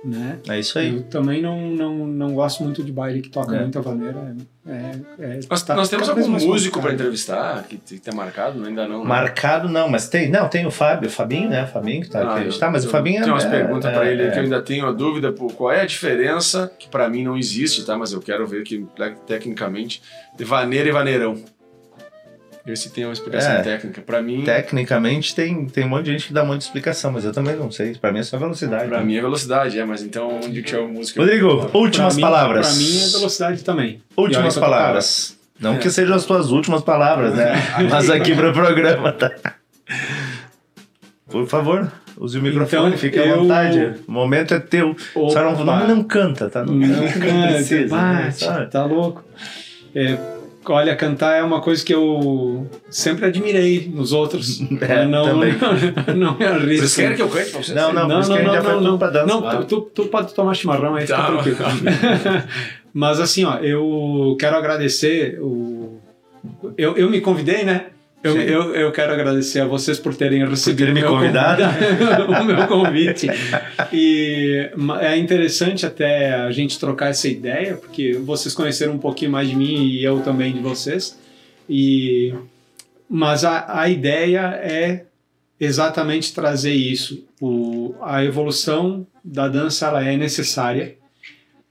Né? 0.05 0.38
É 0.47 0.59
isso 0.59 0.78
aí. 0.78 0.97
Eu 0.97 1.03
também 1.03 1.41
não, 1.41 1.68
não, 1.72 2.05
não 2.05 2.36
gosto 2.36 2.63
muito 2.63 2.84
de 2.84 2.91
baile 2.91 3.24
que 3.24 3.30
toca 3.30 3.55
é. 3.55 3.61
muita 3.61 3.82
vaneira. 3.82 4.36
É, 4.68 4.91
é, 5.18 5.39
nós, 5.49 5.63
tá, 5.63 5.74
nós 5.74 5.89
temos 5.89 6.07
algum 6.07 6.28
músico 6.30 6.80
para 6.80 6.93
entrevistar 6.93 7.63
que, 7.63 7.78
que 7.78 7.99
tá 7.99 8.13
marcado? 8.13 8.63
Ainda 8.63 8.88
não. 8.88 8.99
Né? 8.99 9.05
Marcado 9.05 9.68
não, 9.68 9.89
mas 9.89 10.07
tem. 10.07 10.30
Não, 10.30 10.47
tem 10.47 10.63
o 10.63 10.70
Fábio, 10.70 11.07
o 11.07 11.11
Fabinho, 11.11 11.49
né? 11.49 11.63
O 11.63 11.68
Fabinho 11.68 12.03
que 12.03 12.09
tá 12.09 12.22
ah, 12.22 12.38
aqui. 12.38 12.59
Tá, 12.59 12.70
mas 12.70 12.86
o 12.86 12.89
Fabinho 12.89 13.24
Tem 13.24 13.32
umas 13.32 13.45
é, 13.45 13.49
perguntas 13.49 13.91
para 13.91 14.11
ele 14.11 14.30
que 14.30 14.38
eu 14.38 14.43
ainda 14.43 14.61
tenho 14.61 14.86
a 14.86 14.91
dúvida. 14.91 15.32
Pô, 15.32 15.47
qual 15.47 15.72
é 15.72 15.82
a 15.82 15.86
diferença, 15.86 16.72
que 16.78 16.88
para 16.88 17.09
mim 17.09 17.24
não 17.24 17.36
existe, 17.36 17.84
tá? 17.84 17.97
Mas 17.97 18.11
eu 18.11 18.22
quero 18.22 18.45
ver 18.45 18.63
que 18.63 18.86
tecnicamente, 19.26 20.03
de 20.38 20.43
vaneira 20.43 20.88
e 20.88 20.91
vaneirão. 20.91 21.36
Esse 22.66 22.89
tem 22.89 23.05
uma 23.05 23.13
explicação 23.13 23.51
é, 23.51 23.61
técnica. 23.61 24.01
Para 24.01 24.24
mim. 24.24 24.43
Tecnicamente 24.43 25.36
tem, 25.36 25.68
tem 25.68 25.86
um 25.86 25.89
monte 25.89 26.05
de 26.05 26.13
gente 26.13 26.28
que 26.28 26.34
dá 26.34 26.43
muita 26.43 26.66
explicação, 26.66 27.11
mas 27.11 27.24
eu 27.24 27.32
também 27.32 27.55
não 27.55 27.70
sei. 27.70 27.93
Para 27.93 28.11
mim 28.11 28.20
é 28.20 28.24
só 28.24 28.39
velocidade. 28.39 28.89
Para 28.89 28.99
né? 28.99 29.05
mim 29.05 29.16
é 29.16 29.22
velocidade, 29.22 29.78
é, 29.78 29.86
mas 29.86 30.01
então 30.01 30.39
onde 30.43 30.63
que 30.63 30.76
é 30.76 30.80
a 30.80 30.88
música? 30.88 31.22
Rodrigo, 31.22 31.70
últimas 31.74 32.16
pra 32.16 32.22
palavras. 32.22 32.68
Para 32.68 32.78
mim 32.78 33.03
é 33.03 33.07
velocidade 33.11 33.63
também. 33.63 34.01
Últimas 34.18 34.57
palavras. 34.57 35.38
Não 35.59 35.76
é. 35.76 35.78
que 35.78 35.89
sejam 35.91 36.16
as 36.16 36.26
tuas 36.26 36.51
últimas 36.51 36.82
palavras, 36.82 37.36
né? 37.36 37.53
mas 37.89 38.09
aqui 38.09 38.36
para 38.36 38.49
o 38.49 38.53
programa, 38.53 39.11
tá? 39.11 39.32
Por 41.30 41.47
favor, 41.47 41.91
use 42.18 42.39
o 42.39 42.41
microfone, 42.41 42.88
então, 42.88 42.97
fique 42.97 43.20
à 43.20 43.28
eu... 43.28 43.41
vontade. 43.41 43.93
O 44.07 44.11
momento 44.11 44.53
é 44.53 44.59
teu. 44.59 44.95
Opa. 45.13 45.30
Só 45.30 45.43
não, 45.43 45.63
não, 45.63 45.88
não 45.88 46.03
canta, 46.03 46.49
tá? 46.49 46.66
Não, 46.66 46.74
não 46.74 47.07
canta, 47.07 47.53
precisa, 47.53 47.95
bate, 47.95 48.47
né? 48.47 48.66
tá 48.72 48.86
louco. 48.86 49.24
É, 49.93 50.18
Olha, 50.68 50.95
cantar 50.95 51.38
é 51.38 51.43
uma 51.43 51.61
coisa 51.61 51.84
que 51.84 51.93
eu 51.93 52.68
sempre 52.89 53.26
admirei 53.26 53.91
nos 53.93 54.11
outros. 54.11 54.61
É, 54.86 55.05
não, 55.05 55.24
também. 55.26 55.55
não, 56.07 56.16
não 56.16 56.38
me 56.38 56.45
arrisco. 56.45 56.88
Vocês 56.88 56.95
querem 56.95 57.16
que 57.16 57.22
eu 57.22 57.30
cante 57.30 57.51
pra 57.51 57.63
vocês? 57.63 57.76
Não, 57.76 57.91
não, 57.93 58.07
não, 58.07 58.20
não, 58.20 58.43
não, 58.43 58.63
não, 58.63 58.82
não, 58.82 58.97
pra 58.97 59.09
dança, 59.09 59.26
não 59.26 59.63
tu, 59.63 59.82
tu, 59.82 60.05
pode 60.05 60.34
tomar 60.34 60.53
chimarrão 60.53 60.95
aí, 60.95 61.07
tá, 61.07 61.41
fica 61.41 61.55
tranquilo. 61.55 61.88
Mas 62.93 63.20
assim, 63.20 63.45
ó, 63.45 63.57
eu 63.57 64.36
quero 64.39 64.55
agradecer 64.55 65.39
o... 65.41 65.99
Eu, 66.78 66.95
eu 66.95 67.09
me 67.09 67.20
convidei, 67.20 67.63
né? 67.63 67.88
Eu, 68.26 68.42
eu, 68.42 68.76
eu, 68.76 68.92
quero 68.92 69.14
agradecer 69.14 69.60
a 69.60 69.66
vocês 69.66 70.00
por 70.00 70.16
terem 70.16 70.44
recebido 70.48 70.88
por 70.88 70.94
me 70.96 71.04
convidado. 71.04 71.62
o 72.42 72.44
meu 72.44 72.68
convite. 72.68 73.28
E 73.94 74.68
é 75.00 75.16
interessante 75.16 75.86
até 75.86 76.34
a 76.34 76.50
gente 76.52 76.80
trocar 76.80 77.10
essa 77.10 77.28
ideia, 77.28 77.76
porque 77.76 78.14
vocês 78.14 78.56
conheceram 78.56 78.94
um 78.94 78.98
pouquinho 78.98 79.30
mais 79.30 79.48
de 79.48 79.56
mim 79.56 79.86
e 79.86 80.04
eu 80.04 80.22
também 80.22 80.54
de 80.54 80.60
vocês. 80.60 81.20
E 81.70 82.34
mas 83.08 83.44
a, 83.44 83.82
a 83.82 83.88
ideia 83.88 84.60
é 84.62 85.06
exatamente 85.60 86.34
trazer 86.34 86.74
isso. 86.74 87.24
O, 87.40 87.94
a 88.02 88.24
evolução 88.26 89.06
da 89.24 89.48
dança 89.48 89.86
ela 89.86 90.04
é 90.04 90.18
necessária 90.18 90.96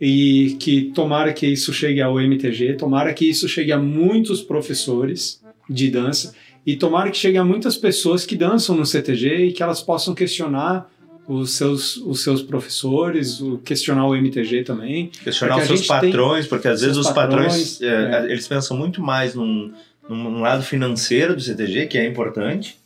e 0.01 0.57
que 0.61 0.93
tomara 0.95 1.33
que 1.33 1.47
isso 1.47 1.73
chegue 1.73 2.01
ao 2.01 2.21
MTG, 2.21 2.75
tomara 2.75 3.13
que 3.13 3.29
isso 3.29 3.49
chegue 3.49 3.73
a 3.73 3.79
muitos 3.79 4.41
professores 4.41 5.43
de 5.69 5.91
dança 5.91 6.35
e 6.67 6.77
tomara 6.77 7.11
que 7.11 7.17
chegue 7.17 7.37
a 7.37 7.45
muitas 7.45 7.77
pessoas 7.77 8.25
que 8.25 8.37
dançam 8.37 8.77
no 8.77 8.87
CTG 8.87 9.47
e 9.47 9.53
que 9.53 9.63
elas 9.63 9.83
possam 9.83 10.15
questionar 10.15 10.91
os 11.27 11.57
seus, 11.57 11.97
os 11.97 12.23
seus 12.23 12.43
professores, 12.43 13.41
questionar 13.65 14.07
o 14.07 14.15
MTG 14.15 14.63
também. 14.63 15.11
Questionar 15.23 15.59
os 15.59 15.67
seus 15.67 15.87
patrões, 15.87 16.47
porque 16.47 16.69
às 16.69 16.81
vezes 16.81 16.97
os 16.97 17.11
patrões, 17.11 17.79
patrões 17.79 17.83
é, 17.83 18.27
é. 18.27 18.33
eles 18.33 18.47
pensam 18.47 18.77
muito 18.77 19.03
mais 19.03 19.35
num, 19.35 19.73
num 20.09 20.41
lado 20.41 20.63
financeiro 20.63 21.35
do 21.35 21.41
CTG, 21.41 21.87
que 21.87 21.99
é 21.99 22.07
importante, 22.07 22.79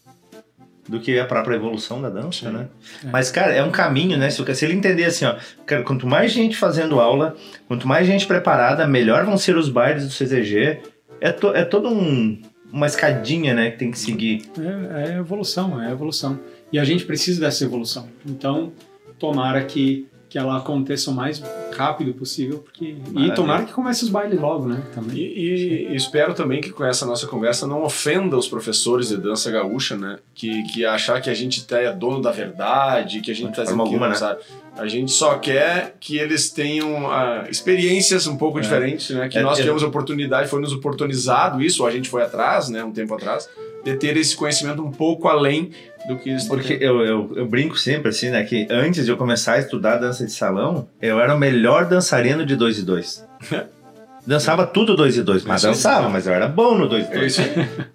do 0.89 0.99
que 1.01 1.19
a 1.19 1.25
própria 1.25 1.57
evolução 1.57 2.01
da 2.01 2.09
dança, 2.09 2.47
Sim. 2.47 2.53
né? 2.53 2.67
É. 3.05 3.09
Mas, 3.09 3.31
cara, 3.31 3.53
é 3.53 3.63
um 3.63 3.71
caminho, 3.71 4.17
né? 4.17 4.31
Se, 4.31 4.43
se 4.55 4.65
ele 4.65 4.75
entender 4.75 5.05
assim, 5.05 5.25
ó, 5.25 5.37
cara, 5.67 5.83
quanto 5.83 6.07
mais 6.07 6.33
gente 6.33 6.57
fazendo 6.57 6.99
aula, 6.99 7.37
quanto 7.67 7.87
mais 7.87 8.07
gente 8.07 8.27
preparada, 8.27 8.87
melhor 8.87 9.25
vão 9.25 9.37
ser 9.37 9.57
os 9.57 9.69
bailes 9.69 10.05
do 10.05 10.11
CTG. 10.11 10.81
É, 11.21 11.33
to, 11.33 11.49
é 11.49 11.65
todo 11.65 11.89
um, 11.89 12.41
uma 12.73 12.87
escadinha, 12.87 13.55
né, 13.55 13.71
que 13.71 13.79
tem 13.79 13.91
que 13.91 13.99
seguir. 13.99 14.43
É, 14.59 15.13
é 15.13 15.19
evolução, 15.19 15.81
é 15.83 15.91
evolução. 15.91 16.39
E 16.73 16.79
a 16.79 16.85
gente 16.85 17.05
precisa 17.05 17.41
dessa 17.41 17.65
evolução. 17.65 18.09
Então, 18.27 18.73
tomara 19.19 19.65
que, 19.65 20.07
que 20.29 20.37
ela 20.37 20.59
aconteça 20.59 21.11
o 21.11 21.15
mais 21.15 21.43
rápido 21.75 22.13
possível, 22.13 22.59
porque 22.59 22.95
Maravilha. 22.95 23.33
e 23.33 23.35
tomara 23.35 23.65
que 23.65 23.73
comece 23.73 24.05
os 24.05 24.11
bailes 24.11 24.39
logo, 24.39 24.69
né? 24.69 24.83
Também. 24.95 25.17
E, 25.17 25.23
e, 25.23 25.93
e, 25.93 25.97
espero 25.97 26.35
também 26.35 26.61
que 26.61 26.71
com 26.71 26.85
essa 26.85 27.07
nossa 27.07 27.27
conversa 27.27 27.67
não 27.67 27.83
ofenda 27.83 28.37
os 28.37 28.47
professores 28.47 29.09
de 29.09 29.17
dança 29.17 29.51
gaúcha, 29.51 29.97
né? 29.97 30.19
Que, 30.35 30.63
que 30.65 30.85
achar 30.85 31.21
que 31.23 31.31
a 31.31 31.35
gente 31.35 31.67
tá, 31.67 31.81
é 31.81 31.93
dono 31.93 32.21
da 32.21 32.31
verdade, 32.31 33.21
que 33.21 33.31
a 33.31 33.35
gente 33.35 33.51
está 33.51 33.63
dizendo 33.63 33.81
alguma, 33.81 34.09
né? 34.09 34.15
sabe. 34.15 34.41
A 34.77 34.87
gente 34.87 35.11
só 35.11 35.39
quer 35.39 35.97
que 35.99 36.19
eles 36.19 36.51
tenham 36.51 37.07
uh, 37.07 37.49
experiências 37.51 38.27
um 38.27 38.37
pouco 38.37 38.59
é. 38.59 38.63
diferentes, 38.63 39.11
né? 39.11 39.29
Que 39.29 39.39
é, 39.39 39.43
nós 39.43 39.57
tivemos 39.57 39.83
oportunidade, 39.83 40.49
foi 40.49 40.61
nos 40.61 40.73
oportunizado 40.73 41.63
isso, 41.63 41.83
ou 41.83 41.89
a 41.89 41.91
gente 41.91 42.09
foi 42.09 42.23
atrás, 42.23 42.69
né? 42.69 42.85
Um 42.85 42.93
tempo 42.93 43.15
atrás, 43.15 43.49
de 43.93 43.97
ter 43.97 44.17
esse 44.17 44.37
conhecimento 44.37 44.83
um 44.83 44.91
pouco 44.91 45.29
além 45.29 45.71
do 46.07 46.17
que 46.17 46.31
isso. 46.31 46.49
Porque 46.49 46.79
eu, 46.81 47.01
eu, 47.01 47.33
eu, 47.37 47.47
brinco 47.47 47.77
sempre 47.77 48.11
assim, 48.11 48.31
né? 48.31 48.43
Que 48.45 48.67
antes 48.71 49.05
de 49.05 49.11
eu 49.11 49.17
começar 49.17 49.55
a 49.55 49.59
estudar 49.59 49.97
dança 49.97 50.25
de 50.25 50.33
salão, 50.33 50.89
eu 51.01 51.21
era 51.21 51.35
o 51.35 51.39
melhor 51.39 51.87
dançarino 51.87 52.45
de 52.45 52.57
dois 52.57 52.79
e 52.79 52.83
dois. 52.83 53.27
Dançava 54.27 54.67
tudo 54.67 54.95
2 54.95 55.17
e 55.17 55.23
2, 55.23 55.45
mas 55.45 55.63
dançava, 55.63 56.07
mas 56.11 56.27
eu 56.27 56.35
era 56.35 56.47
bom 56.47 56.77
no 56.77 56.87
2 56.87 57.07
e 57.07 57.15
2. 57.15 57.39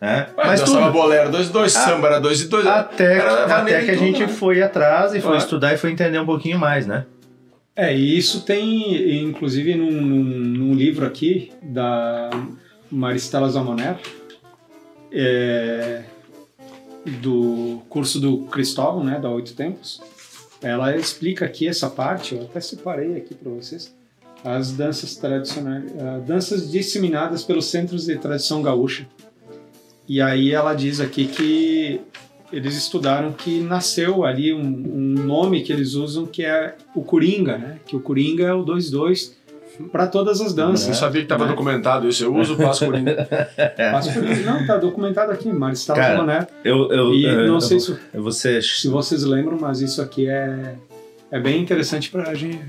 É. 0.01 0.25
Mas 0.35 0.61
dançava 0.61 0.85
tudo. 0.87 0.91
bolero 0.91 1.29
2 1.29 1.47
e 1.47 1.51
2, 1.51 1.71
samba 1.71 2.07
era 2.07 2.19
2 2.19 2.41
e 2.41 2.47
2. 2.47 2.65
Até, 2.65 3.19
até 3.19 3.83
que 3.83 3.91
a 3.91 3.95
gente 3.95 4.21
né? 4.21 4.27
foi 4.27 4.59
atrás 4.63 5.13
e 5.13 5.21
foi 5.21 5.37
estudar 5.37 5.75
e 5.75 5.77
foi 5.77 5.91
entender 5.91 6.17
um 6.17 6.25
pouquinho 6.25 6.57
mais, 6.57 6.87
né? 6.87 7.05
É, 7.75 7.95
e 7.95 8.17
isso 8.17 8.41
tem, 8.41 9.23
inclusive, 9.23 9.75
num, 9.75 9.91
num, 9.91 10.23
num 10.23 10.73
livro 10.73 11.05
aqui 11.05 11.51
da 11.61 12.31
Maristela 12.91 13.47
Zamoner, 13.47 13.97
é, 15.13 16.03
do 17.21 17.81
curso 17.87 18.19
do 18.19 18.39
Cristóvão, 18.45 19.03
né, 19.03 19.19
da 19.19 19.29
Oito 19.29 19.53
Tempos. 19.53 20.01
Ela 20.61 20.95
explica 20.95 21.45
aqui 21.45 21.67
essa 21.67 21.89
parte, 21.89 22.35
eu 22.35 22.43
até 22.43 22.59
separei 22.59 23.15
aqui 23.17 23.35
para 23.35 23.51
vocês 23.51 23.93
as 24.43 24.73
danças 24.73 25.15
tradicionais, 25.15 25.85
uh, 25.91 26.21
danças 26.25 26.69
disseminadas 26.69 27.43
pelos 27.43 27.65
centros 27.67 28.05
de 28.05 28.17
tradição 28.17 28.61
gaúcha. 28.61 29.07
E 30.07 30.21
aí 30.21 30.51
ela 30.51 30.73
diz 30.73 30.99
aqui 30.99 31.27
que 31.27 32.01
eles 32.51 32.75
estudaram 32.75 33.31
que 33.31 33.61
nasceu 33.61 34.25
ali 34.25 34.53
um, 34.53 34.61
um 34.61 35.23
nome 35.23 35.63
que 35.63 35.71
eles 35.71 35.93
usam 35.93 36.25
que 36.25 36.43
é 36.43 36.75
o 36.93 37.01
Coringa, 37.01 37.57
né? 37.57 37.79
Que 37.85 37.95
o 37.95 38.01
Coringa 38.01 38.43
é 38.43 38.53
o 38.53 38.65
2-2 38.65 39.31
para 39.91 40.07
todas 40.07 40.41
as 40.41 40.53
danças. 40.53 40.87
Eu 40.87 40.93
sabia 40.93 41.21
que 41.21 41.25
estava 41.25 41.45
né? 41.45 41.51
documentado 41.51 42.07
isso. 42.07 42.23
Eu 42.23 42.35
uso 42.35 42.53
o 42.53 42.57
Passo 42.57 42.85
Coringa. 42.85 43.27
Passo 43.91 44.13
Coringa. 44.13 44.41
Não, 44.41 44.65
tá 44.65 44.77
documentado 44.77 45.31
aqui, 45.31 45.51
mas 45.51 45.79
estava 45.79 46.01
falando, 46.01 46.27
né? 46.27 46.47
Eu, 46.63 46.91
eu, 46.91 47.13
e 47.13 47.25
eu, 47.25 47.47
não 47.47 47.61
sei 47.61 47.79
se, 47.79 47.97
você... 48.13 48.61
se 48.61 48.87
vocês 48.87 49.23
lembram, 49.23 49.57
mas 49.59 49.81
isso 49.81 50.01
aqui 50.01 50.27
é 50.27 50.75
é 51.33 51.39
bem 51.39 51.59
interessante 51.59 52.11
para 52.11 52.29
a 52.29 52.35
gente. 52.35 52.59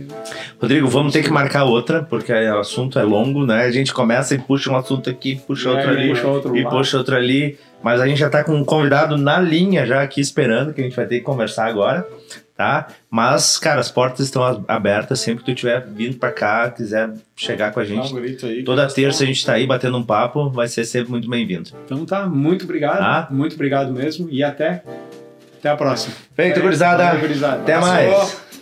Rodrigo, 0.59 0.89
vamos 0.89 1.13
ter 1.13 1.23
que 1.23 1.31
marcar 1.31 1.65
outra, 1.65 2.03
porque 2.03 2.33
o 2.33 2.59
assunto 2.59 2.99
é 2.99 3.03
longo, 3.03 3.45
né? 3.45 3.65
A 3.65 3.71
gente 3.71 3.93
começa 3.93 4.35
e 4.35 4.39
puxa 4.39 4.73
um 4.73 4.77
assunto 4.77 5.11
aqui, 5.11 5.37
puxa 5.47 5.69
outro 5.69 5.91
ali, 5.91 6.09
puxa 6.09 6.27
outro 6.27 6.57
e 6.57 6.65
puxa 6.65 6.97
outro 6.97 7.15
ali. 7.15 7.59
Mas 7.83 8.01
a 8.01 8.07
gente 8.07 8.17
já 8.17 8.29
está 8.29 8.43
com 8.43 8.55
um 8.55 8.65
convidado 8.65 9.19
na 9.19 9.39
linha 9.39 9.85
já 9.85 10.03
aqui 10.03 10.19
esperando, 10.19 10.73
que 10.73 10.81
a 10.81 10.85
gente 10.85 10.97
vai 10.97 11.07
ter 11.07 11.19
que 11.19 11.25
conversar 11.25 11.67
agora, 11.67 12.09
tá? 12.57 12.89
Mas, 13.11 13.59
cara, 13.59 13.81
as 13.81 13.91
portas 13.91 14.27
estão 14.27 14.65
abertas 14.69 15.21
sempre 15.21 15.41
que 15.41 15.47
tu 15.47 15.55
estiver 15.55 15.85
vindo 15.87 16.17
para 16.17 16.33
cá, 16.33 16.71
quiser 16.71 17.13
chegar 17.37 17.73
com 17.73 17.81
a 17.81 17.85
gente. 17.85 18.13
Um 18.15 18.19
aí, 18.19 18.63
Toda 18.63 18.87
terça 18.87 19.25
a 19.25 19.27
gente 19.27 19.39
está 19.39 19.55
aí 19.55 19.67
batendo 19.67 19.99
um 19.99 20.05
papo, 20.05 20.51
vai 20.51 20.69
ser 20.69 20.85
sempre 20.85 21.11
muito 21.11 21.29
bem-vindo. 21.29 21.71
Então 21.85 22.05
tá, 22.05 22.27
muito 22.27 22.65
obrigado, 22.65 22.99
tá? 22.99 23.29
muito 23.31 23.55
obrigado 23.55 23.93
mesmo 23.93 24.29
e 24.31 24.43
até 24.43 24.83
até 25.59 25.71
a 25.71 25.77
próxima. 25.77 26.15
Feito, 26.37 26.61
gurizada. 26.61 27.63
Até 27.63 27.81
mais. 27.81 28.54